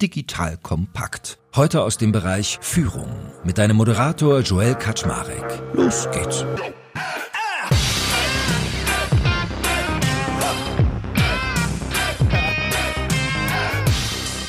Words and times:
Digital 0.00 0.56
kompakt. 0.58 1.38
Heute 1.56 1.82
aus 1.82 1.98
dem 1.98 2.12
Bereich 2.12 2.58
Führung 2.60 3.08
mit 3.42 3.58
deinem 3.58 3.76
Moderator 3.76 4.40
Joel 4.40 4.76
Kaczmarek. 4.76 5.60
Los 5.72 6.08
geht's. 6.12 6.44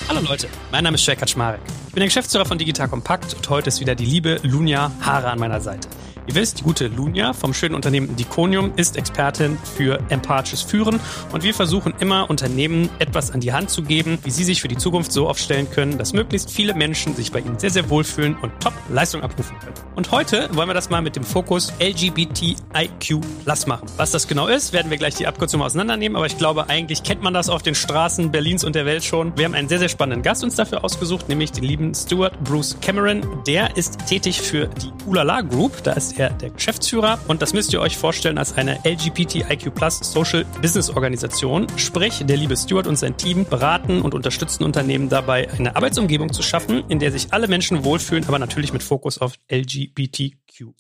Hallo 0.08 0.22
Leute, 0.22 0.48
mein 0.72 0.84
Name 0.84 0.96
ist 0.96 1.06
Joel 1.08 1.18
Kaczmarek. 1.18 1.62
Ich 1.88 1.94
bin 1.94 2.02
der 2.02 2.08
Geschäftsführer 2.08 2.46
von 2.46 2.60
Digital 2.60 2.88
Kompakt 2.88 3.34
und 3.34 3.50
heute 3.50 3.70
ist 3.70 3.80
wieder 3.80 3.96
die 3.96 4.06
liebe 4.06 4.40
Lunja 4.44 4.92
Haare 5.02 5.32
an 5.32 5.40
meiner 5.40 5.62
Seite. 5.62 5.90
Ihr 6.30 6.36
wisst, 6.36 6.60
die 6.60 6.64
gute 6.64 6.90
Lunja 6.90 7.34
vom 7.34 7.56
schönen 7.56 7.74
Unternehmen 7.74 8.16
Diconium 8.16 8.74
ist 8.76 8.98
Expertin 8.98 9.58
für 9.76 10.00
empathisches 10.10 10.62
Führen 10.62 11.00
und 11.32 11.42
wir 11.42 11.56
versuchen 11.56 11.92
immer 12.00 12.30
Unternehmen 12.30 12.88
etwas 13.00 13.32
an 13.32 13.40
die 13.40 13.52
Hand 13.52 13.72
zu 13.72 13.82
geben, 13.82 14.20
wie 14.24 14.30
sie 14.30 14.44
sich 14.44 14.62
für 14.62 14.68
die 14.68 14.78
Zukunft 14.78 15.12
so 15.12 15.28
aufstellen 15.28 15.68
können, 15.72 15.98
dass 15.98 16.14
möglichst 16.14 16.52
viele 16.52 16.76
Menschen 16.76 17.16
sich 17.16 17.32
bei 17.32 17.40
ihnen 17.40 17.58
sehr, 17.58 17.72
sehr 17.72 17.90
wohlfühlen 17.90 18.38
und 18.44 18.52
Top-Leistung 18.60 19.24
abrufen 19.24 19.58
können. 19.58 19.74
Und 19.96 20.12
heute 20.12 20.56
wollen 20.56 20.70
wir 20.70 20.76
das 20.76 20.92
mal 20.92 21.02
mit 21.02 21.16
dem 21.16 21.24
Fokus 21.24 21.74
LGBTIQ 21.80 23.22
Plus 23.44 23.66
machen. 23.66 23.88
Was 23.98 24.12
das 24.12 24.28
genau 24.28 24.46
ist, 24.46 24.72
werden 24.72 24.92
wir 24.92 25.00
gleich 25.00 25.16
die 25.16 25.26
Abkürzung 25.26 25.64
auseinandernehmen, 25.64 26.16
aber 26.16 26.28
ich 26.28 26.38
glaube, 26.38 26.70
eigentlich 26.70 27.02
kennt 27.02 27.24
man 27.24 27.34
das 27.34 27.50
auf 27.50 27.64
den 27.64 27.74
Straßen 27.74 28.32
Berlins 28.32 28.64
und 28.64 28.76
der 28.76 28.86
Welt 28.86 29.04
schon. 29.04 29.36
Wir 29.36 29.46
haben 29.46 29.56
einen 29.56 29.68
sehr, 29.68 29.80
sehr 29.80 29.90
spannenden 29.90 30.22
Gast 30.22 30.44
uns 30.44 30.54
dafür 30.54 30.84
ausgesucht, 30.84 31.28
nämlich 31.28 31.54
den 31.54 31.64
lieben 31.64 31.96
Stuart 31.96 32.40
Bruce 32.44 32.78
Cameron. 32.82 33.24
Der 33.48 33.76
ist 33.76 34.06
tätig 34.06 34.40
für 34.40 34.68
die 34.68 34.92
Ulala 35.08 35.42
Group. 35.42 35.82
Da 35.82 35.94
ist 35.94 36.19
er 36.20 36.30
der 36.30 36.52
Geschäftsführer 36.52 37.20
und 37.28 37.42
das 37.42 37.54
müsst 37.54 37.74
ihr 37.74 37.82
euch 37.82 37.98
vorstellen 37.98 38.38
als 38.38 38.54
eine 38.54 38.80
LGBTIQ 38.86 39.72
Social 40.02 40.46
Business 40.62 40.90
Organisation. 40.90 41.68
Sprich, 41.78 42.24
der 42.26 42.38
liebe 42.38 42.56
Stewart 42.56 42.88
und 42.88 42.98
sein 42.98 43.18
Team 43.18 43.46
beraten 43.46 44.02
und 44.02 44.14
unterstützen 44.14 44.64
Unternehmen 44.64 45.10
dabei, 45.10 45.50
eine 45.52 45.76
Arbeitsumgebung 45.76 46.32
zu 46.34 46.44
schaffen, 46.44 46.84
in 46.90 47.00
der 47.00 47.12
sich 47.12 47.34
alle 47.34 47.48
Menschen 47.48 47.84
wohlfühlen, 47.84 48.26
aber 48.28 48.38
natürlich 48.38 48.74
mit 48.74 48.84
Fokus 48.84 49.18
auf 49.18 49.34
LGBTQ. 49.52 50.74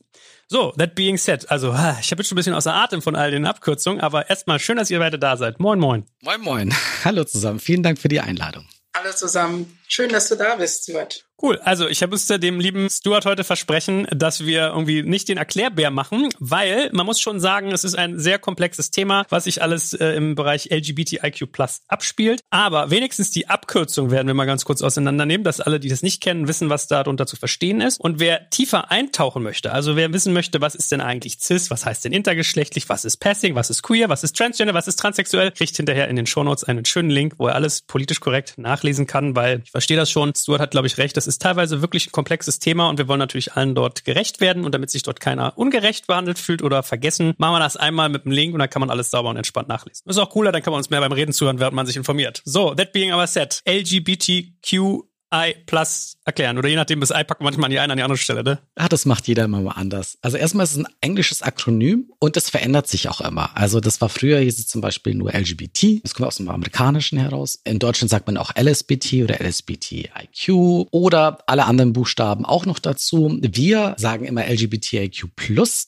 So, 0.47 0.71
that 0.77 0.95
being 0.95 1.17
said, 1.17 1.49
also 1.49 1.69
ich 1.69 2.11
habe 2.11 2.21
jetzt 2.21 2.27
schon 2.27 2.35
ein 2.35 2.39
bisschen 2.39 2.55
außer 2.55 2.73
Atem 2.73 3.01
von 3.01 3.15
all 3.15 3.31
den 3.31 3.45
Abkürzungen, 3.45 4.01
aber 4.01 4.29
erstmal 4.29 4.59
schön, 4.59 4.77
dass 4.77 4.89
ihr 4.89 4.99
beide 4.99 5.17
da 5.17 5.37
seid. 5.37 5.59
Moin, 5.59 5.79
moin. 5.79 6.05
Moin, 6.21 6.41
moin. 6.41 6.73
Hallo 7.05 7.23
zusammen. 7.23 7.59
Vielen 7.59 7.83
Dank 7.83 7.99
für 7.99 8.07
die 8.07 8.19
Einladung. 8.19 8.67
Hallo 8.95 9.13
zusammen. 9.13 9.79
Schön, 9.87 10.09
dass 10.09 10.27
du 10.27 10.35
da 10.35 10.55
bist, 10.55 10.83
Stuart. 10.83 11.28
Cool. 11.41 11.57
Also 11.63 11.87
ich 11.87 12.03
uns 12.03 12.27
dem 12.27 12.59
lieben 12.59 12.89
Stuart 12.89 13.25
heute 13.25 13.45
versprechen, 13.45 14.07
dass 14.11 14.45
wir 14.45 14.67
irgendwie 14.67 15.03
nicht 15.03 15.29
den 15.29 15.37
Erklärbär 15.37 15.89
machen, 15.89 16.29
weil 16.39 16.89
man 16.91 17.05
muss 17.05 17.21
schon 17.21 17.39
sagen, 17.39 17.71
es 17.71 17.85
ist 17.85 17.95
ein 17.95 18.19
sehr 18.19 18.39
komplexes 18.39 18.91
Thema, 18.91 19.25
was 19.29 19.45
sich 19.45 19.61
alles 19.61 19.93
äh, 19.93 20.15
im 20.15 20.35
Bereich 20.35 20.69
LGBTIQ 20.69 21.51
Plus 21.51 21.81
abspielt. 21.87 22.41
Aber 22.49 22.91
wenigstens 22.91 23.31
die 23.31 23.47
Abkürzung 23.47 24.11
werden 24.11 24.27
wir 24.27 24.33
mal 24.33 24.45
ganz 24.45 24.65
kurz 24.65 24.81
auseinandernehmen, 24.81 25.45
dass 25.45 25.61
alle, 25.61 25.79
die 25.79 25.87
das 25.87 26.03
nicht 26.03 26.21
kennen, 26.21 26.49
wissen, 26.49 26.69
was 26.69 26.87
darunter 26.87 27.25
zu 27.25 27.37
verstehen 27.37 27.79
ist. 27.79 28.01
Und 28.01 28.19
wer 28.19 28.49
tiefer 28.49 28.91
eintauchen 28.91 29.41
möchte, 29.41 29.71
also 29.71 29.95
wer 29.95 30.11
wissen 30.11 30.33
möchte, 30.33 30.59
was 30.59 30.75
ist 30.75 30.91
denn 30.91 30.99
eigentlich 30.99 31.39
cis, 31.39 31.71
was 31.71 31.85
heißt 31.85 32.03
denn 32.03 32.11
intergeschlechtlich, 32.11 32.89
was 32.89 33.05
ist 33.05 33.17
passing, 33.17 33.55
was 33.55 33.69
ist 33.69 33.81
queer, 33.81 34.09
was 34.09 34.23
ist 34.25 34.35
transgender, 34.35 34.73
was 34.73 34.89
ist 34.89 34.97
transsexuell, 34.97 35.51
kriegt 35.51 35.77
hinterher 35.77 36.09
in 36.09 36.17
den 36.17 36.25
Shownotes 36.25 36.65
einen 36.65 36.83
schönen 36.83 37.09
Link, 37.09 37.35
wo 37.37 37.47
er 37.47 37.55
alles 37.55 37.81
politisch 37.81 38.19
korrekt 38.19 38.55
nachlesen 38.57 39.07
kann, 39.07 39.37
weil 39.37 39.61
ich 39.63 39.71
verstehe 39.71 39.95
das 39.95 40.11
schon. 40.11 40.33
Stuart 40.35 40.59
hat, 40.59 40.71
glaube 40.71 40.87
ich, 40.87 40.97
recht. 40.97 41.15
Das 41.15 41.28
ist 41.29 41.41
teilweise 41.41 41.81
wirklich 41.81 42.07
ein 42.07 42.11
komplexes 42.11 42.59
Thema 42.59 42.89
und 42.89 42.97
wir 42.97 43.07
wollen 43.07 43.19
natürlich 43.19 43.53
allen 43.53 43.75
dort 43.75 44.03
gerecht 44.03 44.41
werden 44.41 44.65
und 44.65 44.73
damit 44.73 44.89
sich 44.89 45.03
dort 45.03 45.19
keiner 45.19 45.57
ungerecht 45.57 46.07
behandelt 46.07 46.39
fühlt 46.39 46.61
oder 46.61 46.83
vergessen, 46.83 47.33
machen 47.37 47.53
wir 47.53 47.59
das 47.59 47.77
einmal 47.77 48.09
mit 48.09 48.25
einem 48.25 48.33
Link 48.33 48.53
und 48.53 48.59
dann 48.59 48.69
kann 48.69 48.81
man 48.81 48.89
alles 48.89 49.11
sauber 49.11 49.29
und 49.29 49.37
entspannt 49.37 49.69
nachlesen. 49.69 50.09
Ist 50.09 50.17
auch 50.17 50.29
cooler, 50.29 50.51
dann 50.51 50.61
kann 50.61 50.71
man 50.71 50.79
uns 50.79 50.89
mehr 50.89 50.99
beim 50.99 51.11
Reden 51.11 51.31
zuhören, 51.31 51.59
während 51.59 51.75
man 51.75 51.85
sich 51.85 51.95
informiert. 51.95 52.41
So, 52.45 52.73
that 52.73 52.91
being 52.91 53.13
our 53.13 53.27
set. 53.27 53.61
LGBTQ 53.67 55.08
I 55.33 55.55
plus 55.65 56.17
erklären. 56.25 56.57
Oder 56.57 56.69
je 56.69 56.75
nachdem, 56.75 56.99
das 56.99 57.11
I 57.11 57.23
packen 57.23 57.43
manchmal 57.43 57.65
an 57.65 57.71
die 57.71 57.79
eine, 57.79 57.93
an 57.93 57.97
die 57.97 58.03
andere 58.03 58.17
Stelle, 58.17 58.43
ne? 58.43 58.59
Ah, 58.75 58.87
das 58.87 59.05
macht 59.05 59.27
jeder 59.27 59.45
immer 59.45 59.61
mal 59.61 59.71
anders. 59.71 60.17
Also 60.21 60.37
erstmal 60.37 60.63
ist 60.63 60.71
es 60.71 60.77
ein 60.77 60.87
englisches 61.01 61.41
Akronym 61.41 62.11
und 62.19 62.35
das 62.35 62.49
verändert 62.49 62.87
sich 62.87 63.09
auch 63.09 63.21
immer. 63.21 63.55
Also 63.55 63.79
das 63.79 64.01
war 64.01 64.09
früher, 64.09 64.39
hieß 64.39 64.59
es 64.59 64.67
zum 64.67 64.81
Beispiel 64.81 65.15
nur 65.15 65.33
LGBT. 65.33 66.03
Das 66.03 66.13
kommt 66.13 66.27
aus 66.27 66.37
dem 66.37 66.49
Amerikanischen 66.49 67.19
heraus. 67.19 67.59
In 67.63 67.79
Deutschland 67.79 68.09
sagt 68.09 68.27
man 68.27 68.37
auch 68.37 68.51
LSBT 68.55 69.23
oder 69.23 69.39
LSBTIQ 69.39 70.87
oder 70.91 71.39
alle 71.47 71.65
anderen 71.65 71.93
Buchstaben 71.93 72.45
auch 72.45 72.65
noch 72.65 72.79
dazu. 72.79 73.37
Wir 73.41 73.95
sagen 73.97 74.25
immer 74.25 74.45
LGBTIQ. 74.47 75.29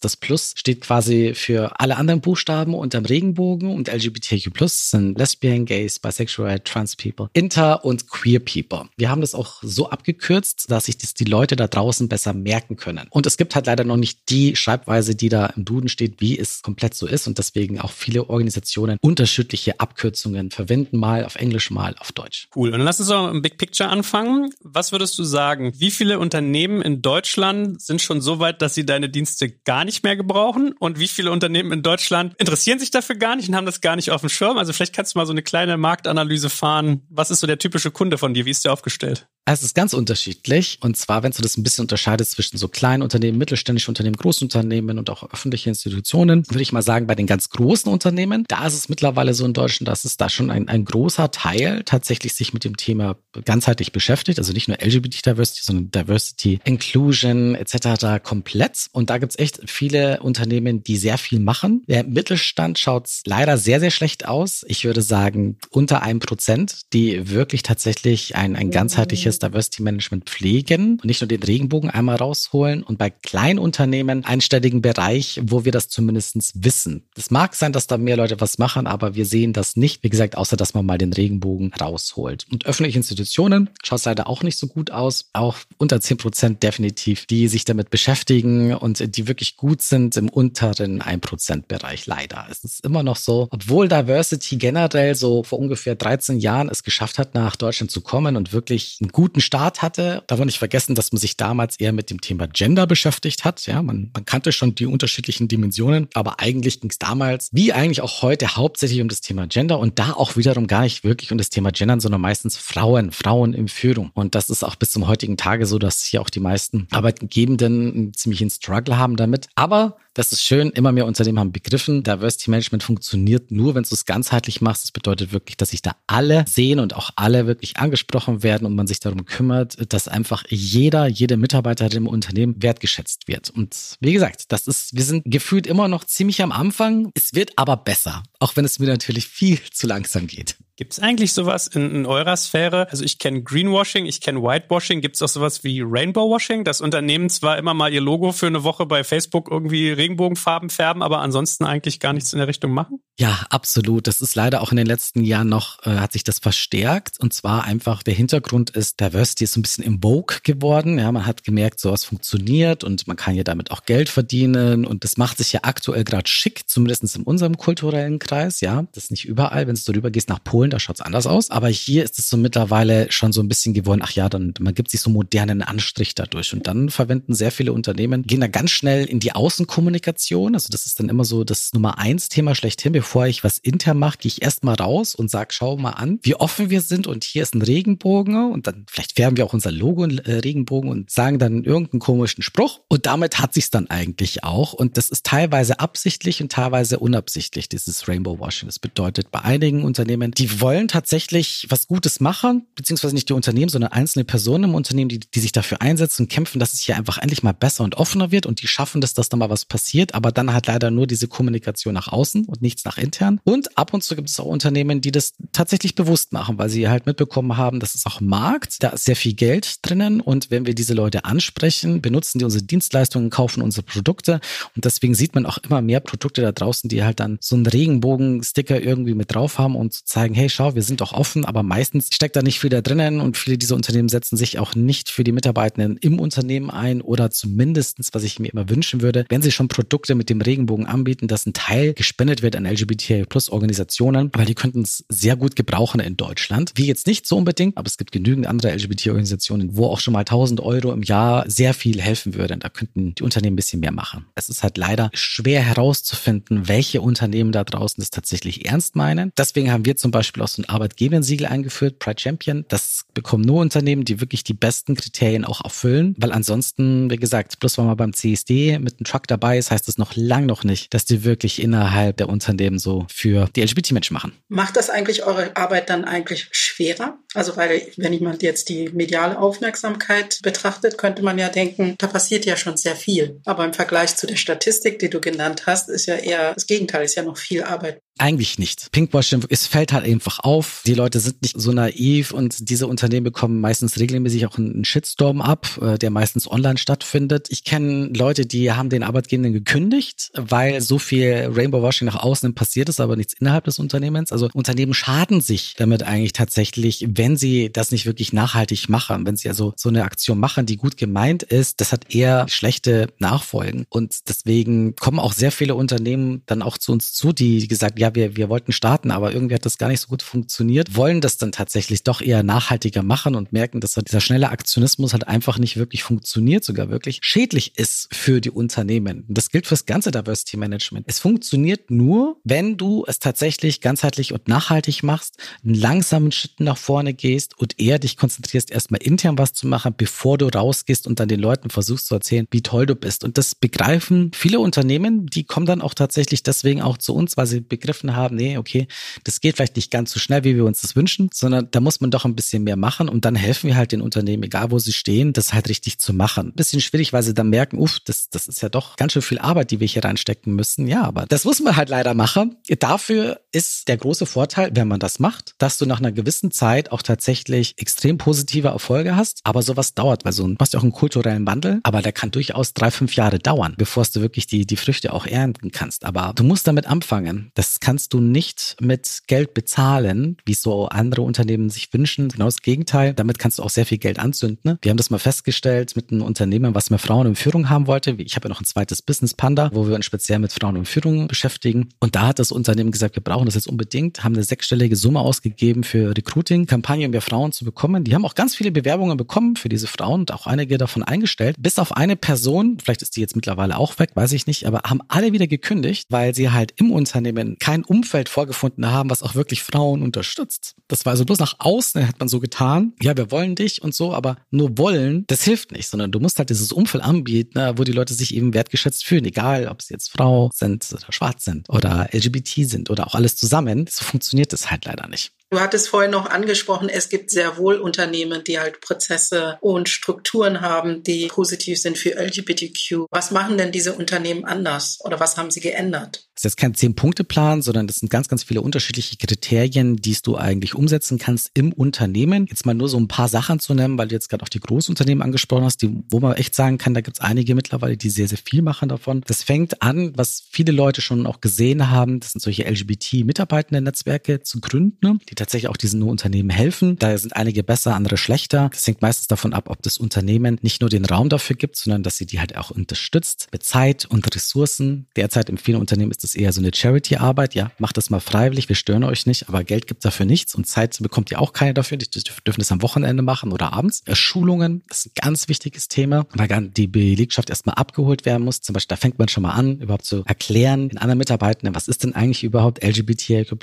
Das 0.02 0.18
Plus 0.18 0.54
steht 0.56 0.82
quasi 0.82 1.34
für 1.36 1.80
alle 1.80 1.98
anderen 1.98 2.22
Buchstaben 2.22 2.74
unterm 2.74 3.06
Regenbogen 3.06 3.74
und 3.74 3.92
LGBTIQ 3.92 4.52
sind 4.68 5.18
Lesbian, 5.18 5.66
Gays, 5.66 6.00
Bisexual, 6.00 6.60
Trans 6.60 6.96
People, 6.96 7.30
Inter 7.34 7.84
und 7.86 8.10
Queer 8.10 8.40
People. 8.40 8.90
Wir 8.98 9.10
haben 9.10 9.22
das 9.22 9.31
das 9.31 9.40
auch 9.40 9.59
so 9.62 9.90
abgekürzt, 9.90 10.69
dass 10.69 10.86
sich 10.86 10.97
das 10.97 11.14
die 11.14 11.25
Leute 11.25 11.56
da 11.56 11.68
draußen 11.68 12.09
besser 12.09 12.34
merken 12.34 12.75
können. 12.75 13.08
Und 13.09 13.25
es 13.25 13.38
gibt 13.38 13.56
halt 13.56 13.68
leider 13.68 13.84
noch 13.84 13.97
nicht 13.97 14.30
die 14.30 14.56
Schreibweise, 14.56 15.16
die 15.16 15.30
da 15.30 15.47
im 15.47 15.66
Duden 15.66 15.90
steht, 15.90 16.22
wie 16.22 16.38
es 16.38 16.62
komplett 16.62 16.94
so 16.94 17.08
ist. 17.08 17.28
Und 17.28 17.38
deswegen 17.38 17.80
auch 17.80 17.91
viele 17.91 18.30
Organisationen 18.30 18.97
unterschiedliche 19.02 19.80
Abkürzungen 19.80 20.52
verwenden, 20.52 20.97
mal 20.97 21.25
auf 21.25 21.36
Englisch, 21.36 21.72
mal 21.72 21.96
auf 22.00 22.12
Deutsch. 22.12 22.47
Cool. 22.56 22.74
Und 22.74 22.81
lass 22.81 23.00
uns 23.00 23.09
doch 23.09 23.30
im 23.30 23.41
Big 23.41 23.58
Picture 23.58 23.90
anfangen. 23.90 24.53
Was 24.62 24.91
würdest 24.91 25.18
du 25.18 25.24
sagen? 25.24 25.74
Wie 25.78 25.91
viele 25.91 26.20
Unternehmen 26.20 26.81
in 26.81 27.02
Deutschland 27.02 27.81
sind 27.81 28.02
schon 28.02 28.22
so 28.22 28.40
weit, 28.40 28.62
dass 28.62 28.75
sie 28.75 28.86
deine 28.86 29.09
Dienste 29.09 29.50
gar 29.50 29.86
nicht 29.86 30.03
mehr 30.03 30.16
gebrauchen? 30.16 30.74
Und 30.80 31.00
wie 31.00 31.08
viele 31.08 31.31
Unternehmen 31.31 31.72
in 31.72 31.84
Deutschland 31.84 32.36
interessieren 32.38 32.80
sich 32.80 32.91
dafür 32.91 33.16
gar 33.16 33.36
nicht 33.36 33.50
und 33.50 33.56
haben 33.56 33.66
das 33.66 33.81
gar 33.81 33.96
nicht 33.96 34.12
auf 34.12 34.22
dem 34.22 34.30
Schirm? 34.30 34.58
Also 34.58 34.74
vielleicht 34.74 34.94
kannst 34.94 35.16
du 35.16 35.20
mal 35.20 35.25
so 35.25 35.31
eine 35.31 35.41
kleine 35.41 35.78
Marktanalyse 35.78 36.50
fahren. 36.50 37.02
Was 37.09 37.31
ist 37.31 37.40
so 37.40 37.47
der 37.47 37.58
typische 37.58 37.91
Kunde 37.91 38.18
von 38.18 38.34
dir? 38.34 38.46
Wie 38.46 38.52
ist 38.52 38.66
der 38.66 38.74
aufgestellt? 38.74 39.21
Es 39.46 39.63
ist 39.63 39.74
ganz 39.74 39.94
unterschiedlich. 39.94 40.78
Und 40.81 40.97
zwar, 40.97 41.24
wenn 41.24 41.31
du 41.31 41.41
das 41.41 41.57
ein 41.57 41.63
bisschen 41.63 41.84
unterscheidest 41.84 42.31
zwischen 42.31 42.57
so 42.57 42.68
kleinen 42.68 43.02
Unternehmen, 43.02 43.40
mittelständischen 43.40 43.91
Unternehmen, 43.91 44.16
Großunternehmen 44.16 45.00
und 45.00 45.09
auch 45.09 45.31
öffentliche 45.31 45.69
Institutionen, 45.69 46.47
würde 46.47 46.62
ich 46.62 46.72
mal 46.72 46.84
sagen, 46.84 47.07
bei 47.07 47.16
den 47.16 47.25
ganz 47.25 47.50
großen 47.50 47.91
Unternehmen, 47.91 48.46
da 48.47 48.68
ist 48.68 48.75
es 48.75 48.88
mittlerweile 48.88 49.34
so 49.34 49.44
in 49.46 49.53
Deutschland, 49.53 49.88
dass 49.88 50.06
es 50.06 50.16
da 50.16 50.29
schon 50.29 50.52
ein, 50.52 50.68
ein 50.68 50.85
großer 50.85 51.31
Teil 51.31 51.81
tatsächlich 51.85 52.35
sich 52.35 52.53
mit 52.53 52.63
dem 52.63 52.78
Thema 52.78 53.18
ganzheitlich 53.44 53.91
beschäftigt. 53.91 54.38
Also 54.38 54.53
nicht 54.53 54.68
nur 54.68 54.78
LGBT-Diversity, 54.79 55.62
sondern 55.63 55.90
Diversity, 55.90 56.59
Inclusion 56.63 57.56
etc. 57.56 58.23
komplett. 58.23 58.88
Und 58.91 59.09
da 59.09 59.18
gibt 59.18 59.31
es 59.31 59.40
echt 59.40 59.62
viele 59.66 60.22
Unternehmen, 60.22 60.84
die 60.84 60.97
sehr 60.97 61.18
viel 61.18 61.40
machen. 61.40 61.84
Der 61.88 62.03
Mittelstand 62.03 62.78
schaut 62.78 63.09
leider 63.25 63.58
sehr, 63.58 63.79
sehr 63.79 63.91
schlecht 63.91 64.28
aus. 64.28 64.63
Ich 64.68 64.85
würde 64.85 65.02
sagen, 65.02 65.58
unter 65.72 66.03
einem 66.03 66.19
Prozent, 66.19 66.94
die 66.94 67.31
wirklich 67.31 67.63
tatsächlich 67.63 68.35
ein, 68.35 68.56
ein 68.56 68.69
ganzheitliches 68.69 69.31
ganzheitliches 69.31 69.40
Diversity 69.40 69.84
Management 69.84 70.30
pflegen 70.30 71.00
und 71.02 71.06
nicht 71.06 71.22
nur 71.22 71.28
den 71.28 71.44
Regenbogen 71.44 71.90
einmal 71.90 72.18
rausholen 72.18 72.84
und 72.84 72.97
bei 72.97 73.09
Kleinunternehmen 73.09 74.25
einstelligen 74.25 74.81
Bereich, 74.81 75.40
wo 75.44 75.66
wir 75.66 75.72
das 75.72 75.90
zumindest 75.90 76.53
wissen. 76.64 77.03
Es 77.16 77.31
mag 77.31 77.56
sein, 77.56 77.74
dass 77.74 77.88
da 77.88 77.97
mehr 77.97 78.18
Leute 78.18 78.40
was 78.40 78.58
machen, 78.58 78.88
aber 78.88 79.16
wir 79.16 79.25
sehen 79.25 79.53
das 79.53 79.75
nicht, 79.75 80.03
wie 80.03 80.09
gesagt, 80.09 80.38
außer 80.38 80.58
dass 80.58 80.74
man 80.74 80.86
mal 80.86 80.97
den 80.97 81.14
Regenbogen 81.14 81.74
rausholt. 81.74 82.46
Und 82.52 82.66
öffentliche 82.66 82.97
Institutionen 82.97 83.70
schaut 83.84 84.00
es 84.00 84.06
leider 84.06 84.28
auch 84.28 84.44
nicht 84.44 84.58
so 84.58 84.68
gut 84.68 84.91
aus, 84.91 85.30
auch 85.34 85.58
unter 85.78 86.00
10 86.00 86.18
Prozent 86.18 86.64
definitiv, 86.64 87.25
die 87.25 87.47
sich 87.47 87.66
damit 87.66 87.90
beschäftigen 87.90 88.74
und 88.74 89.16
die 89.16 89.28
wirklich 89.28 89.58
gut 89.58 89.81
sind 89.81 90.18
im 90.18 90.30
unteren 90.30 91.02
1 91.02 91.22
Prozent 91.22 91.68
Bereich 91.68 92.06
leider. 92.06 92.47
Es 92.50 92.80
immer 92.81 93.03
noch 93.03 93.16
so, 93.16 93.47
obwohl 93.52 93.88
Diversity 93.88 94.58
generell 94.58 95.16
so 95.16 95.44
vor 95.44 95.59
ungefähr 95.59 95.96
13 95.96 96.40
Jahren 96.40 96.70
es 96.70 96.84
geschafft 96.84 97.18
hat, 97.18 97.36
nach 97.36 97.56
Deutschland 97.56 97.91
zu 97.91 98.02
kommen 98.02 98.36
und 98.36 98.53
wirklich 98.53 98.97
einen 99.02 99.12
guten 99.22 99.40
Start 99.40 99.84
hatte. 99.84 100.24
Darf 100.26 100.40
man 100.40 100.48
nicht 100.48 100.58
vergessen, 100.58 100.96
dass 100.96 101.12
man 101.12 101.20
sich 101.20 101.38
damals 101.38 101.80
eher 101.80 101.92
mit 101.92 102.09
dem 102.09 102.22
Thema 102.22 102.48
Gender 102.48 102.88
beschäftigt 102.88 103.46
hat. 103.46 103.64
Ja, 103.68 103.84
man, 103.84 104.09
man 104.16 104.26
kannte 104.26 104.52
schon 104.52 104.74
die 104.74 104.88
unterschiedlichen 104.88 105.48
Dimensionen, 105.48 106.08
aber 106.16 106.40
eigentlich 106.40 106.82
ging 106.82 106.90
es 106.90 106.98
damals, 106.98 107.50
wie 107.52 107.72
eigentlich 107.72 108.02
auch 108.02 108.24
heute, 108.24 108.56
hauptsächlich 108.56 109.00
um 109.00 109.09
das 109.09 109.22
Thema 109.22 109.46
Gender 109.46 109.78
und 109.78 110.00
da 110.00 110.14
auch 110.14 110.38
wiederum 110.38 110.66
gar 110.66 110.82
nicht 110.82 111.04
wirklich 111.04 111.32
um 111.32 111.38
das 111.38 111.52
Thema 111.52 111.72
Gendern, 111.72 112.00
sondern 112.00 112.20
meistens 112.20 112.58
Frauen, 112.58 113.12
Frauen 113.12 113.54
in 113.54 113.68
Führung. 113.68 114.09
Und 114.16 114.34
das 114.34 114.50
ist 114.50 114.64
auch 114.64 114.76
bis 114.76 114.90
zum 114.90 115.08
heutigen 115.08 115.38
Tage 115.38 115.68
so, 115.68 115.78
dass 115.78 116.03
hier 116.03 116.20
auch 116.20 116.32
die 116.32 116.40
meisten 116.40 116.88
Arbeitgebenden 116.90 117.94
einen 117.94 118.14
ziemlichen 118.16 118.50
Struggle 118.50 118.97
haben 118.97 119.18
damit. 119.18 119.50
Aber 119.53 119.97
das 120.13 120.31
ist 120.31 120.43
schön. 120.43 120.69
Immer 120.72 120.91
mehr 120.91 121.05
Unternehmen 121.05 121.40
haben 121.40 121.52
begriffen, 121.52 122.03
Diversity 122.03 122.49
Management 122.49 122.84
funktioniert 122.84 123.52
nur, 123.52 123.75
wenn 123.75 123.84
du 123.84 123.93
es 123.93 124.05
ganzheitlich 124.05 124.61
machst. 124.61 124.84
Das 124.84 124.91
bedeutet 124.91 125.31
wirklich, 125.31 125.58
dass 125.58 125.69
sich 125.69 125.81
da 125.81 125.96
alle 126.08 126.46
sehen 126.47 126.79
und 126.79 126.96
auch 126.96 127.11
alle 127.16 127.47
wirklich 127.47 127.78
angesprochen 127.78 128.43
werden 128.43 128.66
und 128.66 128.75
man 128.75 128.87
sich 128.87 128.99
darum 128.99 129.25
kümmert, 129.25 129.93
dass 129.93 130.08
einfach 130.08 130.43
jeder, 130.49 131.08
jede 131.08 131.37
Mitarbeiter 131.37 131.91
im 131.91 132.08
Unternehmen 132.08 132.61
wertgeschätzt 132.61 133.28
wird. 133.28 133.49
Und 133.49 133.97
wie 133.99 134.13
gesagt, 134.13 134.52
das 134.52 134.67
ist, 134.67 134.96
wir 134.96 135.03
sind 135.03 135.23
gefühlt 135.25 135.67
immer 135.67 135.87
noch 135.87 136.03
ziemlich 136.03 136.41
am 136.41 136.52
Anfang. 136.52 137.11
Es 137.13 137.34
wird 137.34 137.52
aber 137.58 137.78
besser, 137.78 138.23
auch 138.40 138.55
wenn 138.55 138.66
es 138.66 138.79
mir 138.79 138.87
natürlich 138.87 139.28
viel 139.28 139.59
zu 139.72 139.87
langsam 139.87 140.28
geht. 140.28 140.58
Gibt 140.82 140.94
es 140.94 141.00
eigentlich 141.00 141.34
sowas 141.34 141.68
in, 141.68 141.92
in, 141.92 142.06
eurer 142.08 142.36
Sphäre? 142.36 142.90
Also 142.90 143.04
ich 143.04 143.20
kenne 143.20 143.44
Greenwashing, 143.44 144.08
ich 144.08 144.20
kenne 144.20 144.42
Whitewashing. 144.42 145.00
Gibt 145.00 145.16
es 145.16 145.22
auch 145.22 145.28
sowas 145.28 145.64
wie 145.64 145.84
Rainbowwashing, 145.86 146.64
dass 146.64 146.82
Unternehmen 146.82 147.30
zwar 147.30 147.60
immer 147.60 147.76
mal 147.76 147.94
ihr 147.94 148.02
Logo 148.02 148.32
für 148.32 148.48
eine 148.48 148.64
Woche 148.64 148.88
bei 148.88 149.04
Facebook 149.04 149.52
irgendwie 149.52 149.92
Regenbogenfarben 149.92 150.72
färben, 150.72 151.04
aber 151.04 151.20
ansonsten 151.20 151.66
eigentlich 151.66 152.00
gar 152.00 152.14
nichts 152.14 152.34
in 152.34 152.40
der 152.40 152.48
Richtung 152.48 152.72
machen? 152.72 153.00
Ja, 153.20 153.46
absolut. 153.52 154.08
Das 154.08 154.22
ist 154.22 154.34
leider 154.34 154.62
auch 154.62 154.72
in 154.72 154.78
den 154.78 154.88
letzten 154.88 155.24
Jahren 155.24 155.50
noch, 155.50 155.86
äh, 155.86 155.92
hat 155.92 156.14
sich 156.14 156.24
das 156.24 156.40
verstärkt. 156.40 157.20
Und 157.20 157.32
zwar 157.32 157.66
einfach, 157.66 158.02
der 158.02 158.16
Hintergrund 158.16 158.72
ist, 158.72 159.00
Diversity 159.00 159.44
ist 159.44 159.54
so 159.54 159.60
ein 159.60 159.62
bisschen 159.62 159.84
im 159.84 160.02
Vogue 160.02 160.38
geworden. 160.42 160.98
Ja, 160.98 161.12
man 161.12 161.28
hat 161.28 161.44
gemerkt, 161.44 161.80
sowas 161.80 162.04
funktioniert 162.06 162.84
und 162.84 163.06
man 163.06 163.18
kann 163.18 163.36
ja 163.36 163.44
damit 163.44 163.70
auch 163.70 163.84
Geld 163.86 164.10
verdienen. 164.10 164.88
Und 164.88 165.04
das 165.04 165.18
macht 165.18 165.38
sich 165.38 165.54
ja 165.54 165.60
aktuell 165.62 166.04
gerade 166.04 166.28
schick, 166.28 166.68
zumindest 166.68 167.16
in 167.16 167.22
unserem 167.22 167.58
kulturellen 167.58 168.18
Kreis. 168.18 168.62
Ja, 168.62 168.88
das 168.94 169.04
ist 169.04 169.12
nicht 169.12 169.26
überall. 169.26 169.68
Wenn 169.68 169.76
du 169.76 169.92
rüber 169.92 170.10
gehst 170.10 170.30
nach 170.30 170.44
Polen, 170.44 170.71
da 170.72 170.79
schaut's 170.79 171.02
anders 171.02 171.28
aus. 171.28 171.50
Aber 171.50 171.70
hier 171.70 172.03
ist 172.03 172.20
es 172.20 172.29
so 172.29 172.38
mittlerweile 172.38 173.12
schon 173.12 173.32
so 173.32 173.41
ein 173.41 173.47
bisschen 173.47 173.73
geworden, 173.73 174.02
ach 174.03 174.12
ja, 174.12 174.29
dann 174.29 174.53
man 174.59 174.73
gibt 174.73 174.91
sich 174.91 175.02
so 175.02 175.09
modernen 175.09 175.62
Anstrich 175.62 176.16
dadurch. 176.16 176.53
Und 176.53 176.68
dann 176.68 176.90
verwenden 176.90 177.34
sehr 177.34 177.52
viele 177.52 177.73
Unternehmen, 177.73 178.23
gehen 178.23 178.41
da 178.41 178.47
ganz 178.47 178.72
schnell 178.72 179.06
in 179.06 179.20
die 179.20 179.34
Außenkommunikation. 179.34 180.56
Also 180.56 180.70
das 180.72 180.85
ist 180.85 181.00
dann 181.00 181.09
immer 181.09 181.26
so 181.26 181.44
das 181.44 181.73
Nummer 181.73 181.97
eins 181.97 182.29
Thema 182.29 182.56
schlechthin. 182.56 182.94
Bevor 182.94 183.28
ich 183.28 183.44
was 183.44 183.58
intern 183.58 184.00
mache, 184.00 184.18
gehe 184.20 184.29
ich 184.29 184.41
erstmal 184.41 184.76
raus 184.76 185.16
und 185.16 185.29
sage, 185.29 185.50
schau 185.52 185.78
mal 185.78 185.91
an, 185.91 186.20
wie 186.23 186.35
offen 186.35 186.70
wir 186.70 186.82
sind. 186.82 187.08
Und 187.08 187.23
hier 187.23 187.44
ist 187.44 187.56
ein 187.56 187.62
Regenbogen. 187.62 188.52
Und 188.52 188.68
dann 188.68 188.85
vielleicht 188.90 189.16
färben 189.16 189.38
wir 189.38 189.46
auch 189.46 189.53
unser 189.53 189.72
Logo 189.72 190.03
in 190.03 190.18
äh, 190.20 190.35
Regenbogen 190.35 190.90
und 190.90 191.09
sagen 191.09 191.40
dann 191.40 191.64
irgendeinen 191.64 192.00
komischen 192.00 192.44
Spruch. 192.44 192.82
Und 192.88 193.06
damit 193.06 193.40
hat 193.40 193.53
sich's 193.53 193.70
dann 193.70 193.90
eigentlich 193.90 194.44
auch. 194.44 194.73
Und 194.73 194.97
das 194.97 195.09
ist 195.09 195.26
teilweise 195.26 195.79
absichtlich 195.79 196.41
und 196.41 196.52
teilweise 196.52 197.00
unabsichtlich, 197.00 197.70
dieses 197.70 198.08
Rainbow 198.08 198.40
Washing. 198.40 198.68
Das 198.68 198.79
bedeutet 198.79 199.32
bei 199.32 199.41
einigen 199.41 199.84
Unternehmen, 199.84 200.32
die 200.32 200.51
wollen 200.59 200.88
tatsächlich 200.88 201.68
was 201.70 201.88
Gutes 201.88 202.20
machen, 202.20 202.68
beziehungsweise 202.76 203.14
nicht 203.16 203.30
die 203.30 203.34
Unternehmen, 203.34 203.70
sondern 203.70 203.92
einzelne 203.92 204.26
Personen 204.26 204.66
im 204.66 204.76
Unternehmen, 204.76 205.09
die, 205.09 205.20
die 205.20 205.40
sich 205.40 205.52
dafür 205.52 205.82
einsetzen 205.82 206.24
und 206.24 206.30
kämpfen, 206.30 206.59
dass 206.59 206.74
es 206.74 206.82
hier 206.82 206.98
einfach 206.98 207.18
endlich 207.20 207.44
mal 207.44 207.53
besser 207.53 207.84
und 207.84 207.96
offener 207.96 208.32
wird 208.32 208.46
und 208.46 208.62
die 208.62 208.68
schaffen 208.68 209.02
das, 209.02 209.14
dass 209.14 209.30
da 209.30 209.38
mal 209.38 209.50
was 209.50 209.66
passiert, 209.66 210.14
aber 210.14 210.32
dann 210.32 210.53
hat 210.53 210.68
leider 210.68 210.92
nur 210.92 211.08
diese 211.08 211.28
Kommunikation 211.28 211.94
nach 211.94 212.09
außen 212.09 212.46
und 212.46 212.62
nichts 212.62 212.84
nach 212.84 212.98
intern. 212.98 213.40
Und 213.44 213.78
ab 213.78 213.94
und 213.94 214.03
zu 214.03 214.16
gibt 214.16 214.30
es 214.30 214.40
auch 214.40 214.46
Unternehmen, 214.46 215.02
die 215.02 215.12
das 215.12 215.34
tatsächlich 215.52 215.96
bewusst 215.96 216.34
machen, 216.34 216.58
weil 216.58 216.70
sie 216.70 216.90
halt 216.90 217.06
mitbekommen 217.06 217.58
haben, 217.58 217.80
dass 217.80 217.96
es 217.96 218.06
auch 218.06 218.20
Markt, 218.20 218.84
da 218.84 218.90
ist 218.90 219.06
sehr 219.06 219.16
viel 219.16 219.34
Geld 219.34 219.76
drinnen 219.82 220.22
und 220.22 220.52
wenn 220.52 220.66
wir 220.66 220.76
diese 220.76 220.94
Leute 220.94 221.26
ansprechen, 221.26 222.02
benutzen 222.02 222.40
die 222.40 222.46
unsere 222.46 222.64
Dienstleistungen, 222.64 223.30
kaufen 223.30 223.62
unsere 223.62 223.84
Produkte 223.84 224.40
und 224.76 224.86
deswegen 224.86 225.16
sieht 225.16 225.36
man 225.36 225.46
auch 225.46 225.58
immer 225.59 225.82
mehr 225.82 226.00
Produkte 226.00 226.42
da 226.42 226.52
draußen, 226.52 226.90
die 226.90 227.04
halt 227.04 227.20
dann 227.20 227.38
so 227.40 227.56
einen 227.56 227.66
Regenbogen-Sticker 227.66 228.82
irgendwie 228.82 229.14
mit 229.14 229.34
drauf 229.34 229.58
haben 229.58 229.76
und 229.76 229.94
zeigen, 229.94 230.34
hey, 230.34 230.41
schau, 230.49 230.76
wir 230.76 230.84
sind 230.84 231.02
doch 231.02 231.14
offen, 231.14 231.46
aber 231.46 231.64
meistens 231.64 232.09
steckt 232.14 232.35
da 232.35 232.41
nicht 232.41 232.59
viel 232.59 232.70
da 232.70 232.82
drinnen 232.82 233.20
und 233.20 233.38
viele 233.38 233.58
dieser 233.58 233.76
Unternehmen 233.76 234.09
setzen 234.09 234.38
sich 234.38 234.59
auch 234.59 234.76
nicht 234.76 235.09
für 235.09 235.23
die 235.23 235.32
Mitarbeitenden 235.32 235.97
im 235.97 236.20
Unternehmen 236.20 236.70
ein 236.70 237.02
oder 237.02 237.32
zumindestens, 237.32 238.09
was 238.14 238.23
ich 238.23 238.40
mir 238.40 238.52
immer 238.52 238.70
wünschen 238.70 239.02
würde, 239.02 239.26
wenn 239.29 239.41
sie 239.41 239.52
schon 239.52 239.67
Produkte 239.67 240.16
mit 240.16 240.29
dem 240.29 240.41
Regenbogen 240.41 240.85
anbieten, 240.85 241.28
dass 241.28 241.46
ein 241.46 241.53
Teil 241.53 241.93
gespendet 241.93 242.41
wird 242.41 242.55
an 242.55 242.66
LGBTI 242.66 243.26
Plus 243.26 243.49
Organisationen, 243.49 244.32
weil 244.34 244.46
die 244.46 244.55
könnten 244.55 244.82
es 244.82 245.05
sehr 245.09 245.35
gut 245.35 245.55
gebrauchen 245.55 245.99
in 245.99 246.17
Deutschland. 246.17 246.72
Wie 246.76 246.87
jetzt 246.87 247.08
nicht 247.08 247.28
so 247.28 247.37
unbedingt, 247.37 247.78
aber 247.78 247.87
es 247.87 247.97
gibt 247.97 248.11
genügend 248.11 248.47
andere 248.47 248.73
LGBT 248.73 249.08
Organisationen, 249.08 249.76
wo 249.76 249.87
auch 249.87 249.99
schon 249.99 250.14
mal 250.14 250.20
1000 250.20 250.59
Euro 250.61 250.91
im 250.94 251.03
Jahr 251.03 251.49
sehr 251.49 251.73
viel 251.73 252.02
helfen 252.02 252.35
würden. 252.35 252.59
Da 252.59 252.70
könnten 252.70 253.16
die 253.16 253.23
Unternehmen 253.23 253.53
ein 253.53 253.55
bisschen 253.58 253.79
mehr 253.79 253.91
machen. 253.91 254.26
Es 254.35 254.49
ist 254.49 254.64
halt 254.64 254.78
leider 254.78 255.09
schwer 255.14 255.61
herauszufinden, 255.61 256.67
welche 256.67 257.01
Unternehmen 257.01 257.51
da 257.51 257.63
draußen 257.63 258.01
das 258.01 258.10
tatsächlich 258.12 258.65
ernst 258.65 258.96
meinen. 258.96 259.32
Deswegen 259.38 259.72
haben 259.72 259.86
wir 259.86 259.96
zum 259.96 260.12
Beispiel 260.12 260.31
auch 260.39 260.48
so 260.48 260.62
ein 260.62 260.70
Arbeitgebersiegel 260.70 261.48
eingeführt, 261.48 262.00
Pride 262.00 262.22
Champion. 262.22 262.66
Das 262.68 263.06
bekommen 263.13 263.44
nur 263.44 263.62
Unternehmen, 263.62 264.06
die 264.06 264.22
wirklich 264.22 264.44
die 264.44 264.54
besten 264.54 264.96
Kriterien 264.96 265.46
auch 265.46 265.63
erfüllen, 265.63 266.16
weil 266.18 266.32
ansonsten, 266.32 267.10
wie 267.10 267.18
gesagt, 267.18 267.60
bloß 267.60 267.78
weil 267.78 267.86
man 267.86 267.98
beim 267.98 268.13
CSD 268.13 268.80
mit 268.80 269.00
einem 269.00 269.06
Truck 269.06 269.28
dabei 269.28 269.58
ist, 269.58 269.72
heißt 269.72 269.88
das 269.88 269.98
noch 269.98 270.16
lang 270.16 270.46
noch 270.46 270.63
nicht, 270.63 270.94
dass 270.94 271.06
die 271.06 271.24
wirklich 271.24 271.62
innerhalb 271.62 272.18
der 272.18 272.30
Unternehmen 272.30 272.80
so 272.80 273.06
für 273.12 273.50
die 273.56 273.62
LGBT-Menschen 273.62 274.13
machen. 274.13 274.34
Macht 274.48 274.78
das 274.78 274.89
eigentlich 274.89 275.24
eure 275.24 275.56
Arbeit 275.56 275.89
dann 275.89 276.06
eigentlich 276.06 276.48
schwerer? 276.51 277.18
Also 277.34 277.56
weil, 277.56 277.82
wenn 277.98 278.13
jemand 278.13 278.44
jetzt 278.44 278.70
die 278.70 278.89
mediale 278.89 279.39
Aufmerksamkeit 279.39 280.39
betrachtet, 280.44 280.98
könnte 280.98 281.24
man 281.24 281.38
ja 281.38 281.50
denken, 281.50 281.96
da 281.98 282.08
passiert 282.08 282.46
ja 282.46 282.58
schon 282.58 282.78
sehr 282.78 282.96
viel. 282.96 283.39
Aber 283.46 283.63
im 283.63 283.74
Vergleich 283.74 284.16
zu 284.18 284.28
der 284.28 284.36
Statistik, 284.36 285.00
die 285.00 285.10
du 285.10 285.22
genannt 285.22 285.63
hast, 285.66 285.89
ist 285.89 286.08
ja 286.08 286.16
eher 286.16 286.54
das 286.54 286.68
Gegenteil, 286.68 287.06
ist 287.06 287.16
ja 287.16 287.24
noch 287.24 287.38
viel 287.38 287.63
Arbeit. 287.63 288.01
Eigentlich 288.17 288.60
nicht. 288.60 288.91
Pinkwashing, 288.91 289.43
es 289.50 289.65
fällt 289.65 289.93
halt 289.93 290.05
einfach 290.05 290.39
auf. 290.39 290.84
Die 290.86 290.93
Leute 290.93 291.19
sind 291.19 291.41
nicht 291.41 291.60
so 291.60 291.72
naiv 291.72 292.31
und 292.31 292.69
diese 292.69 292.86
Unternehmen 292.86 293.24
bekommen 293.24 293.60
meistens 293.62 293.98
regelmäßig 293.98 294.46
auch 294.46 294.58
einen 294.58 294.86
Shitstorm 294.86 295.41
ab, 295.41 295.79
äh, 295.81 295.98
der 295.98 296.12
meistens 296.12 296.50
online 296.50 296.77
stattfindet. 296.77 297.48
Ich 297.50 297.63
kenne 297.63 298.10
Leute, 298.13 298.46
die 298.46 298.72
haben 298.72 298.89
den 298.89 299.03
Arbeitgebenden 299.03 299.53
gekündigt, 299.53 300.31
weil 300.36 300.81
so 300.81 301.00
viel 301.00 301.50
Rainbow-Washing 301.51 302.05
nach 302.05 302.22
außen 302.22 302.53
passiert 302.53 302.89
ist, 302.89 303.00
aber 303.00 303.15
nichts 303.15 303.34
innerhalb 303.34 303.63
des 303.63 303.79
Unternehmens. 303.79 304.31
Also 304.31 304.50
Unternehmen 304.53 304.93
schaden 304.93 305.41
sich 305.41 305.74
damit 305.77 306.03
eigentlich 306.03 306.34
tatsächlich, 306.34 307.08
wenn 307.10 307.38
sie 307.38 307.72
das 307.72 307.91
nicht 307.91 308.05
wirklich 308.05 308.34
nachhaltig 308.34 308.89
machen. 308.89 309.25
Wenn 309.25 309.38
sie 309.38 309.48
also 309.48 309.74
so 309.77 309.89
eine 309.89 310.03
Aktion 310.03 310.39
machen, 310.39 310.65
die 310.65 310.77
gut 310.77 310.98
gemeint 310.98 311.43
ist, 311.43 311.81
das 311.81 311.91
hat 311.91 312.13
eher 312.13 312.48
schlechte 312.50 313.08
Nachfolgen. 313.19 313.86
Und 313.89 314.29
deswegen 314.29 314.96
kommen 314.96 315.19
auch 315.19 315.34
sehr 315.34 315.51
viele 315.51 315.75
Unternehmen 315.75 316.43
dann 316.46 316.62
auch 316.62 316.77
zu 316.77 316.91
uns 316.91 317.13
zu, 317.13 317.31
die 317.31 317.67
gesagt, 317.67 318.00
ja, 318.01 318.15
wir, 318.15 318.36
wir 318.36 318.50
wollten 318.50 318.72
starten, 318.72 319.12
aber 319.12 319.32
irgendwie 319.32 319.53
hat 319.53 319.63
das 319.63 319.77
gar 319.77 319.88
nicht 319.88 320.00
so 320.00 320.08
gut 320.08 320.24
funktioniert, 320.24 320.96
wollen 320.96 321.22
das 321.22 321.38
dann 321.38 321.51
tatsächlich 321.51 322.01
doch 322.01 322.20
eher 322.20 322.42
nachhaltiger 322.42 323.03
machen 323.03 323.36
und 323.36 323.53
merken, 323.53 323.80
dass 323.80 323.94
dieser 323.94 324.22
schnelle 324.22 324.50
Aktionismus 324.50 325.13
halt 325.13 325.27
einfach 325.27 325.60
nicht 325.60 325.77
wirklich 325.77 326.01
funktioniert, 326.01 326.63
sogar 326.63 326.89
wirklich 326.89 327.20
schädlich 327.22 327.77
ist 327.77 328.08
für 328.12 328.42
die 328.42 328.50
Unternehmen. 328.50 329.24
Das 329.27 329.51
gilt 329.51 329.68
fürs 329.68 329.86
ganze 329.86 330.10
Diversity 330.10 330.58
Management. 330.58 331.06
Es 331.08 331.20
funktioniert 331.20 331.92
nur, 331.92 332.38
wenn 332.44 332.75
du 332.75 333.06
es 333.08 333.20
tatsächlich 333.20 333.82
ganzheitlich 333.82 334.34
und 334.34 334.48
nachhaltig 334.48 335.04
machst, 335.04 335.38
einen 335.63 335.75
langsamen 335.75 336.32
Schritt 336.32 336.60
nach 336.60 336.77
vorne 336.77 337.13
gehst 337.13 337.56
und 337.60 337.80
eher 337.80 338.00
dich 338.00 338.18
konzentrierst, 338.18 338.72
erstmal 338.72 339.04
intern 339.04 339.38
was 339.38 339.54
zu 339.54 339.68
machen, 339.68 339.94
bevor 339.96 340.39
du 340.39 340.48
rausgehst 340.48 341.06
und 341.06 341.20
dann 341.20 341.27
den 341.27 341.39
Leuten 341.39 341.70
versuchst 341.70 342.08
zu 342.08 342.15
erzählen, 342.15 342.48
wie 342.50 342.63
toll 342.63 342.88
du 342.88 342.96
bist. 342.96 343.24
Und 343.24 343.38
das 343.38 343.54
begreifen 343.54 344.32
viele 344.34 344.60
Unternehmen, 344.60 345.27
die 345.27 345.44
kommen 345.44 345.68
dann 345.68 345.84
auch 345.84 345.94
tatsächlich 345.94 346.42
deswegen 346.42 346.82
auch 346.82 346.98
zu 346.98 347.13
uns, 347.13 347.38
weil 347.38 347.46
sie 347.46 347.62
begriffen 347.62 347.90
begriffen 347.91 348.15
haben, 348.15 348.36
nee, 348.36 348.58
okay, 348.58 348.88
das 349.24 349.41
geht 349.41 349.58
vielleicht 349.58 349.75
nicht 349.75 349.91
ganz 349.91 350.12
so 350.12 350.20
schnell, 350.20 350.43
wie 350.43 350.55
wir 350.55 350.65
uns 350.65 350.82
das 350.82 350.96
wünschen, 350.96 351.29
sondern 351.34 351.67
da 351.72 351.82
muss 351.82 352.00
man 352.00 352.10
doch 352.10 352.24
ein 352.24 352.36
bisschen 352.36 352.63
mehr 352.63 352.77
machen 352.77 353.10
und 353.10 353.25
dann 353.25 353.36
helfen 353.36 353.67
wir 353.67 353.75
halt 353.75 353.91
den 353.91 354.01
Unternehmen, 354.01 354.43
egal 354.43 354.72
wo 354.72 354.79
sie 354.79 354.93
stehen, 354.93 355.34
das 355.34 355.53
halt 355.53 355.67
richtig 355.67 356.00
zu 356.00 356.13
machen. 356.13 356.48
Ein 356.48 356.53
bisschen 356.53 356.79
schwierig, 356.79 357.12
weil 357.12 357.24
sie 357.24 357.34
dann 357.34 357.50
merken, 357.50 357.77
uff, 357.77 358.00
das, 358.00 358.29
das 358.29 358.48
ist 358.48 358.62
ja 358.62 358.70
doch 358.70 358.96
ganz 358.96 359.12
schön 359.12 359.22
viel 359.22 359.39
Arbeit, 359.39 359.72
die 359.72 359.79
wir 359.82 359.88
hier 359.88 360.03
reinstecken 360.03 360.55
müssen. 360.55 360.88
Ja, 360.88 361.03
aber 361.03 361.25
das 361.25 361.43
muss 361.43 361.60
man 361.60 361.75
halt 361.75 361.89
leider 361.89 362.13
machen. 362.13 362.55
Dafür 362.79 363.41
ist 363.51 363.89
der 363.89 363.98
große 363.98 364.25
Vorteil, 364.25 364.72
wenn 364.74 364.88
man 364.88 365.00
das 365.00 365.20
macht, 365.20 365.55
dass 365.58 365.77
du 365.77 365.86
nach 365.86 366.00
einer 366.00 366.12
gewissen 366.12 366.51
Zeit 366.51 366.91
auch 366.91 367.01
tatsächlich 367.01 367.75
extrem 367.77 368.17
positive 368.17 368.70
Erfolge 368.70 369.15
hast. 369.15 369.41
Aber 369.44 369.62
sowas 369.62 369.94
dauert, 369.94 370.24
weil 370.24 370.32
so 370.32 370.48
du 370.48 370.55
machst 370.58 370.74
ja 370.74 370.80
auch 370.80 370.84
einen 370.84 370.94
kulturellen 370.94 371.46
Wandel, 371.46 371.82
aber 371.84 372.01
der 372.01 372.13
kann 372.13 372.32
durchaus 372.32 372.74
drei, 372.74 372.92
fünf 372.92 373.16
Jahre 373.16 373.39
dauern, 373.39 373.75
bevor 373.77 374.06
du 374.13 374.22
wirklich 374.22 374.48
die, 374.48 374.66
die 374.66 374.77
Früchte 374.77 375.13
auch 375.13 375.25
ernten 375.25 375.72
kannst. 375.72 376.06
Aber 376.06 376.34
du 376.36 376.44
musst 376.44 376.68
damit 376.68 376.88
anfangen. 376.88 377.51
Das 377.56 377.81
kannst 377.82 378.14
du 378.14 378.22
nicht 378.22 378.78
mit 378.80 379.24
Geld 379.28 379.54
bezahlen, 379.54 380.38
wie 380.46 380.54
so 380.54 380.88
andere 380.88 381.24
Unternehmen 381.24 381.70
sich 381.70 381.94
wünschen. 381.94 382.30
Genau 382.30 382.46
das 382.46 382.62
Gegenteil. 382.62 383.14
Damit 383.14 383.40
kannst 383.40 383.60
du 383.60 383.64
auch 383.64 383.70
sehr 383.70 383.86
viel 383.86 383.98
Geld 383.98 384.20
anzünden. 384.20 384.78
Wir 384.82 384.90
haben 384.90 384.98
das 384.98 385.10
mal 385.10 385.20
festgestellt 385.20 385.96
mit 385.96 386.12
einem 386.12 386.22
Unternehmen, 386.22 386.74
was 386.76 386.90
mehr 386.90 387.00
Frauen 387.00 387.28
in 387.28 387.36
Führung 387.36 387.70
haben 387.70 387.88
wollte. 387.88 388.12
Ich 388.12 388.36
habe 388.36 388.48
ja 388.48 388.50
noch 388.50 388.62
ein 388.62 388.66
zweites 388.66 389.02
Business 389.02 389.34
Panda, 389.34 389.72
wo 389.74 389.88
wir 389.88 389.96
uns 389.96 390.06
speziell 390.06 390.40
mit 390.40 390.54
Frauen 390.54 390.76
in 390.76 390.86
Führung 390.86 391.28
beschäftigen. 391.28 391.90
Und 392.00 392.16
da 392.16 392.28
hat 392.28 392.40
das 392.40 392.52
Unternehmen 392.52 392.92
gesagt, 392.92 393.16
wir 393.16 393.24
brauchen 393.24 393.46
das 393.46 393.56
jetzt 393.56 393.68
unbedingt, 393.68 394.24
haben 394.24 394.36
eine 394.36 394.44
sechsstellige 394.44 394.96
Summe 394.96 395.20
ausgegeben 395.20 395.84
für 395.84 396.16
Recruiting-Kampagnen, 396.16 397.06
um 397.06 397.12
mehr 397.12 397.22
Frauen 397.22 397.52
zu 397.52 397.66
bekommen. 397.66 398.04
Die 398.04 398.14
haben 398.14 398.26
auch 398.26 398.36
ganz 398.36 398.56
viele 398.56 398.72
Bewerbungen 398.72 399.18
bekommen 399.18 399.56
für 399.56 399.70
diese 399.70 399.88
Frauen 399.88 400.22
und 400.22 400.32
auch 400.32 400.48
einige 400.48 400.78
davon 400.78 401.04
eingestellt. 401.04 401.56
Bis 401.60 401.80
auf 401.80 401.96
eine 401.98 402.16
Person, 402.16 402.78
vielleicht 402.82 403.02
ist 403.02 403.16
die 403.16 403.22
jetzt 403.22 403.36
mittlerweile 403.36 403.78
auch 403.78 403.98
weg, 404.00 404.12
weiß 404.14 404.32
ich 404.34 404.48
nicht, 404.48 404.66
aber 404.66 404.82
haben 404.86 405.02
alle 405.08 405.34
wieder 405.34 405.48
gekündigt, 405.48 406.08
weil 406.10 406.36
sie 406.36 406.52
halt 406.52 406.74
im 406.78 406.92
Unternehmen 406.92 407.58
kein 407.72 407.86
Umfeld 407.86 408.28
vorgefunden 408.28 408.88
haben, 408.88 409.10
was 409.10 409.24
auch 409.24 409.34
wirklich 409.34 409.63
Frauen 409.63 410.01
unterstützt. 410.01 410.75
Das 410.90 411.06
war 411.06 411.12
also 411.12 411.24
bloß 411.24 411.40
nach 411.40 411.56
außen 411.60 412.06
hat 412.06 412.20
man 412.20 412.28
so 412.28 412.42
getan, 412.42 412.92
ja, 413.01 413.16
wir 413.16 413.32
wollen 413.32 413.56
dich 413.56 413.82
und 413.82 413.96
so, 413.96 414.13
aber 414.13 414.36
nur 414.50 414.78
wollen, 414.78 415.24
das 415.28 415.44
hilft 415.44 415.72
nicht, 415.72 415.88
sondern 415.88 416.12
du 416.12 416.20
musst 416.20 416.38
halt 416.38 416.50
dieses 416.50 416.74
Umfeld 416.74 417.01
anbieten, 417.01 417.58
ne, 417.58 417.74
wo 417.78 417.86
die 417.86 417.94
Leute 417.94 418.13
sich 418.13 418.36
eben 418.36 418.54
wertgeschätzt 418.54 419.06
fühlen, 419.06 419.24
egal 419.24 419.70
ob 419.70 419.82
sie 419.82 419.94
jetzt 419.94 420.12
Frau 420.12 420.50
sind 420.54 420.86
oder 420.92 421.13
schwarz 421.13 421.46
sind 421.46 421.70
oder 421.70 422.10
LGBT 422.12 422.70
sind 422.70 422.90
oder 422.90 423.08
auch 423.08 423.16
alles 423.16 423.38
zusammen. 423.38 423.88
So 423.90 424.04
funktioniert 424.04 424.51
das 424.51 424.70
halt 424.70 424.84
leider 424.84 425.08
nicht. 425.08 425.32
Du 425.53 425.60
hattest 425.60 425.89
vorhin 425.89 426.12
noch 426.12 426.29
angesprochen, 426.29 426.88
es 426.88 427.10
gibt 427.10 427.29
sehr 427.29 427.58
wohl 427.58 427.75
Unternehmen, 427.75 428.41
die 428.41 428.58
halt 428.58 428.79
Prozesse 428.79 429.58
und 429.60 429.89
Strukturen 429.89 430.62
haben, 430.62 431.03
die 431.03 431.27
positiv 431.27 431.77
sind 431.77 431.98
für 431.98 432.12
LGBTQ. 432.12 433.08
Was 433.12 433.31
machen 433.31 433.58
denn 433.58 433.74
diese 433.74 433.91
Unternehmen 433.91 434.46
anders 434.46 435.00
oder 435.03 435.20
was 435.20 435.36
haben 435.36 435.51
sie 435.51 435.60
geändert? 435.60 436.25
Das 436.36 436.46
ist 436.46 436.53
jetzt 436.53 436.58
kein 436.58 436.74
Zehn-Punkte-Plan, 436.74 437.62
sondern 437.62 437.86
das 437.86 437.98
sind 437.98 438.10
ganz, 438.10 438.29
ganz 438.29 438.43
viele 438.43 438.62
unterschiedliche 438.62 439.17
Kriterien, 439.17 439.98
die 439.98 440.15
du 440.24 440.38
eigentlich 440.38 440.74
umsetzen 440.74 441.20
kannst 441.20 441.51
im 441.53 441.74
Unternehmen. 441.74 442.48
Jetzt 442.50 442.65
mal 442.65 442.74
nur 442.74 442.88
so 442.88 442.98
ein 442.98 443.10
paar 443.10 443.27
Sachen 443.27 443.60
zu 443.60 443.74
nennen, 443.74 443.98
weil 443.98 444.08
du 444.08 444.15
jetzt 444.15 444.29
gerade 444.29 444.43
auch 444.43 444.50
die 444.50 444.62
Großunternehmen 444.62 445.22
angesprochen 445.22 445.65
hast, 445.65 445.81
die, 445.81 446.01
wo 446.10 446.22
man 446.22 446.38
echt 446.38 446.55
sagen 446.55 446.77
kann, 446.77 446.93
da 446.93 447.01
gibt 447.01 447.17
es 447.17 447.22
einige 447.22 447.55
mittlerweile, 447.55 447.98
die 447.98 448.10
sehr, 448.10 448.29
sehr 448.29 448.38
viel 448.38 448.62
machen 448.62 448.88
davon. 448.88 449.22
Das 449.27 449.43
fängt 449.43 449.81
an, 449.81 450.13
was 450.15 450.43
viele 450.50 450.72
Leute 450.72 451.01
schon 451.01 451.27
auch 451.27 451.41
gesehen 451.41 451.91
haben, 451.91 452.22
das 452.22 452.31
sind 452.31 452.41
solche 452.41 452.63
LGBT-Mitarbeitenden-Netzwerke 452.63 454.41
zu 454.41 454.62
gründen, 454.62 455.20
die 455.29 455.36
tatsächlich 455.42 455.70
auch 455.70 455.78
diesen 455.78 456.04
Unternehmen 456.04 456.50
helfen. 456.50 456.98
Da 457.00 457.18
sind 457.18 457.36
einige 457.36 457.64
besser, 457.64 457.96
andere 457.96 458.18
schlechter. 458.18 458.70
Das 458.72 458.86
hängt 458.86 459.02
meistens 459.02 459.28
davon 459.28 459.54
ab, 459.54 459.70
ob 459.70 459.82
das 459.82 459.98
Unternehmen 459.98 460.60
nicht 460.62 460.82
nur 460.82 460.90
den 460.90 461.04
Raum 461.06 461.30
dafür 461.30 461.56
gibt, 461.56 461.78
sondern 461.78 462.04
dass 462.04 462.18
sie 462.18 462.26
die 462.26 462.40
halt 462.40 462.56
auch 462.58 462.70
unterstützt 462.70 463.48
mit 463.52 463.64
Zeit 463.64 464.06
und 464.06 464.34
Ressourcen. 464.36 465.08
Derzeit 465.16 465.50
in 465.50 465.58
vielen 465.58 465.80
Unternehmen 465.80 466.12
ist 466.12 466.24
das 466.24 466.36
eher 466.36 466.54
so 466.54 466.62
eine 466.62 466.72
Charity-Arbeit. 466.74 467.56
Ja, 467.56 467.72
macht 467.80 467.98
das 467.98 468.10
mal 468.10 468.20
freiwillig, 468.20 468.70
wir 468.70 468.76
stören 468.76 469.04
euch 469.04 469.26
nicht, 469.26 469.50
aber 469.50 469.64
Geld 469.64 469.88
gibt 469.88 470.06
dafür 470.06 470.26
nichts 470.26 470.54
und 470.54 470.68
Zeit 470.68 470.98
bekommt 471.00 471.32
ihr 471.32 471.42
auch 471.42 471.54
keine 471.54 471.74
dafür. 471.74 471.98
Die 471.98 472.08
dürfen 472.10 472.60
das 472.60 472.72
am 472.72 472.82
Wochenende 472.82 473.24
machen 473.24 473.52
oder 473.52 473.74
abends. 473.74 474.04
Äh, 474.06 474.16
Schulungen, 474.16 474.84
ist 474.90 475.08
ein 475.08 475.12
ganz 475.16 475.48
wichtiges 475.48 475.88
Thema, 475.88 476.28
weil 476.34 476.70
die 476.70 476.88
Belegschaft 476.88 477.50
erstmal 477.50 477.76
abgeholt 477.76 478.26
werden 478.26 478.44
muss. 478.44 478.62
Zum 478.62 478.74
Beispiel, 478.74 478.96
da 478.96 479.00
fängt 479.00 479.18
man 479.18 479.28
schon 479.28 479.44
mal 479.44 479.54
an, 479.54 479.80
überhaupt 479.80 480.06
zu 480.06 480.24
erklären 480.26 480.90
in 480.90 480.98
anderen 480.98 481.18
Mitarbeitenden, 481.18 481.74
was 481.74 481.88
ist 481.88 482.04
denn 482.04 482.14
eigentlich 482.14 482.44
überhaupt 482.44 482.84
LGBTIQ+, 482.84 483.56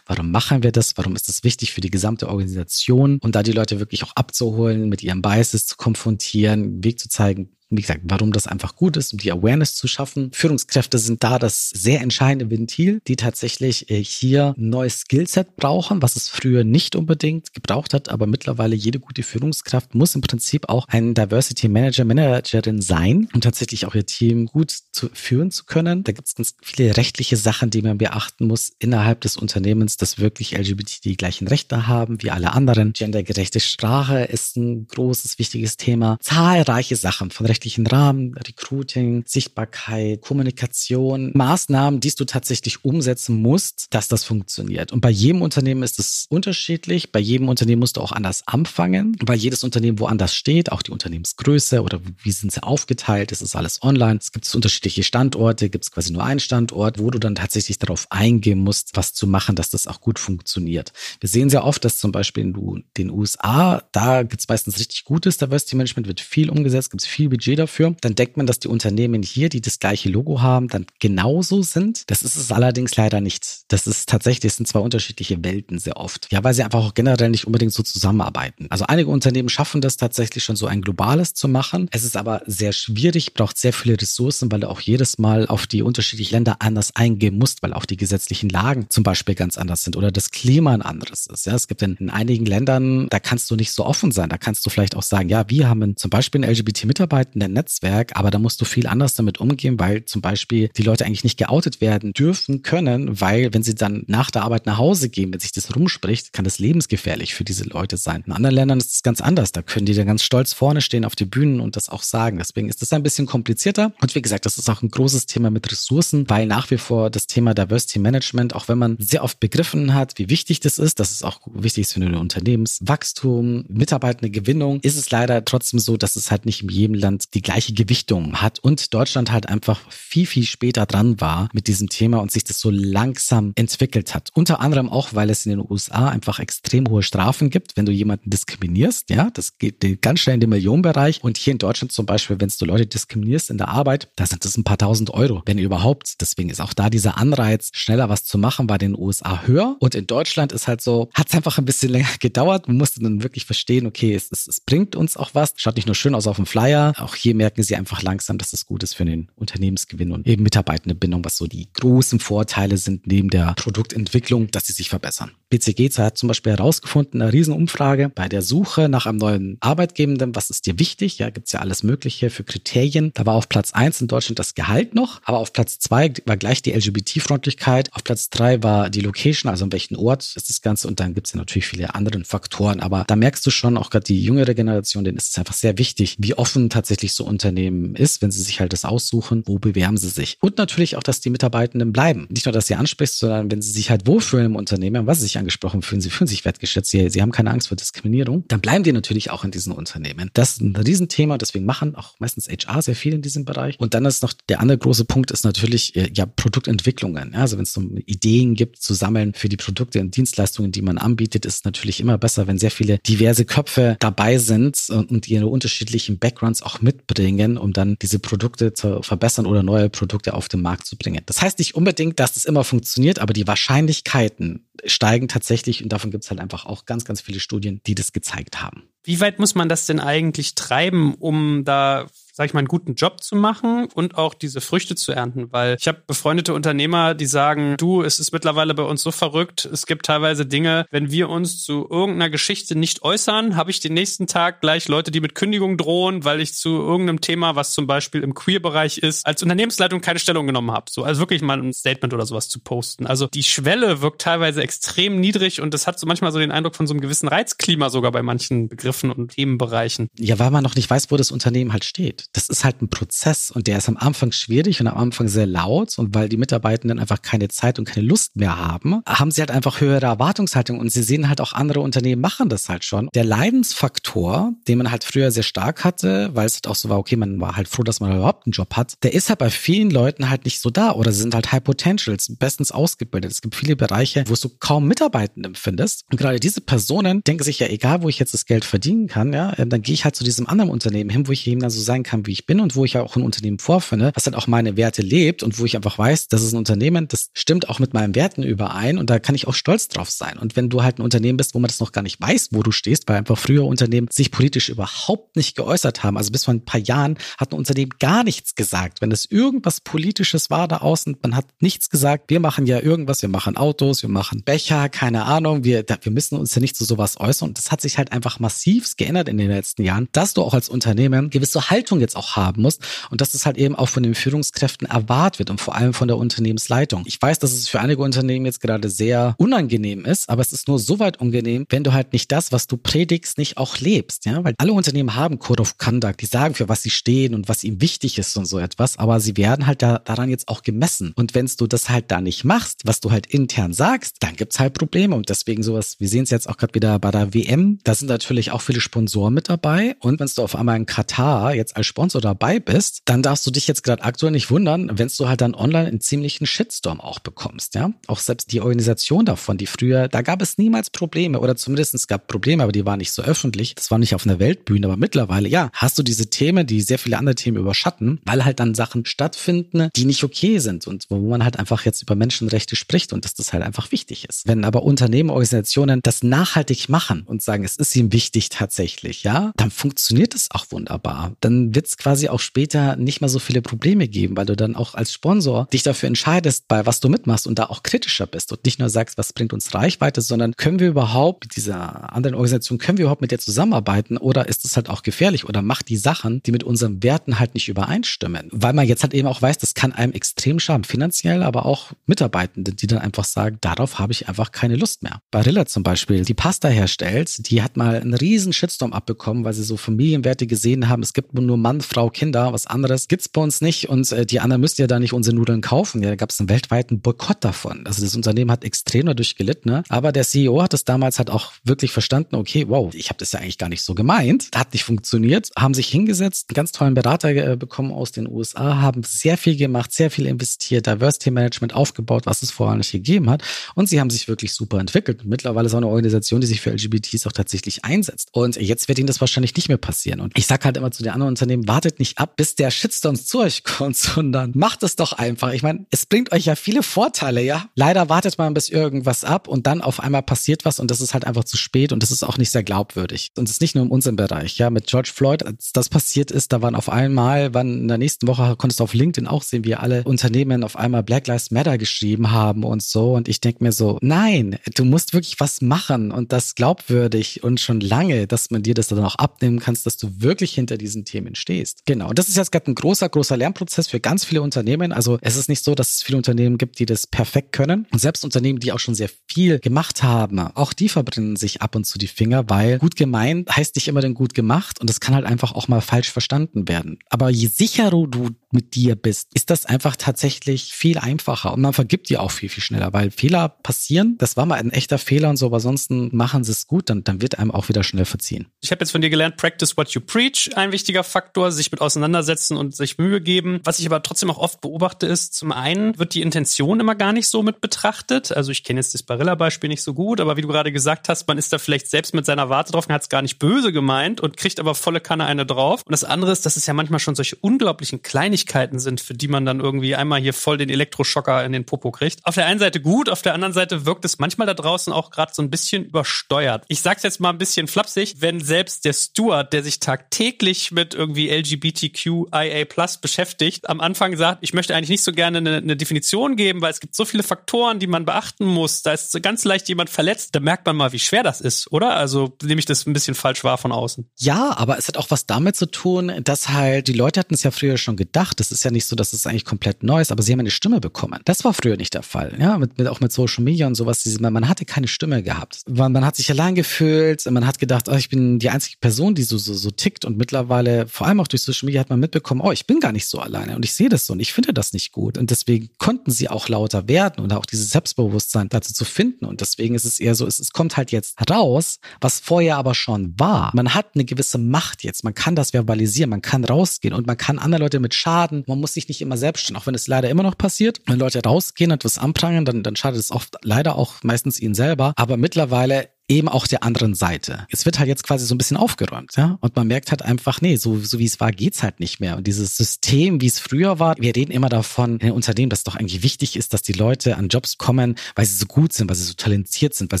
warum 0.06 0.30
machen 0.30 0.62
wir 0.62 0.72
das, 0.72 0.96
warum 0.96 1.14
ist 1.20 1.28
das 1.28 1.44
wichtig 1.44 1.72
für 1.72 1.80
die 1.80 1.90
gesamte 1.90 2.28
Organisation 2.28 3.18
und 3.18 3.34
da 3.34 3.42
die 3.42 3.52
Leute 3.52 3.78
wirklich 3.78 4.04
auch 4.04 4.12
abzuholen, 4.16 4.88
mit 4.88 5.02
ihren 5.02 5.22
Biases 5.22 5.66
zu 5.66 5.76
konfrontieren, 5.76 6.82
Weg 6.82 6.98
zu 6.98 7.08
zeigen, 7.08 7.50
wie 7.70 7.82
gesagt, 7.82 8.00
warum 8.04 8.32
das 8.32 8.46
einfach 8.46 8.74
gut 8.74 8.96
ist, 8.96 9.12
um 9.12 9.18
die 9.18 9.30
Awareness 9.30 9.76
zu 9.76 9.86
schaffen. 9.86 10.30
Führungskräfte 10.32 10.98
sind 10.98 11.22
da 11.22 11.38
das 11.38 11.70
sehr 11.70 12.00
entscheidende 12.00 12.50
Ventil, 12.50 13.00
die 13.06 13.16
tatsächlich 13.16 13.90
äh, 13.90 14.02
hier 14.02 14.54
ein 14.58 14.70
neues 14.70 15.00
Skillset 15.00 15.56
brauchen, 15.56 16.02
was 16.02 16.16
es 16.16 16.28
früher 16.28 16.64
nicht 16.64 16.96
unbedingt 16.96 17.54
gebraucht 17.54 17.94
hat, 17.94 18.08
aber 18.08 18.26
mittlerweile 18.26 18.74
jede 18.74 18.98
gute 18.98 19.22
Führungskraft 19.22 19.94
muss 19.94 20.14
im 20.16 20.20
Prinzip 20.20 20.68
auch 20.68 20.86
ein 20.88 21.14
Diversity 21.14 21.68
Manager, 21.68 22.04
Managerin 22.04 22.82
sein, 22.82 23.28
um 23.32 23.40
tatsächlich 23.40 23.86
auch 23.86 23.94
ihr 23.94 24.06
Team 24.06 24.46
gut 24.46 24.74
zu 24.92 25.08
führen 25.12 25.52
zu 25.52 25.64
können. 25.64 26.02
Da 26.02 26.12
gibt 26.12 26.26
es 26.26 26.34
ganz 26.34 26.54
viele 26.62 26.96
rechtliche 26.96 27.36
Sachen, 27.36 27.70
die 27.70 27.82
man 27.82 27.98
beachten 27.98 28.46
muss 28.46 28.72
innerhalb 28.80 29.20
des 29.20 29.36
Unternehmens, 29.36 29.96
dass 29.96 30.18
wirklich 30.18 30.58
LGBT 30.58 31.04
die 31.04 31.16
gleichen 31.16 31.46
Rechte 31.46 31.86
haben 31.86 32.20
wie 32.22 32.30
alle 32.30 32.52
anderen. 32.52 32.92
Gendergerechte 32.92 33.60
Sprache 33.60 34.24
ist 34.24 34.56
ein 34.56 34.88
großes, 34.88 35.38
wichtiges 35.38 35.76
Thema. 35.76 36.18
Zahlreiche 36.20 36.96
Sachen 36.96 37.30
von 37.30 37.46
Recht 37.46 37.59
rechtlichen 37.60 37.86
Rahmen, 37.86 38.34
Recruiting, 38.34 39.24
Sichtbarkeit, 39.26 40.22
Kommunikation, 40.22 41.30
Maßnahmen, 41.34 42.00
die 42.00 42.10
du 42.10 42.24
tatsächlich 42.24 42.86
umsetzen 42.86 43.42
musst, 43.42 43.88
dass 43.90 44.08
das 44.08 44.24
funktioniert. 44.24 44.92
Und 44.92 45.02
bei 45.02 45.10
jedem 45.10 45.42
Unternehmen 45.42 45.82
ist 45.82 45.98
es 45.98 46.26
unterschiedlich. 46.30 47.12
Bei 47.12 47.20
jedem 47.20 47.50
Unternehmen 47.50 47.80
musst 47.80 47.98
du 47.98 48.00
auch 48.00 48.12
anders 48.12 48.42
anfangen, 48.46 49.16
weil 49.22 49.36
jedes 49.36 49.62
Unternehmen 49.62 49.98
woanders 49.98 50.34
steht, 50.34 50.72
auch 50.72 50.80
die 50.80 50.90
Unternehmensgröße 50.90 51.82
oder 51.82 52.00
wie 52.22 52.32
sind 52.32 52.50
sie 52.50 52.62
aufgeteilt, 52.62 53.30
ist 53.30 53.42
es 53.42 53.54
alles 53.54 53.82
online. 53.82 54.18
Es 54.20 54.32
gibt 54.32 54.52
unterschiedliche 54.54 55.02
Standorte, 55.02 55.68
gibt 55.68 55.84
es 55.84 55.90
quasi 55.90 56.12
nur 56.12 56.24
einen 56.24 56.40
Standort, 56.40 56.98
wo 56.98 57.10
du 57.10 57.18
dann 57.18 57.34
tatsächlich 57.34 57.78
darauf 57.78 58.06
eingehen 58.08 58.58
musst, 58.58 58.96
was 58.96 59.12
zu 59.12 59.26
machen, 59.26 59.54
dass 59.54 59.68
das 59.68 59.86
auch 59.86 60.00
gut 60.00 60.18
funktioniert. 60.18 60.92
Wir 61.20 61.28
sehen 61.28 61.50
sehr 61.50 61.64
oft, 61.64 61.84
dass 61.84 61.98
zum 61.98 62.10
Beispiel 62.10 62.42
in 62.44 62.84
den 62.96 63.10
USA, 63.10 63.82
da 63.92 64.22
gibt 64.22 64.40
es 64.40 64.48
meistens 64.48 64.78
richtig 64.78 65.04
gutes 65.04 65.36
Diversity 65.36 65.76
Management, 65.76 66.08
wird 66.08 66.20
viel 66.20 66.48
umgesetzt, 66.48 66.90
gibt 66.90 67.02
es 67.02 67.06
viel 67.06 67.28
Budget 67.28 67.49
Budget 67.50 67.58
dafür. 67.58 67.94
Dann 68.00 68.14
denkt 68.14 68.36
man, 68.36 68.46
dass 68.46 68.58
die 68.58 68.68
Unternehmen 68.68 69.22
hier, 69.22 69.48
die 69.48 69.60
das 69.60 69.78
gleiche 69.78 70.08
Logo 70.08 70.40
haben, 70.40 70.68
dann 70.68 70.86
genauso 70.98 71.62
sind. 71.62 72.10
Das 72.10 72.22
ist 72.22 72.36
es 72.36 72.52
allerdings 72.52 72.96
leider 72.96 73.20
nicht. 73.20 73.60
Das 73.68 73.86
ist 73.86 74.08
tatsächlich, 74.08 74.52
es 74.52 74.56
sind 74.56 74.66
zwei 74.66 74.80
unterschiedliche 74.80 75.42
Welten 75.42 75.78
sehr 75.78 75.96
oft. 75.96 76.28
Ja, 76.30 76.42
weil 76.44 76.54
sie 76.54 76.62
einfach 76.62 76.84
auch 76.84 76.94
generell 76.94 77.30
nicht 77.30 77.46
unbedingt 77.46 77.72
so 77.72 77.82
zusammenarbeiten. 77.82 78.66
Also 78.70 78.86
einige 78.86 79.10
Unternehmen 79.10 79.48
schaffen 79.48 79.80
das 79.80 79.96
tatsächlich 79.96 80.44
schon 80.44 80.56
so 80.56 80.66
ein 80.66 80.82
globales 80.82 81.34
zu 81.34 81.48
machen. 81.48 81.88
Es 81.92 82.04
ist 82.04 82.16
aber 82.16 82.42
sehr 82.46 82.72
schwierig, 82.72 83.34
braucht 83.34 83.58
sehr 83.58 83.72
viele 83.72 84.00
Ressourcen, 84.00 84.50
weil 84.52 84.60
du 84.60 84.70
auch 84.70 84.80
jedes 84.80 85.18
Mal 85.18 85.46
auf 85.46 85.66
die 85.66 85.82
unterschiedlichen 85.82 86.34
Länder 86.34 86.56
anders 86.60 86.94
eingehen 86.94 87.38
musst, 87.38 87.62
weil 87.62 87.72
auch 87.72 87.84
die 87.84 87.96
gesetzlichen 87.96 88.48
Lagen 88.48 88.86
zum 88.88 89.04
Beispiel 89.04 89.34
ganz 89.34 89.58
anders 89.58 89.84
sind 89.84 89.96
oder 89.96 90.10
das 90.10 90.30
Klima 90.30 90.72
ein 90.72 90.82
anderes 90.82 91.26
ist. 91.26 91.46
Ja, 91.46 91.54
es 91.54 91.68
gibt 91.68 91.82
in, 91.82 91.96
in 91.96 92.10
einigen 92.10 92.46
Ländern, 92.46 93.08
da 93.08 93.18
kannst 93.18 93.50
du 93.50 93.56
nicht 93.56 93.72
so 93.72 93.84
offen 93.84 94.12
sein. 94.12 94.28
Da 94.28 94.38
kannst 94.38 94.64
du 94.64 94.70
vielleicht 94.70 94.96
auch 94.96 95.02
sagen, 95.02 95.28
ja, 95.28 95.48
wir 95.48 95.68
haben 95.68 95.96
zum 95.96 96.10
Beispiel 96.10 96.44
ein 96.44 96.50
LGBT-Mitarbeiter 96.50 97.39
ein 97.42 97.52
Netzwerk, 97.52 98.12
aber 98.16 98.30
da 98.30 98.38
musst 98.38 98.60
du 98.60 98.64
viel 98.64 98.86
anders 98.86 99.14
damit 99.14 99.38
umgehen, 99.38 99.78
weil 99.78 100.04
zum 100.04 100.20
Beispiel 100.20 100.68
die 100.76 100.82
Leute 100.82 101.04
eigentlich 101.04 101.24
nicht 101.24 101.38
geoutet 101.38 101.80
werden 101.80 102.12
dürfen 102.12 102.62
können, 102.62 103.20
weil 103.20 103.52
wenn 103.52 103.62
sie 103.62 103.74
dann 103.74 104.04
nach 104.06 104.30
der 104.30 104.42
Arbeit 104.42 104.66
nach 104.66 104.78
Hause 104.78 105.08
gehen, 105.08 105.32
wenn 105.32 105.40
sich 105.40 105.52
das 105.52 105.74
rumspricht, 105.74 106.32
kann 106.32 106.44
das 106.44 106.58
lebensgefährlich 106.58 107.34
für 107.34 107.44
diese 107.44 107.64
Leute 107.64 107.96
sein. 107.96 108.22
In 108.26 108.32
anderen 108.32 108.54
Ländern 108.54 108.78
ist 108.78 108.94
es 108.94 109.02
ganz 109.02 109.20
anders. 109.20 109.52
Da 109.52 109.62
können 109.62 109.86
die 109.86 109.94
dann 109.94 110.06
ganz 110.06 110.22
stolz 110.22 110.52
vorne 110.52 110.80
stehen 110.80 111.04
auf 111.04 111.16
die 111.16 111.24
Bühnen 111.24 111.60
und 111.60 111.76
das 111.76 111.88
auch 111.88 112.02
sagen. 112.02 112.38
Deswegen 112.38 112.68
ist 112.68 112.82
das 112.82 112.92
ein 112.92 113.02
bisschen 113.02 113.26
komplizierter. 113.26 113.92
Und 114.00 114.14
wie 114.14 114.22
gesagt, 114.22 114.46
das 114.46 114.58
ist 114.58 114.68
auch 114.68 114.82
ein 114.82 114.90
großes 114.90 115.26
Thema 115.26 115.50
mit 115.50 115.70
Ressourcen, 115.70 116.28
weil 116.28 116.46
nach 116.46 116.70
wie 116.70 116.78
vor 116.78 117.10
das 117.10 117.26
Thema 117.26 117.54
Diversity 117.54 117.98
Management, 117.98 118.54
auch 118.54 118.68
wenn 118.68 118.78
man 118.78 118.96
sehr 118.98 119.24
oft 119.24 119.40
begriffen 119.40 119.94
hat, 119.94 120.18
wie 120.18 120.28
wichtig 120.28 120.60
das 120.60 120.78
ist, 120.78 121.00
dass 121.00 121.10
es 121.10 121.22
auch 121.22 121.40
wichtig 121.52 121.88
für 121.88 122.00
ein 122.00 122.14
Unternehmenswachstum, 122.14 123.64
Mitarbeitende 123.68 124.30
Gewinnung, 124.30 124.80
ist 124.82 124.96
es 124.96 125.10
leider 125.10 125.44
trotzdem 125.44 125.80
so, 125.80 125.96
dass 125.96 126.16
es 126.16 126.30
halt 126.30 126.46
nicht 126.46 126.62
in 126.62 126.68
jedem 126.68 126.94
Land 126.94 127.29
die 127.34 127.42
gleiche 127.42 127.72
Gewichtung 127.72 128.40
hat 128.40 128.58
und 128.58 128.92
Deutschland 128.92 129.30
halt 129.30 129.48
einfach 129.48 129.80
viel, 129.90 130.26
viel 130.26 130.44
später 130.44 130.86
dran 130.86 131.20
war 131.20 131.48
mit 131.52 131.66
diesem 131.66 131.88
Thema 131.88 132.18
und 132.18 132.30
sich 132.32 132.44
das 132.44 132.60
so 132.60 132.70
langsam 132.70 133.52
entwickelt 133.54 134.14
hat. 134.14 134.30
Unter 134.34 134.60
anderem 134.60 134.88
auch, 134.88 135.14
weil 135.14 135.30
es 135.30 135.46
in 135.46 135.50
den 135.50 135.66
USA 135.68 136.08
einfach 136.08 136.38
extrem 136.38 136.88
hohe 136.88 137.02
Strafen 137.02 137.50
gibt, 137.50 137.76
wenn 137.76 137.86
du 137.86 137.92
jemanden 137.92 138.30
diskriminierst. 138.30 139.10
Ja, 139.10 139.30
das 139.30 139.58
geht 139.58 139.80
ganz 140.02 140.20
schnell 140.20 140.34
in 140.34 140.40
den 140.40 140.50
Millionenbereich. 140.50 141.22
Und 141.22 141.38
hier 141.38 141.52
in 141.52 141.58
Deutschland 141.58 141.92
zum 141.92 142.06
Beispiel, 142.06 142.40
wenn 142.40 142.50
du 142.58 142.64
Leute 142.64 142.86
diskriminierst 142.86 143.50
in 143.50 143.58
der 143.58 143.68
Arbeit, 143.68 144.10
da 144.16 144.26
sind 144.26 144.44
es 144.44 144.56
ein 144.56 144.64
paar 144.64 144.78
tausend 144.78 145.10
Euro, 145.10 145.42
wenn 145.46 145.58
überhaupt. 145.58 146.20
Deswegen 146.20 146.50
ist 146.50 146.60
auch 146.60 146.72
da 146.72 146.90
dieser 146.90 147.16
Anreiz, 147.16 147.70
schneller 147.72 148.08
was 148.08 148.24
zu 148.24 148.38
machen, 148.38 148.66
bei 148.66 148.78
den 148.78 148.98
USA 148.98 149.42
höher. 149.42 149.76
Und 149.80 149.94
in 149.94 150.06
Deutschland 150.06 150.52
ist 150.52 150.68
halt 150.68 150.80
so, 150.80 151.08
hat 151.14 151.28
es 151.28 151.34
einfach 151.34 151.58
ein 151.58 151.64
bisschen 151.64 151.90
länger 151.90 152.08
gedauert. 152.18 152.68
Man 152.68 152.76
musste 152.76 153.00
dann 153.00 153.22
wirklich 153.22 153.44
verstehen, 153.44 153.86
okay, 153.86 154.14
es, 154.14 154.28
es, 154.30 154.48
es 154.48 154.60
bringt 154.60 154.96
uns 154.96 155.16
auch 155.16 155.30
was. 155.34 155.54
Schaut 155.56 155.76
nicht 155.76 155.86
nur 155.86 155.94
schön 155.94 156.14
aus 156.14 156.26
auf 156.26 156.36
dem 156.36 156.46
Flyer, 156.46 156.92
auch 156.98 157.09
hier 157.14 157.34
merken 157.34 157.62
sie 157.62 157.76
einfach 157.76 158.02
langsam, 158.02 158.38
dass 158.38 158.50
das 158.50 158.66
gut 158.66 158.82
ist 158.82 158.94
für 158.94 159.04
den 159.04 159.28
Unternehmensgewinn 159.36 160.12
und 160.12 160.26
eben 160.26 160.42
Mitarbeitendenbindung, 160.42 161.24
was 161.24 161.36
so 161.36 161.46
die 161.46 161.68
großen 161.72 162.20
Vorteile 162.20 162.76
sind 162.76 163.06
neben 163.06 163.30
der 163.30 163.54
Produktentwicklung, 163.54 164.50
dass 164.50 164.66
sie 164.66 164.72
sich 164.72 164.88
verbessern. 164.88 165.32
BCG 165.50 165.90
hat 165.98 166.16
zum 166.16 166.28
Beispiel 166.28 166.52
herausgefunden, 166.52 167.20
eine 167.20 167.32
Riesenumfrage 167.32 168.08
bei 168.08 168.28
der 168.28 168.42
Suche 168.42 168.88
nach 168.88 169.06
einem 169.06 169.18
neuen 169.18 169.56
Arbeitgebenden, 169.60 170.36
was 170.36 170.50
ist 170.50 170.66
dir 170.66 170.78
wichtig? 170.78 171.18
Ja, 171.18 171.30
gibt's 171.30 171.52
ja 171.52 171.60
alles 171.60 171.82
Mögliche 171.82 172.30
für 172.30 172.44
Kriterien. 172.44 173.10
Da 173.14 173.26
war 173.26 173.34
auf 173.34 173.48
Platz 173.48 173.72
eins 173.72 174.00
in 174.00 174.06
Deutschland 174.06 174.38
das 174.38 174.54
Gehalt 174.54 174.94
noch, 174.94 175.20
aber 175.24 175.38
auf 175.38 175.52
Platz 175.52 175.78
zwei 175.78 176.12
war 176.26 176.36
gleich 176.36 176.62
die 176.62 176.72
LGBT-Freundlichkeit. 176.72 177.92
Auf 177.94 178.04
Platz 178.04 178.30
drei 178.30 178.62
war 178.62 178.90
die 178.90 179.00
Location, 179.00 179.50
also 179.50 179.64
an 179.64 179.72
welchem 179.72 179.96
Ort 179.96 180.32
ist 180.36 180.48
das 180.48 180.62
Ganze 180.62 180.86
und 180.86 181.00
dann 181.00 181.14
gibt's 181.14 181.32
ja 181.32 181.38
natürlich 181.38 181.66
viele 181.66 181.94
andere 181.94 182.22
Faktoren. 182.24 182.80
Aber 182.80 183.04
da 183.06 183.16
merkst 183.16 183.44
du 183.44 183.50
schon, 183.50 183.76
auch 183.76 183.90
gerade 183.90 184.04
die 184.04 184.22
jüngere 184.22 184.54
Generation, 184.54 185.04
denen 185.04 185.18
ist 185.18 185.30
es 185.30 185.38
einfach 185.38 185.54
sehr 185.54 185.78
wichtig, 185.78 186.16
wie 186.18 186.34
offen 186.34 186.70
tatsächlich 186.70 186.99
so 187.08 187.24
Unternehmen 187.24 187.94
ist, 187.94 188.22
wenn 188.22 188.30
sie 188.30 188.42
sich 188.42 188.60
halt 188.60 188.72
das 188.72 188.84
aussuchen, 188.84 189.42
wo 189.46 189.58
bewerben 189.58 189.96
sie 189.96 190.08
sich. 190.08 190.36
Und 190.40 190.58
natürlich 190.58 190.96
auch, 190.96 191.02
dass 191.02 191.20
die 191.20 191.30
Mitarbeitenden 191.30 191.92
bleiben. 191.92 192.26
Nicht 192.30 192.46
nur, 192.46 192.52
dass 192.52 192.66
sie 192.66 192.74
ansprichst, 192.74 193.18
sondern 193.18 193.50
wenn 193.50 193.62
sie 193.62 193.72
sich 193.72 193.90
halt 193.90 194.06
wohlfühlen 194.06 194.46
im 194.46 194.56
Unternehmen, 194.56 195.06
was 195.06 195.18
sie 195.18 195.24
sich 195.24 195.38
angesprochen 195.38 195.82
fühlen, 195.82 196.00
sie 196.00 196.10
fühlen 196.10 196.28
sich 196.28 196.44
wertgeschätzt, 196.44 196.90
sie, 196.90 197.08
sie 197.10 197.22
haben 197.22 197.32
keine 197.32 197.50
Angst 197.50 197.68
vor 197.68 197.76
Diskriminierung, 197.76 198.44
dann 198.48 198.60
bleiben 198.60 198.84
die 198.84 198.92
natürlich 198.92 199.30
auch 199.30 199.44
in 199.44 199.50
diesen 199.50 199.72
Unternehmen. 199.72 200.30
Das 200.34 200.52
ist 200.52 200.60
ein 200.60 200.76
Riesenthema, 200.76 201.38
deswegen 201.38 201.64
machen 201.64 201.94
auch 201.94 202.18
meistens 202.18 202.48
HR 202.48 202.82
sehr 202.82 202.96
viel 202.96 203.14
in 203.14 203.22
diesem 203.22 203.44
Bereich. 203.44 203.78
Und 203.78 203.94
dann 203.94 204.04
ist 204.04 204.22
noch 204.22 204.32
der 204.48 204.60
andere 204.60 204.78
große 204.78 205.04
Punkt 205.04 205.30
ist 205.30 205.44
natürlich 205.44 205.96
äh, 205.96 206.10
ja 206.14 206.26
Produktentwicklungen. 206.26 207.34
Also 207.34 207.56
wenn 207.56 207.64
es 207.64 207.76
um 207.76 207.96
Ideen 208.06 208.54
gibt 208.54 208.80
zu 208.80 208.94
sammeln 208.94 209.34
für 209.34 209.48
die 209.48 209.56
Produkte 209.56 210.00
und 210.00 210.16
Dienstleistungen, 210.16 210.72
die 210.72 210.82
man 210.82 210.98
anbietet, 210.98 211.46
ist 211.46 211.64
natürlich 211.64 212.00
immer 212.00 212.18
besser, 212.18 212.46
wenn 212.46 212.58
sehr 212.58 212.70
viele 212.70 212.98
diverse 212.98 213.44
Köpfe 213.44 213.96
dabei 214.00 214.38
sind 214.38 214.88
und 214.90 215.28
ihre 215.28 215.46
unterschiedlichen 215.46 216.18
Backgrounds 216.18 216.62
auch 216.62 216.80
mitbringen, 216.90 217.56
um 217.56 217.72
dann 217.72 217.96
diese 218.02 218.18
Produkte 218.18 218.74
zu 218.74 219.02
verbessern 219.02 219.46
oder 219.46 219.62
neue 219.62 219.88
Produkte 219.88 220.34
auf 220.34 220.48
den 220.48 220.60
Markt 220.60 220.86
zu 220.86 220.96
bringen. 220.96 221.22
Das 221.26 221.40
heißt 221.40 221.60
nicht 221.60 221.76
unbedingt, 221.76 222.18
dass 222.18 222.32
das 222.32 222.44
immer 222.44 222.64
funktioniert, 222.64 223.20
aber 223.20 223.32
die 223.32 223.46
Wahrscheinlichkeiten 223.46 224.66
steigen 224.84 225.28
tatsächlich 225.28 225.84
und 225.84 225.92
davon 225.92 226.10
gibt 226.10 226.24
es 226.24 226.30
halt 226.30 226.40
einfach 226.40 226.66
auch 226.66 226.86
ganz, 226.86 227.04
ganz 227.04 227.20
viele 227.20 227.38
Studien, 227.38 227.80
die 227.86 227.94
das 227.94 228.12
gezeigt 228.12 228.60
haben. 228.60 228.82
Wie 229.04 229.20
weit 229.20 229.38
muss 229.38 229.54
man 229.54 229.68
das 229.68 229.86
denn 229.86 230.00
eigentlich 230.00 230.56
treiben, 230.56 231.14
um 231.14 231.64
da 231.64 232.06
sag 232.40 232.46
ich 232.46 232.54
mal, 232.54 232.60
einen 232.60 232.68
guten 232.68 232.94
Job 232.94 233.22
zu 233.22 233.36
machen 233.36 233.88
und 233.92 234.16
auch 234.16 234.32
diese 234.32 234.62
Früchte 234.62 234.94
zu 234.94 235.12
ernten, 235.12 235.52
weil 235.52 235.76
ich 235.78 235.86
habe 235.86 236.02
befreundete 236.06 236.54
Unternehmer, 236.54 237.12
die 237.12 237.26
sagen, 237.26 237.74
du, 237.76 238.02
es 238.02 238.18
ist 238.18 238.32
mittlerweile 238.32 238.72
bei 238.72 238.82
uns 238.82 239.02
so 239.02 239.10
verrückt, 239.10 239.68
es 239.70 239.84
gibt 239.84 240.06
teilweise 240.06 240.46
Dinge, 240.46 240.86
wenn 240.90 241.10
wir 241.10 241.28
uns 241.28 241.62
zu 241.62 241.86
irgendeiner 241.90 242.30
Geschichte 242.30 242.76
nicht 242.76 243.02
äußern, 243.02 243.56
habe 243.56 243.70
ich 243.70 243.80
den 243.80 243.92
nächsten 243.92 244.26
Tag 244.26 244.62
gleich 244.62 244.88
Leute, 244.88 245.10
die 245.10 245.20
mit 245.20 245.34
Kündigung 245.34 245.76
drohen, 245.76 246.24
weil 246.24 246.40
ich 246.40 246.54
zu 246.54 246.70
irgendeinem 246.70 247.20
Thema, 247.20 247.56
was 247.56 247.72
zum 247.72 247.86
Beispiel 247.86 248.22
im 248.22 248.32
Queer-Bereich 248.32 248.96
ist, 248.96 249.26
als 249.26 249.42
Unternehmensleitung 249.42 250.00
keine 250.00 250.18
Stellung 250.18 250.46
genommen 250.46 250.70
habe. 250.70 250.86
So, 250.90 251.04
also 251.04 251.20
wirklich 251.20 251.42
mal 251.42 251.62
ein 251.62 251.74
Statement 251.74 252.14
oder 252.14 252.24
sowas 252.24 252.48
zu 252.48 252.60
posten. 252.60 253.06
Also 253.06 253.26
die 253.26 253.42
Schwelle 253.42 254.00
wirkt 254.00 254.22
teilweise 254.22 254.62
extrem 254.62 255.20
niedrig 255.20 255.60
und 255.60 255.74
das 255.74 255.86
hat 255.86 256.00
so 256.00 256.06
manchmal 256.06 256.32
so 256.32 256.38
den 256.38 256.52
Eindruck 256.52 256.74
von 256.74 256.86
so 256.86 256.94
einem 256.94 257.02
gewissen 257.02 257.28
Reizklima 257.28 257.90
sogar 257.90 258.12
bei 258.12 258.22
manchen 258.22 258.68
Begriffen 258.68 259.10
und 259.10 259.32
Themenbereichen. 259.32 260.08
Ja, 260.18 260.38
weil 260.38 260.50
man 260.50 260.64
noch 260.64 260.74
nicht 260.74 260.88
weiß, 260.88 261.10
wo 261.10 261.18
das 261.18 261.30
Unternehmen 261.30 261.74
halt 261.74 261.84
steht. 261.84 262.29
Das 262.32 262.48
ist 262.48 262.64
halt 262.64 262.80
ein 262.82 262.88
Prozess 262.88 263.50
und 263.50 263.66
der 263.66 263.78
ist 263.78 263.88
am 263.88 263.96
Anfang 263.96 264.32
schwierig 264.32 264.80
und 264.80 264.86
am 264.86 264.96
Anfang 264.96 265.28
sehr 265.28 265.46
laut 265.46 265.98
und 265.98 266.14
weil 266.14 266.28
die 266.28 266.36
Mitarbeitenden 266.36 266.98
einfach 266.98 267.22
keine 267.22 267.48
Zeit 267.48 267.78
und 267.78 267.86
keine 267.86 268.06
Lust 268.06 268.36
mehr 268.36 268.56
haben, 268.56 269.02
haben 269.06 269.30
sie 269.30 269.40
halt 269.40 269.50
einfach 269.50 269.80
höhere 269.80 270.06
Erwartungshaltung 270.06 270.78
und 270.78 270.90
sie 270.90 271.02
sehen 271.02 271.28
halt 271.28 271.40
auch 271.40 271.52
andere 271.52 271.80
Unternehmen 271.80 272.20
machen 272.20 272.48
das 272.48 272.68
halt 272.68 272.84
schon. 272.84 273.08
Der 273.14 273.24
Leidensfaktor, 273.24 274.52
den 274.68 274.78
man 274.78 274.90
halt 274.90 275.04
früher 275.04 275.30
sehr 275.30 275.42
stark 275.42 275.84
hatte, 275.84 276.30
weil 276.34 276.46
es 276.46 276.54
halt 276.54 276.68
auch 276.68 276.76
so 276.76 276.88
war, 276.88 276.98
okay, 276.98 277.16
man 277.16 277.40
war 277.40 277.56
halt 277.56 277.68
froh, 277.68 277.82
dass 277.82 278.00
man 278.00 278.14
überhaupt 278.14 278.46
einen 278.46 278.52
Job 278.52 278.76
hat, 278.76 278.94
der 279.02 279.12
ist 279.12 279.28
halt 279.28 279.38
bei 279.38 279.50
vielen 279.50 279.90
Leuten 279.90 280.30
halt 280.30 280.44
nicht 280.44 280.60
so 280.60 280.70
da 280.70 280.92
oder 280.92 281.12
sie 281.12 281.20
sind 281.20 281.34
halt 281.34 281.52
High 281.52 281.64
Potentials, 281.64 282.32
bestens 282.38 282.70
ausgebildet. 282.70 283.32
Es 283.32 283.42
gibt 283.42 283.54
viele 283.54 283.76
Bereiche, 283.76 284.24
wo 284.26 284.34
du 284.34 284.48
kaum 284.60 284.86
Mitarbeitenden 284.86 285.54
findest 285.54 286.04
und 286.10 286.16
gerade 286.16 286.40
diese 286.40 286.60
Personen 286.60 287.22
denken 287.24 287.42
sich 287.42 287.58
ja, 287.58 287.66
egal 287.66 288.02
wo 288.02 288.08
ich 288.08 288.18
jetzt 288.18 288.34
das 288.34 288.46
Geld 288.46 288.64
verdienen 288.64 289.08
kann, 289.08 289.32
ja, 289.32 289.52
dann 289.52 289.82
gehe 289.82 289.94
ich 289.94 290.04
halt 290.04 290.16
zu 290.16 290.24
diesem 290.24 290.46
anderen 290.46 290.70
Unternehmen 290.70 291.10
hin, 291.10 291.26
wo 291.26 291.32
ich 291.32 291.46
eben 291.46 291.60
dann 291.60 291.70
so 291.70 291.80
sein 291.80 292.02
kann, 292.02 292.19
wie 292.26 292.32
ich 292.32 292.46
bin 292.46 292.60
und 292.60 292.76
wo 292.76 292.84
ich 292.84 292.94
ja 292.94 293.02
auch 293.02 293.16
ein 293.16 293.22
Unternehmen 293.22 293.58
vorfinde, 293.58 294.12
was 294.14 294.24
dann 294.24 294.34
auch 294.34 294.46
meine 294.46 294.76
Werte 294.76 295.02
lebt 295.02 295.42
und 295.42 295.58
wo 295.58 295.64
ich 295.64 295.76
einfach 295.76 295.98
weiß, 295.98 296.28
das 296.28 296.42
ist 296.42 296.52
ein 296.52 296.58
Unternehmen, 296.58 297.08
das 297.08 297.30
stimmt 297.34 297.68
auch 297.68 297.78
mit 297.78 297.94
meinen 297.94 298.14
Werten 298.14 298.42
überein 298.42 298.98
und 298.98 299.10
da 299.10 299.18
kann 299.18 299.34
ich 299.34 299.46
auch 299.46 299.54
stolz 299.54 299.88
drauf 299.88 300.10
sein. 300.10 300.38
Und 300.38 300.56
wenn 300.56 300.68
du 300.68 300.82
halt 300.82 300.98
ein 300.98 301.02
Unternehmen 301.02 301.36
bist, 301.36 301.54
wo 301.54 301.58
man 301.58 301.68
das 301.68 301.80
noch 301.80 301.92
gar 301.92 302.02
nicht 302.02 302.20
weiß, 302.20 302.48
wo 302.52 302.62
du 302.62 302.72
stehst, 302.72 303.08
weil 303.08 303.16
einfach 303.16 303.38
früher 303.38 303.64
Unternehmen 303.64 304.08
sich 304.10 304.30
politisch 304.30 304.68
überhaupt 304.68 305.36
nicht 305.36 305.56
geäußert 305.56 306.02
haben, 306.02 306.16
also 306.16 306.30
bis 306.30 306.44
vor 306.44 306.54
ein 306.54 306.64
paar 306.64 306.80
Jahren 306.80 307.18
hat 307.38 307.52
ein 307.52 307.58
Unternehmen 307.58 307.92
gar 307.98 308.24
nichts 308.24 308.54
gesagt. 308.54 309.00
Wenn 309.00 309.12
es 309.12 309.30
irgendwas 309.30 309.80
Politisches 309.80 310.50
war 310.50 310.68
da 310.68 310.78
außen, 310.78 311.16
man 311.22 311.36
hat 311.36 311.46
nichts 311.60 311.90
gesagt, 311.90 312.30
wir 312.30 312.40
machen 312.40 312.66
ja 312.66 312.80
irgendwas, 312.80 313.22
wir 313.22 313.28
machen 313.28 313.56
Autos, 313.56 314.02
wir 314.02 314.10
machen 314.10 314.42
Becher, 314.44 314.88
keine 314.88 315.24
Ahnung, 315.24 315.64
wir, 315.64 315.84
wir 315.86 316.12
müssen 316.12 316.36
uns 316.38 316.54
ja 316.54 316.60
nicht 316.60 316.76
zu 316.76 316.84
sowas 316.84 317.18
äußern. 317.18 317.50
Und 317.50 317.58
das 317.58 317.70
hat 317.70 317.80
sich 317.80 317.98
halt 317.98 318.12
einfach 318.12 318.40
massiv 318.40 318.96
geändert 318.96 319.28
in 319.28 319.38
den 319.38 319.48
letzten 319.48 319.82
Jahren, 319.82 320.08
dass 320.12 320.34
du 320.34 320.42
auch 320.42 320.54
als 320.54 320.68
Unternehmen 320.68 321.30
gewisse 321.30 321.70
Haltung 321.70 321.99
jetzt 322.00 322.16
auch 322.16 322.36
haben 322.36 322.62
musst 322.62 322.82
und 323.10 323.20
dass 323.20 323.32
das 323.32 323.46
halt 323.46 323.56
eben 323.56 323.74
auch 323.74 323.88
von 323.88 324.02
den 324.02 324.14
Führungskräften 324.14 324.88
erwartet 324.88 325.38
wird 325.38 325.50
und 325.50 325.60
vor 325.60 325.74
allem 325.74 325.94
von 325.94 326.08
der 326.08 326.16
Unternehmensleitung. 326.16 327.04
Ich 327.06 327.20
weiß, 327.20 327.38
dass 327.38 327.52
es 327.52 327.68
für 327.68 327.80
einige 327.80 328.02
Unternehmen 328.02 328.46
jetzt 328.46 328.60
gerade 328.60 328.88
sehr 328.88 329.34
unangenehm 329.38 330.04
ist, 330.04 330.28
aber 330.28 330.42
es 330.42 330.52
ist 330.52 330.68
nur 330.68 330.78
so 330.78 330.98
weit 330.98 331.18
unangenehm, 331.18 331.66
wenn 331.68 331.84
du 331.84 331.92
halt 331.92 332.12
nicht 332.12 332.30
das, 332.32 332.52
was 332.52 332.66
du 332.66 332.76
predigst, 332.76 333.38
nicht 333.38 333.56
auch 333.56 333.78
lebst, 333.78 334.26
ja, 334.26 334.42
weil 334.44 334.54
alle 334.58 334.72
Unternehmen 334.72 335.14
haben 335.14 335.38
Code 335.38 335.62
of 335.62 335.78
Conduct, 335.78 336.20
die 336.20 336.26
sagen, 336.26 336.54
für 336.54 336.68
was 336.68 336.82
sie 336.82 336.90
stehen 336.90 337.34
und 337.34 337.48
was 337.48 337.64
ihnen 337.64 337.80
wichtig 337.80 338.18
ist 338.18 338.36
und 338.36 338.46
so 338.46 338.58
etwas, 338.58 338.98
aber 338.98 339.20
sie 339.20 339.36
werden 339.36 339.66
halt 339.66 339.82
da, 339.82 339.98
daran 339.98 340.30
jetzt 340.30 340.48
auch 340.48 340.62
gemessen. 340.62 341.12
Und 341.16 341.34
wenn 341.34 341.50
du 341.58 341.66
das 341.66 341.88
halt 341.88 342.10
da 342.10 342.20
nicht 342.20 342.44
machst, 342.44 342.82
was 342.84 343.00
du 343.00 343.10
halt 343.10 343.26
intern 343.26 343.72
sagst, 343.72 344.16
dann 344.20 344.36
gibt's 344.36 344.58
halt 344.58 344.74
Probleme 344.74 345.14
und 345.14 345.28
deswegen 345.28 345.62
sowas, 345.62 345.96
wir 345.98 346.08
sehen 346.08 346.24
es 346.24 346.30
jetzt 346.30 346.48
auch 346.48 346.56
gerade 346.56 346.74
wieder 346.74 346.98
bei 346.98 347.10
der 347.10 347.34
WM, 347.34 347.78
da 347.84 347.94
sind 347.94 348.08
natürlich 348.08 348.50
auch 348.50 348.60
viele 348.60 348.80
Sponsoren 348.80 349.34
mit 349.34 349.48
dabei 349.48 349.96
und 350.00 350.20
wenn 350.20 350.30
du 350.34 350.42
auf 350.42 350.54
einmal 350.54 350.76
in 350.76 350.86
Katar 350.86 351.54
jetzt 351.54 351.76
als 351.76 351.86
Sponsor 351.90 352.20
dabei 352.20 352.60
bist, 352.60 353.02
dann 353.04 353.22
darfst 353.22 353.46
du 353.46 353.50
dich 353.50 353.66
jetzt 353.66 353.82
gerade 353.82 354.02
aktuell 354.02 354.32
nicht 354.32 354.50
wundern, 354.50 354.90
wenn 354.98 355.10
du 355.18 355.28
halt 355.28 355.40
dann 355.40 355.54
online 355.54 355.88
einen 355.88 356.00
ziemlichen 356.00 356.46
Shitstorm 356.46 357.00
auch 357.00 357.18
bekommst, 357.18 357.74
ja. 357.74 357.92
Auch 358.06 358.20
selbst 358.20 358.52
die 358.52 358.60
Organisation 358.60 359.24
davon, 359.24 359.58
die 359.58 359.66
früher, 359.66 360.08
da 360.08 360.22
gab 360.22 360.40
es 360.40 360.56
niemals 360.56 360.90
Probleme 360.90 361.40
oder 361.40 361.56
zumindest 361.56 361.94
es 361.94 362.06
gab 362.06 362.28
Probleme, 362.28 362.62
aber 362.62 362.72
die 362.72 362.86
waren 362.86 362.98
nicht 362.98 363.12
so 363.12 363.22
öffentlich. 363.22 363.74
Das 363.74 363.90
war 363.90 363.98
nicht 363.98 364.14
auf 364.14 364.24
einer 364.24 364.38
Weltbühne, 364.38 364.86
aber 364.86 364.96
mittlerweile, 364.96 365.48
ja, 365.48 365.70
hast 365.74 365.98
du 365.98 366.02
diese 366.02 366.30
Themen, 366.30 366.66
die 366.66 366.80
sehr 366.80 366.98
viele 366.98 367.18
andere 367.18 367.34
Themen 367.34 367.58
überschatten, 367.58 368.20
weil 368.24 368.44
halt 368.44 368.60
dann 368.60 368.74
Sachen 368.74 369.04
stattfinden, 369.04 369.90
die 369.96 370.04
nicht 370.04 370.22
okay 370.22 370.58
sind 370.58 370.86
und 370.86 371.06
wo 371.08 371.18
man 371.18 371.42
halt 371.44 371.58
einfach 371.58 371.84
jetzt 371.84 372.02
über 372.02 372.14
Menschenrechte 372.14 372.76
spricht 372.76 373.12
und 373.12 373.24
dass 373.24 373.34
das 373.34 373.52
halt 373.52 373.64
einfach 373.64 373.90
wichtig 373.90 374.26
ist. 374.28 374.46
Wenn 374.46 374.64
aber 374.64 374.84
Unternehmen, 374.84 375.30
Organisationen 375.30 376.00
das 376.02 376.22
nachhaltig 376.22 376.88
machen 376.88 377.24
und 377.26 377.42
sagen, 377.42 377.64
es 377.64 377.76
ist 377.76 377.96
ihnen 377.96 378.12
wichtig 378.12 378.48
tatsächlich, 378.48 379.24
ja, 379.24 379.52
dann 379.56 379.70
funktioniert 379.70 380.34
es 380.34 380.50
auch 380.52 380.66
wunderbar. 380.70 381.32
Dann 381.40 381.74
wird 381.80 381.88
es 381.88 381.96
quasi 381.96 382.28
auch 382.28 382.40
später 382.40 382.96
nicht 382.96 383.22
mehr 383.22 383.30
so 383.30 383.38
viele 383.38 383.62
Probleme 383.62 384.06
geben, 384.06 384.36
weil 384.36 384.44
du 384.44 384.54
dann 384.54 384.76
auch 384.76 384.94
als 384.94 385.14
Sponsor 385.14 385.66
dich 385.72 385.82
dafür 385.82 386.08
entscheidest, 386.08 386.68
bei 386.68 386.84
was 386.84 387.00
du 387.00 387.08
mitmachst 387.08 387.46
und 387.46 387.58
da 387.58 387.64
auch 387.70 387.82
kritischer 387.82 388.26
bist 388.26 388.52
und 388.52 388.66
nicht 388.66 388.78
nur 388.78 388.90
sagst, 388.90 389.16
was 389.16 389.32
bringt 389.32 389.54
uns 389.54 389.74
Reichweite, 389.74 390.20
sondern 390.20 390.56
können 390.56 390.78
wir 390.78 390.88
überhaupt 390.88 391.44
mit 391.44 391.56
dieser 391.56 392.12
anderen 392.14 392.34
Organisation, 392.34 392.76
können 392.76 392.98
wir 392.98 393.04
überhaupt 393.04 393.22
mit 393.22 393.30
der 393.30 393.38
zusammenarbeiten 393.38 394.18
oder 394.18 394.46
ist 394.46 394.66
es 394.66 394.76
halt 394.76 394.90
auch 394.90 395.02
gefährlich 395.02 395.48
oder 395.48 395.62
macht 395.62 395.88
die 395.88 395.96
Sachen, 395.96 396.42
die 396.42 396.52
mit 396.52 396.64
unseren 396.64 397.02
Werten 397.02 397.38
halt 397.38 397.54
nicht 397.54 397.70
übereinstimmen? 397.70 398.48
Weil 398.52 398.74
man 398.74 398.86
jetzt 398.86 399.02
halt 399.02 399.14
eben 399.14 399.26
auch 399.26 399.40
weiß, 399.40 399.56
das 399.56 399.72
kann 399.72 399.92
einem 399.92 400.12
extrem 400.12 400.60
schaden, 400.60 400.84
finanziell, 400.84 401.42
aber 401.42 401.64
auch 401.64 401.92
Mitarbeitende, 402.04 402.74
die 402.74 402.88
dann 402.88 402.98
einfach 402.98 403.24
sagen, 403.24 403.56
darauf 403.62 403.98
habe 403.98 404.12
ich 404.12 404.28
einfach 404.28 404.52
keine 404.52 404.76
Lust 404.76 405.02
mehr. 405.02 405.22
Barilla 405.30 405.64
zum 405.64 405.82
Beispiel, 405.82 406.26
die 406.26 406.34
Pasta 406.34 406.68
herstellt, 406.68 407.50
die 407.50 407.62
hat 407.62 407.78
mal 407.78 407.98
einen 407.98 408.12
riesen 408.12 408.52
Shitstorm 408.52 408.92
abbekommen, 408.92 409.44
weil 409.44 409.54
sie 409.54 409.64
so 409.64 409.78
Familienwerte 409.78 410.46
gesehen 410.46 410.90
haben, 410.90 411.02
es 411.02 411.14
gibt 411.14 411.32
nur 411.32 411.56
Mann, 411.56 411.69
Frau, 411.80 412.10
Kinder, 412.10 412.52
was 412.52 412.66
anderes 412.66 413.06
gibt's 413.06 413.28
bei 413.28 413.40
uns 413.40 413.60
nicht 413.60 413.88
und 413.88 414.10
äh, 414.10 414.26
die 414.26 414.40
anderen 414.40 414.60
müsst 414.60 414.78
ja 414.78 414.88
da 414.88 414.98
nicht 414.98 415.12
unsere 415.12 415.36
Nudeln 415.36 415.60
kaufen. 415.60 416.02
Ja, 416.02 416.10
da 416.10 416.16
gab 416.16 416.30
es 416.30 416.40
einen 416.40 416.48
weltweiten 416.48 417.00
Boykott 417.00 417.44
davon. 417.44 417.86
Also 417.86 418.02
das 418.02 418.16
Unternehmen 418.16 418.50
hat 418.50 418.64
extrem 418.64 419.06
dadurch 419.06 419.36
gelitten, 419.36 419.68
ne? 419.68 419.84
aber 419.88 420.10
der 420.10 420.24
CEO 420.24 420.60
hat 420.62 420.74
es 420.74 420.84
damals 420.84 421.18
halt 421.18 421.30
auch 421.30 421.52
wirklich 421.62 421.92
verstanden, 421.92 422.34
okay, 422.34 422.66
wow, 422.68 422.92
ich 422.92 423.10
habe 423.10 423.18
das 423.18 423.30
ja 423.30 423.38
eigentlich 423.38 423.58
gar 423.58 423.68
nicht 423.68 423.82
so 423.82 423.94
gemeint, 423.94 424.48
hat 424.54 424.72
nicht 424.72 424.82
funktioniert, 424.82 425.50
haben 425.56 425.74
sich 425.74 425.86
hingesetzt, 425.86 426.46
einen 426.48 426.56
ganz 426.56 426.72
tollen 426.72 426.94
Berater 426.94 427.28
äh, 427.30 427.56
bekommen 427.56 427.92
aus 427.92 428.10
den 428.10 428.26
USA, 428.26 428.80
haben 428.80 429.04
sehr 429.04 429.36
viel 429.36 429.56
gemacht, 429.56 429.92
sehr 429.92 430.10
viel 430.10 430.26
investiert, 430.26 430.88
Diversity 430.88 431.30
Management 431.30 431.74
aufgebaut, 431.74 432.26
was 432.26 432.42
es 432.42 432.50
vorher 432.50 432.76
nicht 432.76 432.90
gegeben 432.90 433.30
hat 433.30 433.44
und 433.74 433.88
sie 433.88 434.00
haben 434.00 434.10
sich 434.10 434.26
wirklich 434.28 434.52
super 434.52 434.78
entwickelt. 434.78 435.24
Mittlerweile 435.24 435.66
ist 435.66 435.74
auch 435.74 435.78
eine 435.78 435.88
Organisation, 435.88 436.40
die 436.40 436.46
sich 436.46 436.60
für 436.60 436.70
LGBTs 436.70 437.26
auch 437.26 437.32
tatsächlich 437.32 437.84
einsetzt. 437.84 438.28
Und 438.32 438.56
jetzt 438.56 438.88
wird 438.88 438.98
ihnen 438.98 439.06
das 439.06 439.20
wahrscheinlich 439.20 439.54
nicht 439.54 439.68
mehr 439.68 439.78
passieren. 439.78 440.20
Und 440.20 440.32
ich 440.36 440.46
sag 440.46 440.64
halt 440.64 440.76
immer 440.76 440.90
zu 440.90 441.02
den 441.02 441.12
anderen 441.12 441.30
Unternehmen, 441.30 441.59
wartet 441.68 441.98
nicht 441.98 442.18
ab, 442.18 442.36
bis 442.36 442.54
der 442.54 442.70
Shitstorm 442.70 443.16
zu 443.16 443.40
euch 443.40 443.64
kommt, 443.64 443.96
sondern 443.96 444.52
macht 444.54 444.82
es 444.82 444.96
doch 444.96 445.12
einfach. 445.12 445.52
Ich 445.52 445.62
meine, 445.62 445.86
es 445.90 446.06
bringt 446.06 446.32
euch 446.32 446.46
ja 446.46 446.56
viele 446.56 446.82
Vorteile, 446.82 447.42
ja. 447.42 447.68
Leider 447.74 448.08
wartet 448.08 448.38
man 448.38 448.54
bis 448.54 448.68
irgendwas 448.68 449.24
ab 449.24 449.48
und 449.48 449.66
dann 449.66 449.80
auf 449.80 450.00
einmal 450.00 450.22
passiert 450.22 450.64
was 450.64 450.80
und 450.80 450.90
das 450.90 451.00
ist 451.00 451.14
halt 451.14 451.26
einfach 451.26 451.44
zu 451.44 451.56
spät 451.56 451.92
und 451.92 452.02
das 452.02 452.10
ist 452.10 452.22
auch 452.22 452.38
nicht 452.38 452.50
sehr 452.50 452.62
glaubwürdig. 452.62 453.30
Und 453.36 453.44
es 453.44 453.52
ist 453.52 453.60
nicht 453.60 453.74
nur 453.74 453.84
in 453.84 453.90
unserem 453.90 454.16
Bereich, 454.16 454.58
ja. 454.58 454.70
Mit 454.70 454.86
George 454.86 455.10
Floyd, 455.14 455.44
als 455.44 455.72
das 455.72 455.88
passiert 455.88 456.30
ist, 456.30 456.52
da 456.52 456.62
waren 456.62 456.74
auf 456.74 456.88
einmal, 456.88 457.54
wann 457.54 457.80
in 457.82 457.88
der 457.88 457.98
nächsten 457.98 458.26
Woche 458.26 458.56
konntest 458.56 458.80
du 458.80 458.84
auf 458.84 458.94
LinkedIn 458.94 459.26
auch 459.26 459.42
sehen, 459.42 459.64
wie 459.64 459.74
alle 459.74 460.04
Unternehmen 460.04 460.64
auf 460.64 460.76
einmal 460.76 461.02
Black 461.02 461.26
Lives 461.26 461.50
Matter 461.50 461.78
geschrieben 461.78 462.30
haben 462.30 462.64
und 462.64 462.82
so. 462.82 463.14
Und 463.14 463.28
ich 463.28 463.40
denke 463.40 463.62
mir 463.62 463.72
so, 463.72 463.98
nein, 464.00 464.58
du 464.74 464.84
musst 464.84 465.12
wirklich 465.12 465.40
was 465.40 465.60
machen 465.60 466.10
und 466.10 466.32
das 466.32 466.54
glaubwürdig 466.54 467.42
und 467.42 467.60
schon 467.60 467.80
lange, 467.80 468.26
dass 468.26 468.50
man 468.50 468.62
dir 468.62 468.74
das 468.74 468.88
dann 468.88 469.04
auch 469.04 469.16
abnehmen 469.16 469.60
kannst, 469.60 469.86
dass 469.86 469.96
du 469.96 470.08
wirklich 470.18 470.54
hinter 470.54 470.78
diesen 470.78 471.04
Themen 471.04 471.34
stehst. 471.34 471.49
Genau. 471.86 472.08
Und 472.08 472.18
das 472.18 472.28
ist 472.28 472.36
jetzt 472.36 472.52
gerade 472.52 472.70
ein 472.70 472.74
großer, 472.74 473.08
großer 473.08 473.36
Lernprozess 473.36 473.88
für 473.88 474.00
ganz 474.00 474.24
viele 474.24 474.42
Unternehmen. 474.42 474.92
Also 474.92 475.18
es 475.22 475.36
ist 475.36 475.48
nicht 475.48 475.64
so, 475.64 475.74
dass 475.74 475.96
es 475.96 476.02
viele 476.02 476.16
Unternehmen 476.16 476.58
gibt, 476.58 476.78
die 476.78 476.86
das 476.86 477.06
perfekt 477.06 477.52
können. 477.52 477.86
Und 477.90 477.98
selbst 477.98 478.24
Unternehmen, 478.24 478.60
die 478.60 478.72
auch 478.72 478.78
schon 478.78 478.94
sehr 478.94 479.10
viel 479.26 479.58
gemacht 479.58 480.02
haben, 480.02 480.38
auch 480.38 480.72
die 480.72 480.88
verbrennen 480.88 481.36
sich 481.36 481.62
ab 481.62 481.74
und 481.74 481.84
zu 481.84 481.98
die 481.98 482.06
Finger, 482.06 482.48
weil 482.48 482.78
gut 482.78 482.96
gemeint 482.96 483.54
heißt 483.54 483.76
nicht 483.76 483.88
immer 483.88 484.00
denn 484.00 484.14
gut 484.14 484.34
gemacht 484.34 484.80
und 484.80 484.88
das 484.88 485.00
kann 485.00 485.14
halt 485.14 485.26
einfach 485.26 485.52
auch 485.52 485.68
mal 485.68 485.80
falsch 485.80 486.10
verstanden 486.10 486.68
werden. 486.68 486.98
Aber 487.08 487.30
je 487.30 487.46
sicherer 487.46 487.90
du 487.90 488.30
mit 488.52 488.74
dir 488.74 488.96
bist, 488.96 489.28
ist 489.34 489.50
das 489.50 489.66
einfach 489.66 489.96
tatsächlich 489.96 490.72
viel 490.72 490.98
einfacher 490.98 491.52
und 491.52 491.60
man 491.60 491.72
vergibt 491.72 492.08
dir 492.08 492.22
auch 492.22 492.30
viel, 492.30 492.48
viel 492.48 492.62
schneller, 492.62 492.92
weil 492.92 493.10
Fehler 493.10 493.48
passieren. 493.48 494.16
Das 494.18 494.36
war 494.36 494.46
mal 494.46 494.56
ein 494.56 494.70
echter 494.70 494.98
Fehler 494.98 495.30
und 495.30 495.36
so, 495.36 495.46
aber 495.46 495.56
ansonsten 495.56 496.14
machen 496.14 496.44
sie 496.44 496.52
es 496.52 496.66
gut, 496.66 496.90
dann, 496.90 497.04
dann 497.04 497.22
wird 497.22 497.38
einem 497.38 497.50
auch 497.50 497.68
wieder 497.68 497.82
schnell 497.82 498.04
verziehen. 498.04 498.46
Ich 498.60 498.70
habe 498.70 498.80
jetzt 498.80 498.90
von 498.90 499.00
dir 499.00 499.10
gelernt, 499.10 499.36
practice 499.36 499.76
what 499.76 499.90
you 499.90 500.00
preach, 500.00 500.50
ein 500.54 500.72
wichtiger 500.72 501.04
Faktor, 501.04 501.39
sich 501.48 501.72
mit 501.72 501.80
auseinandersetzen 501.80 502.56
und 502.56 502.76
sich 502.76 502.98
Mühe 502.98 503.20
geben. 503.20 503.60
Was 503.64 503.78
ich 503.78 503.86
aber 503.86 504.02
trotzdem 504.02 504.30
auch 504.30 504.38
oft 504.38 504.60
beobachte, 504.60 505.06
ist, 505.06 505.34
zum 505.34 505.52
einen 505.52 505.98
wird 505.98 506.14
die 506.14 506.22
Intention 506.22 506.80
immer 506.80 506.94
gar 506.94 507.12
nicht 507.12 507.28
so 507.28 507.42
mit 507.42 507.60
betrachtet. 507.60 508.36
Also 508.36 508.52
ich 508.52 508.64
kenne 508.64 508.80
jetzt 508.80 508.94
das 508.94 509.02
Barilla-Beispiel 509.02 509.68
nicht 509.68 509.82
so 509.82 509.94
gut, 509.94 510.20
aber 510.20 510.36
wie 510.36 510.42
du 510.42 510.48
gerade 510.48 510.72
gesagt 510.72 511.08
hast, 511.08 511.26
man 511.26 511.38
ist 511.38 511.52
da 511.52 511.58
vielleicht 511.58 511.88
selbst 511.88 512.14
mit 512.14 512.26
seiner 512.26 512.48
Warte 512.48 512.72
drauf 512.72 512.86
und 512.86 512.94
hat 512.94 513.02
es 513.02 513.08
gar 513.08 513.22
nicht 513.22 513.38
böse 513.38 513.72
gemeint 513.72 514.20
und 514.20 514.36
kriegt 514.36 514.60
aber 514.60 514.74
volle 514.74 515.00
Kanne 515.00 515.24
eine 515.24 515.46
drauf. 515.46 515.82
Und 515.84 515.92
das 515.92 516.04
andere 516.04 516.32
ist, 516.32 516.44
dass 516.46 516.56
es 516.56 516.66
ja 516.66 516.74
manchmal 516.74 517.00
schon 517.00 517.14
solche 517.14 517.36
unglaublichen 517.36 518.02
Kleinigkeiten 518.02 518.78
sind, 518.78 519.00
für 519.00 519.14
die 519.14 519.28
man 519.28 519.46
dann 519.46 519.60
irgendwie 519.60 519.96
einmal 519.96 520.20
hier 520.20 520.34
voll 520.34 520.58
den 520.58 520.68
Elektroschocker 520.68 521.44
in 521.44 521.52
den 521.52 521.64
Popo 521.64 521.90
kriegt. 521.90 522.20
Auf 522.24 522.34
der 522.34 522.46
einen 522.46 522.60
Seite 522.60 522.80
gut, 522.80 523.08
auf 523.08 523.22
der 523.22 523.34
anderen 523.34 523.54
Seite 523.54 523.86
wirkt 523.86 524.04
es 524.04 524.18
manchmal 524.18 524.46
da 524.46 524.54
draußen 524.54 524.92
auch 524.92 525.10
gerade 525.10 525.32
so 525.34 525.42
ein 525.42 525.50
bisschen 525.50 525.84
übersteuert. 525.84 526.64
Ich 526.68 526.82
sag's 526.82 527.02
jetzt 527.02 527.20
mal 527.20 527.30
ein 527.30 527.38
bisschen 527.38 527.66
flapsig, 527.66 528.16
wenn 528.20 528.40
selbst 528.40 528.84
der 528.84 528.92
Steward, 528.92 529.52
der 529.52 529.62
sich 529.62 529.80
tagtäglich 529.80 530.72
mit 530.72 530.94
irgendwie 530.94 531.29
LGBTQIA 531.30 532.64
Plus 532.64 532.98
beschäftigt, 532.98 533.68
am 533.68 533.80
Anfang 533.80 534.16
sagt, 534.16 534.38
ich 534.42 534.52
möchte 534.52 534.74
eigentlich 534.74 534.90
nicht 534.90 535.04
so 535.04 535.12
gerne 535.12 535.38
eine, 535.38 535.56
eine 535.56 535.76
Definition 535.76 536.36
geben, 536.36 536.60
weil 536.60 536.72
es 536.72 536.80
gibt 536.80 536.94
so 536.94 537.04
viele 537.04 537.22
Faktoren, 537.22 537.78
die 537.78 537.86
man 537.86 538.04
beachten 538.04 538.44
muss. 538.44 538.82
Da 538.82 538.92
ist 538.92 539.20
ganz 539.22 539.44
leicht 539.44 539.68
jemand 539.68 539.90
verletzt. 539.90 540.34
Da 540.34 540.40
merkt 540.40 540.66
man 540.66 540.76
mal, 540.76 540.92
wie 540.92 540.98
schwer 540.98 541.22
das 541.22 541.40
ist, 541.40 541.72
oder? 541.72 541.96
Also 541.96 542.36
nehme 542.42 542.58
ich 542.58 542.66
das 542.66 542.86
ein 542.86 542.92
bisschen 542.92 543.14
falsch 543.14 543.44
wahr 543.44 543.58
von 543.58 543.72
außen. 543.72 544.06
Ja, 544.18 544.56
aber 544.56 544.78
es 544.78 544.88
hat 544.88 544.96
auch 544.96 545.10
was 545.10 545.26
damit 545.26 545.56
zu 545.56 545.66
tun, 545.66 546.12
dass 546.24 546.48
halt 546.48 546.88
die 546.88 546.92
Leute 546.92 547.20
hatten 547.20 547.34
es 547.34 547.42
ja 547.42 547.50
früher 547.50 547.78
schon 547.78 547.96
gedacht. 547.96 548.40
Es 548.40 548.50
ist 548.50 548.64
ja 548.64 548.70
nicht 548.70 548.86
so, 548.86 548.96
dass 548.96 549.12
es 549.12 549.26
eigentlich 549.26 549.44
komplett 549.44 549.82
neu 549.82 550.00
ist, 550.00 550.12
aber 550.12 550.22
sie 550.22 550.32
haben 550.32 550.40
eine 550.40 550.50
Stimme 550.50 550.80
bekommen. 550.80 551.20
Das 551.24 551.44
war 551.44 551.54
früher 551.54 551.76
nicht 551.76 551.94
der 551.94 552.02
Fall. 552.02 552.36
Ja, 552.38 552.58
mit, 552.58 552.78
mit 552.78 552.88
auch 552.88 553.00
mit 553.00 553.12
Social 553.12 553.44
Media 553.44 553.66
und 553.66 553.74
sowas. 553.74 554.04
Man 554.20 554.48
hatte 554.48 554.64
keine 554.64 554.88
Stimme 554.88 555.22
gehabt. 555.22 555.62
Man, 555.68 555.92
man 555.92 556.04
hat 556.04 556.16
sich 556.16 556.30
allein 556.30 556.54
gefühlt. 556.54 557.24
Man 557.30 557.46
hat 557.46 557.58
gedacht, 557.58 557.88
oh, 557.88 557.94
ich 557.94 558.08
bin 558.08 558.38
die 558.38 558.50
einzige 558.50 558.76
Person, 558.80 559.14
die 559.14 559.22
so, 559.22 559.38
so, 559.38 559.54
so 559.54 559.70
tickt. 559.70 560.04
Und 560.04 560.16
mittlerweile, 560.16 560.86
vor 560.88 561.06
allem 561.06 561.09
auch 561.18 561.26
durch 561.26 561.42
Social 561.42 561.66
Media, 561.66 561.80
hat 561.80 561.90
man 561.90 561.98
mitbekommen, 561.98 562.40
oh, 562.40 562.52
ich 562.52 562.66
bin 562.66 562.78
gar 562.78 562.92
nicht 562.92 563.06
so 563.06 563.18
alleine. 563.18 563.56
Und 563.56 563.64
ich 563.64 563.72
sehe 563.72 563.88
das 563.88 564.06
so 564.06 564.12
und 564.12 564.20
ich 564.20 564.32
finde 564.32 564.52
das 564.52 564.72
nicht 564.72 564.92
gut. 564.92 565.18
Und 565.18 565.30
deswegen 565.30 565.70
konnten 565.78 566.10
sie 566.10 566.28
auch 566.28 566.48
lauter 566.48 566.86
werden 566.88 567.24
und 567.24 567.32
auch 567.32 567.46
dieses 567.46 567.70
Selbstbewusstsein 567.70 568.48
dazu 568.48 568.72
zu 568.72 568.84
finden. 568.84 569.24
Und 569.24 569.40
deswegen 569.40 569.74
ist 569.74 569.84
es 569.84 569.98
eher 569.98 570.14
so, 570.14 570.26
es, 570.26 570.38
es 570.38 570.52
kommt 570.52 570.76
halt 570.76 570.92
jetzt 570.92 571.16
raus, 571.28 571.80
was 572.00 572.20
vorher 572.20 572.58
aber 572.58 572.74
schon 572.74 573.18
war. 573.18 573.50
Man 573.54 573.74
hat 573.74 573.94
eine 573.94 574.04
gewisse 574.04 574.38
Macht 574.38 574.84
jetzt. 574.84 575.02
Man 575.02 575.14
kann 575.14 575.34
das 575.34 575.52
verbalisieren, 575.52 576.10
man 576.10 576.22
kann 576.22 576.44
rausgehen 576.44 576.94
und 576.94 577.06
man 577.06 577.16
kann 577.16 577.38
andere 577.38 577.62
Leute 577.62 577.80
mit 577.80 577.94
schaden. 577.94 578.44
Man 578.46 578.60
muss 578.60 578.74
sich 578.74 578.86
nicht 578.88 579.00
immer 579.00 579.16
selbst 579.16 579.44
stehen, 579.44 579.56
auch 579.56 579.66
wenn 579.66 579.74
es 579.74 579.88
leider 579.88 580.10
immer 580.10 580.22
noch 580.22 580.36
passiert. 580.36 580.80
Wenn 580.86 580.98
Leute 580.98 581.22
rausgehen 581.24 581.72
und 581.72 581.84
was 581.84 581.98
anprangern, 581.98 582.44
dann, 582.44 582.62
dann 582.62 582.76
schadet 582.76 583.00
es 583.00 583.10
oft 583.10 583.36
leider 583.42 583.76
auch 583.76 584.02
meistens 584.02 584.38
ihnen 584.38 584.54
selber. 584.54 584.92
Aber 584.96 585.16
mittlerweile 585.16 585.88
eben 586.10 586.28
auch 586.28 586.46
der 586.46 586.62
anderen 586.64 586.94
Seite. 586.94 587.46
Es 587.50 587.64
wird 587.64 587.78
halt 587.78 587.88
jetzt 587.88 588.02
quasi 588.02 588.26
so 588.26 588.34
ein 588.34 588.38
bisschen 588.38 588.56
aufgeräumt, 588.56 589.12
ja. 589.16 589.38
Und 589.40 589.54
man 589.56 589.68
merkt 589.68 589.92
halt 589.92 590.02
einfach, 590.02 590.40
nee, 590.40 590.56
so, 590.56 590.78
so 590.80 590.98
wie 590.98 591.04
es 591.04 591.20
war, 591.20 591.30
geht's 591.30 591.62
halt 591.62 591.80
nicht 591.80 592.00
mehr. 592.00 592.16
Und 592.16 592.26
dieses 592.26 592.56
System, 592.56 593.20
wie 593.20 593.26
es 593.26 593.38
früher 593.38 593.78
war, 593.78 593.94
wir 593.98 594.14
reden 594.14 594.32
immer 594.32 594.48
davon 594.48 594.98
in 594.98 595.12
Unternehmen, 595.12 595.50
dass 595.50 595.64
doch 595.64 595.76
eigentlich 595.76 596.02
wichtig 596.02 596.36
ist, 596.36 596.52
dass 596.52 596.62
die 596.62 596.72
Leute 596.72 597.16
an 597.16 597.28
Jobs 597.28 597.56
kommen, 597.56 597.94
weil 598.16 598.26
sie 598.26 598.36
so 598.36 598.46
gut 598.46 598.72
sind, 598.72 598.88
weil 598.88 598.96
sie 598.96 599.04
so 599.04 599.14
talentiert 599.14 599.74
sind, 599.74 599.92
weil 599.92 600.00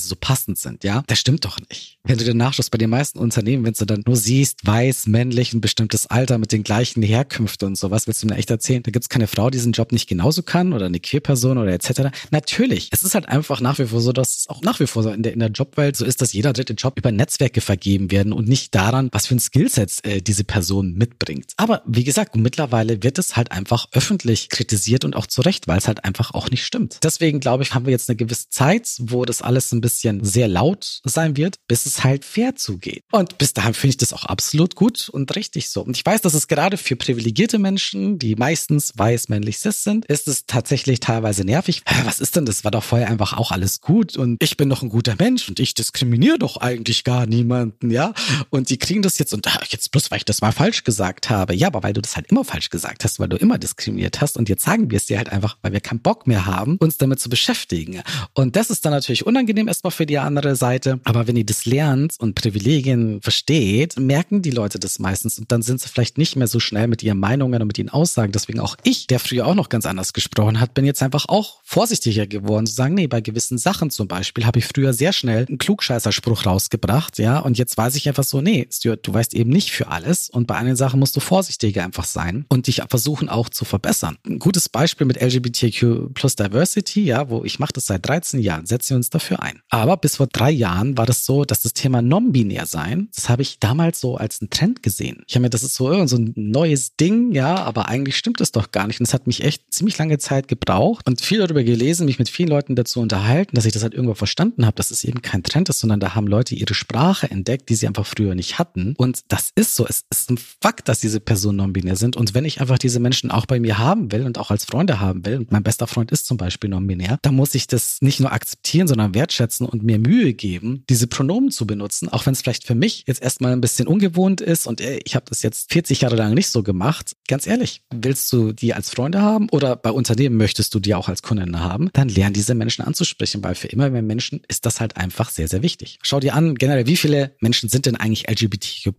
sie 0.00 0.08
so 0.08 0.16
passend 0.16 0.58
sind, 0.58 0.82
ja. 0.82 1.04
Das 1.06 1.20
stimmt 1.20 1.44
doch 1.44 1.58
nicht. 1.68 1.98
Wenn 2.02 2.18
du 2.18 2.24
den 2.24 2.36
Nachschuss 2.36 2.70
bei 2.70 2.78
den 2.78 2.90
meisten 2.90 3.18
Unternehmen, 3.18 3.64
wenn 3.64 3.74
du 3.74 3.84
dann 3.84 4.02
nur 4.04 4.16
siehst, 4.16 4.66
weiß, 4.66 5.06
männlich, 5.06 5.52
ein 5.52 5.60
bestimmtes 5.60 6.08
Alter 6.08 6.38
mit 6.38 6.50
den 6.50 6.64
gleichen 6.64 7.02
Herkünften 7.02 7.68
und 7.68 7.76
sowas, 7.76 8.08
willst 8.08 8.22
du 8.22 8.26
mir 8.26 8.36
echt 8.36 8.50
erzählen, 8.50 8.82
da 8.82 8.90
gibt's 8.90 9.08
keine 9.08 9.28
Frau, 9.28 9.48
die 9.48 9.60
diesen 9.60 9.72
Job 9.72 9.92
nicht 9.92 10.08
genauso 10.08 10.42
kann 10.42 10.72
oder 10.72 10.86
eine 10.86 10.98
Queerperson 10.98 11.58
oder 11.58 11.72
etc. 11.72 12.10
Natürlich. 12.30 12.88
Es 12.90 13.02
ist 13.02 13.14
halt 13.14 13.28
einfach 13.28 13.60
nach 13.60 13.78
wie 13.78 13.86
vor 13.86 14.00
so, 14.00 14.12
dass 14.12 14.36
es 14.36 14.48
auch 14.48 14.62
nach 14.62 14.80
wie 14.80 14.86
vor 14.86 15.02
so 15.02 15.10
in 15.10 15.22
der, 15.22 15.32
in 15.32 15.38
der 15.38 15.50
Jobwelt 15.50 15.96
so 16.00 16.04
ist, 16.04 16.20
dass 16.20 16.32
jeder 16.32 16.52
dritte 16.52 16.72
Job 16.72 16.98
über 16.98 17.12
Netzwerke 17.12 17.60
vergeben 17.60 18.10
werden 18.10 18.32
und 18.32 18.48
nicht 18.48 18.74
daran, 18.74 19.08
was 19.12 19.28
für 19.28 19.36
ein 19.36 19.40
Skillset 19.40 20.04
äh, 20.04 20.20
diese 20.20 20.44
Person 20.44 20.94
mitbringt. 20.94 21.52
Aber 21.56 21.82
wie 21.86 22.04
gesagt, 22.04 22.34
mittlerweile 22.34 23.02
wird 23.02 23.18
es 23.18 23.36
halt 23.36 23.52
einfach 23.52 23.86
öffentlich 23.92 24.48
kritisiert 24.48 25.04
und 25.04 25.14
auch 25.14 25.26
zu 25.26 25.42
Recht, 25.42 25.68
weil 25.68 25.78
es 25.78 25.86
halt 25.86 26.04
einfach 26.04 26.34
auch 26.34 26.50
nicht 26.50 26.64
stimmt. 26.64 26.98
Deswegen 27.02 27.38
glaube 27.38 27.62
ich, 27.62 27.74
haben 27.74 27.86
wir 27.86 27.92
jetzt 27.92 28.08
eine 28.08 28.16
gewisse 28.16 28.48
Zeit, 28.48 28.88
wo 28.98 29.24
das 29.24 29.42
alles 29.42 29.72
ein 29.72 29.80
bisschen 29.80 30.24
sehr 30.24 30.48
laut 30.48 31.00
sein 31.04 31.36
wird, 31.36 31.56
bis 31.68 31.86
es 31.86 32.02
halt 32.02 32.24
fair 32.24 32.56
zugeht. 32.56 33.04
Und 33.12 33.38
bis 33.38 33.52
dahin 33.52 33.74
finde 33.74 33.90
ich 33.90 33.96
das 33.98 34.12
auch 34.12 34.24
absolut 34.24 34.74
gut 34.74 35.08
und 35.08 35.34
richtig 35.36 35.68
so. 35.68 35.82
Und 35.82 35.96
ich 35.96 36.04
weiß, 36.04 36.22
dass 36.22 36.34
es 36.34 36.48
gerade 36.48 36.76
für 36.76 36.96
privilegierte 36.96 37.58
Menschen, 37.58 38.18
die 38.18 38.34
meistens 38.34 38.92
weiß 38.96 39.28
männlich 39.28 39.58
cis 39.58 39.84
sind, 39.84 40.06
ist 40.06 40.28
es 40.28 40.46
tatsächlich 40.46 41.00
teilweise 41.00 41.44
nervig. 41.44 41.82
Was 42.04 42.20
ist 42.20 42.36
denn 42.36 42.46
das? 42.46 42.64
War 42.64 42.70
doch 42.70 42.84
vorher 42.84 43.08
einfach 43.08 43.36
auch 43.36 43.52
alles 43.52 43.80
gut 43.80 44.16
und 44.16 44.42
ich 44.42 44.56
bin 44.56 44.70
doch 44.70 44.82
ein 44.82 44.88
guter 44.88 45.16
Mensch 45.18 45.48
und 45.48 45.60
ich 45.60 45.74
diskriminiere 45.74 45.89
diskriminiere 45.90 46.38
doch 46.38 46.56
eigentlich 46.56 47.04
gar 47.04 47.26
niemanden, 47.26 47.90
ja? 47.90 48.12
Und 48.50 48.70
die 48.70 48.78
kriegen 48.78 49.02
das 49.02 49.18
jetzt 49.18 49.34
und 49.34 49.46
ach, 49.46 49.64
jetzt 49.68 49.90
bloß, 49.90 50.10
weil 50.10 50.18
ich 50.18 50.24
das 50.24 50.40
mal 50.40 50.52
falsch 50.52 50.84
gesagt 50.84 51.30
habe. 51.30 51.54
Ja, 51.54 51.66
aber 51.66 51.82
weil 51.82 51.92
du 51.92 52.00
das 52.00 52.16
halt 52.16 52.30
immer 52.30 52.44
falsch 52.44 52.70
gesagt 52.70 53.04
hast, 53.04 53.18
weil 53.18 53.28
du 53.28 53.36
immer 53.36 53.58
diskriminiert 53.58 54.20
hast 54.20 54.36
und 54.36 54.48
jetzt 54.48 54.64
sagen 54.64 54.90
wir 54.90 54.96
es 54.96 55.06
dir 55.06 55.18
halt 55.18 55.30
einfach, 55.30 55.58
weil 55.62 55.72
wir 55.72 55.80
keinen 55.80 56.00
Bock 56.00 56.26
mehr 56.26 56.46
haben, 56.46 56.76
uns 56.76 56.96
damit 56.98 57.20
zu 57.20 57.28
beschäftigen. 57.28 58.02
Und 58.34 58.56
das 58.56 58.70
ist 58.70 58.84
dann 58.84 58.92
natürlich 58.92 59.26
unangenehm 59.26 59.68
erstmal 59.68 59.90
für 59.90 60.06
die 60.06 60.18
andere 60.18 60.54
Seite. 60.56 61.00
Aber 61.04 61.26
wenn 61.26 61.36
ihr 61.36 61.44
das 61.44 61.64
lernt 61.64 62.14
und 62.18 62.34
Privilegien 62.34 63.20
versteht, 63.20 63.98
merken 63.98 64.42
die 64.42 64.50
Leute 64.50 64.78
das 64.78 64.98
meistens 64.98 65.38
und 65.38 65.50
dann 65.50 65.62
sind 65.62 65.80
sie 65.80 65.88
vielleicht 65.88 66.18
nicht 66.18 66.36
mehr 66.36 66.46
so 66.46 66.60
schnell 66.60 66.86
mit 66.86 67.02
ihren 67.02 67.18
Meinungen 67.18 67.60
und 67.60 67.66
mit 67.66 67.78
ihren 67.78 67.88
Aussagen. 67.88 68.32
Deswegen 68.32 68.60
auch 68.60 68.76
ich, 68.84 69.06
der 69.08 69.18
früher 69.18 69.46
auch 69.46 69.54
noch 69.54 69.68
ganz 69.68 69.86
anders 69.86 70.12
gesprochen 70.12 70.60
hat, 70.60 70.74
bin 70.74 70.84
jetzt 70.84 71.02
einfach 71.02 71.26
auch 71.28 71.60
vorsichtiger 71.64 72.26
geworden 72.26 72.66
zu 72.66 72.74
sagen, 72.74 72.94
nee, 72.94 73.08
bei 73.08 73.20
gewissen 73.20 73.58
Sachen 73.58 73.90
zum 73.90 74.06
Beispiel 74.06 74.46
habe 74.46 74.60
ich 74.60 74.66
früher 74.66 74.92
sehr 74.92 75.12
schnell 75.12 75.46
einen 75.46 75.58
Klugscheißer 75.58 75.79
Spruch 76.12 76.46
rausgebracht, 76.46 77.18
ja, 77.18 77.38
und 77.38 77.58
jetzt 77.58 77.76
weiß 77.76 77.96
ich 77.96 78.08
einfach 78.08 78.24
so, 78.24 78.40
nee, 78.40 78.66
Stuart, 78.70 79.06
du 79.06 79.14
weißt 79.14 79.34
eben 79.34 79.50
nicht 79.50 79.70
für 79.72 79.88
alles 79.88 80.30
und 80.30 80.46
bei 80.46 80.56
einigen 80.56 80.76
Sachen 80.76 81.00
musst 81.00 81.16
du 81.16 81.20
vorsichtiger 81.20 81.84
einfach 81.84 82.04
sein 82.04 82.44
und 82.48 82.66
dich 82.66 82.82
versuchen 82.88 83.28
auch 83.28 83.48
zu 83.48 83.64
verbessern. 83.64 84.18
Ein 84.26 84.38
gutes 84.38 84.68
Beispiel 84.68 85.06
mit 85.06 85.20
LGBTQ 85.20 86.14
plus 86.14 86.36
Diversity, 86.36 87.04
ja, 87.04 87.30
wo 87.30 87.44
ich 87.44 87.58
mache 87.58 87.72
das 87.72 87.86
seit 87.86 88.06
13 88.06 88.40
Jahren, 88.40 88.66
setzen 88.66 88.90
wir 88.90 88.96
uns 88.96 89.10
dafür 89.10 89.42
ein. 89.42 89.60
Aber 89.70 89.96
bis 89.96 90.16
vor 90.16 90.26
drei 90.26 90.50
Jahren 90.50 90.96
war 90.98 91.06
das 91.06 91.24
so, 91.24 91.44
dass 91.44 91.60
das 91.60 91.72
Thema 91.72 92.02
non-binär 92.02 92.66
sein, 92.66 93.08
das 93.14 93.28
habe 93.28 93.42
ich 93.42 93.58
damals 93.58 94.00
so 94.00 94.16
als 94.16 94.40
einen 94.40 94.50
Trend 94.50 94.82
gesehen. 94.82 95.22
Ich 95.26 95.34
habe 95.34 95.42
mir, 95.42 95.50
das 95.50 95.62
ist 95.62 95.74
so, 95.74 96.06
so 96.06 96.16
ein 96.16 96.32
neues 96.36 96.96
Ding, 96.96 97.32
ja, 97.32 97.56
aber 97.56 97.88
eigentlich 97.88 98.16
stimmt 98.16 98.40
es 98.40 98.52
doch 98.52 98.70
gar 98.70 98.86
nicht 98.86 99.00
und 99.00 99.06
es 99.06 99.14
hat 99.14 99.26
mich 99.26 99.42
echt 99.42 99.72
ziemlich 99.72 99.98
lange 99.98 100.18
Zeit 100.18 100.48
gebraucht 100.48 101.08
und 101.08 101.20
viel 101.20 101.38
darüber 101.38 101.62
gelesen, 101.62 102.06
mich 102.06 102.18
mit 102.18 102.28
vielen 102.28 102.48
Leuten 102.48 102.76
dazu 102.76 103.00
unterhalten, 103.00 103.56
dass 103.56 103.64
ich 103.64 103.72
das 103.72 103.82
halt 103.82 103.94
irgendwo 103.94 104.14
verstanden 104.14 104.66
habe, 104.66 104.76
dass 104.76 104.90
es 104.90 105.04
eben 105.04 105.22
kein 105.22 105.42
Trend 105.42 105.68
ist, 105.70 105.80
sondern 105.80 106.00
da 106.00 106.14
haben 106.14 106.26
Leute 106.26 106.54
ihre 106.54 106.74
Sprache 106.74 107.30
entdeckt, 107.30 107.68
die 107.68 107.74
sie 107.74 107.86
einfach 107.86 108.06
früher 108.06 108.34
nicht 108.34 108.58
hatten. 108.58 108.94
Und 108.98 109.20
das 109.28 109.52
ist 109.54 109.76
so. 109.76 109.86
Es 109.86 110.04
ist 110.10 110.30
ein 110.30 110.38
Fakt, 110.38 110.88
dass 110.88 111.00
diese 111.00 111.20
Personen 111.20 111.56
non-binär 111.58 111.96
sind. 111.96 112.16
Und 112.16 112.34
wenn 112.34 112.44
ich 112.44 112.60
einfach 112.60 112.78
diese 112.78 113.00
Menschen 113.00 113.30
auch 113.30 113.46
bei 113.46 113.58
mir 113.58 113.78
haben 113.78 114.12
will 114.12 114.24
und 114.24 114.38
auch 114.38 114.50
als 114.50 114.64
Freunde 114.64 115.00
haben 115.00 115.24
will, 115.24 115.38
und 115.38 115.52
mein 115.52 115.62
bester 115.62 115.86
Freund 115.86 116.10
ist 116.10 116.26
zum 116.26 116.36
Beispiel 116.36 116.70
non-binär, 116.70 117.18
dann 117.22 117.34
muss 117.34 117.54
ich 117.54 117.66
das 117.66 117.98
nicht 118.02 118.20
nur 118.20 118.32
akzeptieren, 118.32 118.88
sondern 118.88 119.14
wertschätzen 119.14 119.66
und 119.66 119.82
mir 119.82 119.98
Mühe 119.98 120.34
geben, 120.34 120.84
diese 120.88 121.06
Pronomen 121.06 121.50
zu 121.50 121.66
benutzen, 121.66 122.08
auch 122.08 122.26
wenn 122.26 122.32
es 122.32 122.42
vielleicht 122.42 122.66
für 122.66 122.74
mich 122.74 123.04
jetzt 123.06 123.22
erstmal 123.22 123.52
ein 123.52 123.60
bisschen 123.60 123.86
ungewohnt 123.86 124.40
ist 124.40 124.66
und 124.66 124.80
ey, 124.80 125.00
ich 125.04 125.14
habe 125.14 125.26
das 125.28 125.42
jetzt 125.42 125.72
40 125.72 126.02
Jahre 126.02 126.16
lang 126.16 126.34
nicht 126.34 126.48
so 126.48 126.62
gemacht. 126.62 127.16
Ganz 127.28 127.46
ehrlich, 127.46 127.82
willst 127.94 128.32
du 128.32 128.52
die 128.52 128.74
als 128.74 128.90
Freunde 128.90 129.22
haben 129.22 129.48
oder 129.50 129.76
bei 129.76 129.90
Unternehmen 129.90 130.36
möchtest 130.36 130.74
du 130.74 130.80
die 130.80 130.94
auch 130.94 131.08
als 131.08 131.22
Kunden 131.22 131.60
haben, 131.60 131.90
dann 131.92 132.08
lern 132.08 132.32
diese 132.32 132.54
Menschen 132.54 132.84
anzusprechen, 132.84 133.42
weil 133.44 133.54
für 133.54 133.68
immer 133.68 133.90
mehr 133.90 134.02
Menschen 134.02 134.42
ist 134.48 134.66
das 134.66 134.80
halt 134.80 134.96
einfach 134.96 135.30
sehr, 135.30 135.48
sehr 135.50 135.62
wichtig. 135.62 135.98
Schau 136.02 136.20
dir 136.20 136.34
an, 136.34 136.54
generell, 136.54 136.86
wie 136.86 136.96
viele 136.96 137.36
Menschen 137.40 137.68
sind 137.68 137.86
denn 137.86 137.96
eigentlich 137.96 138.28
LGBTQ+. 138.30 138.90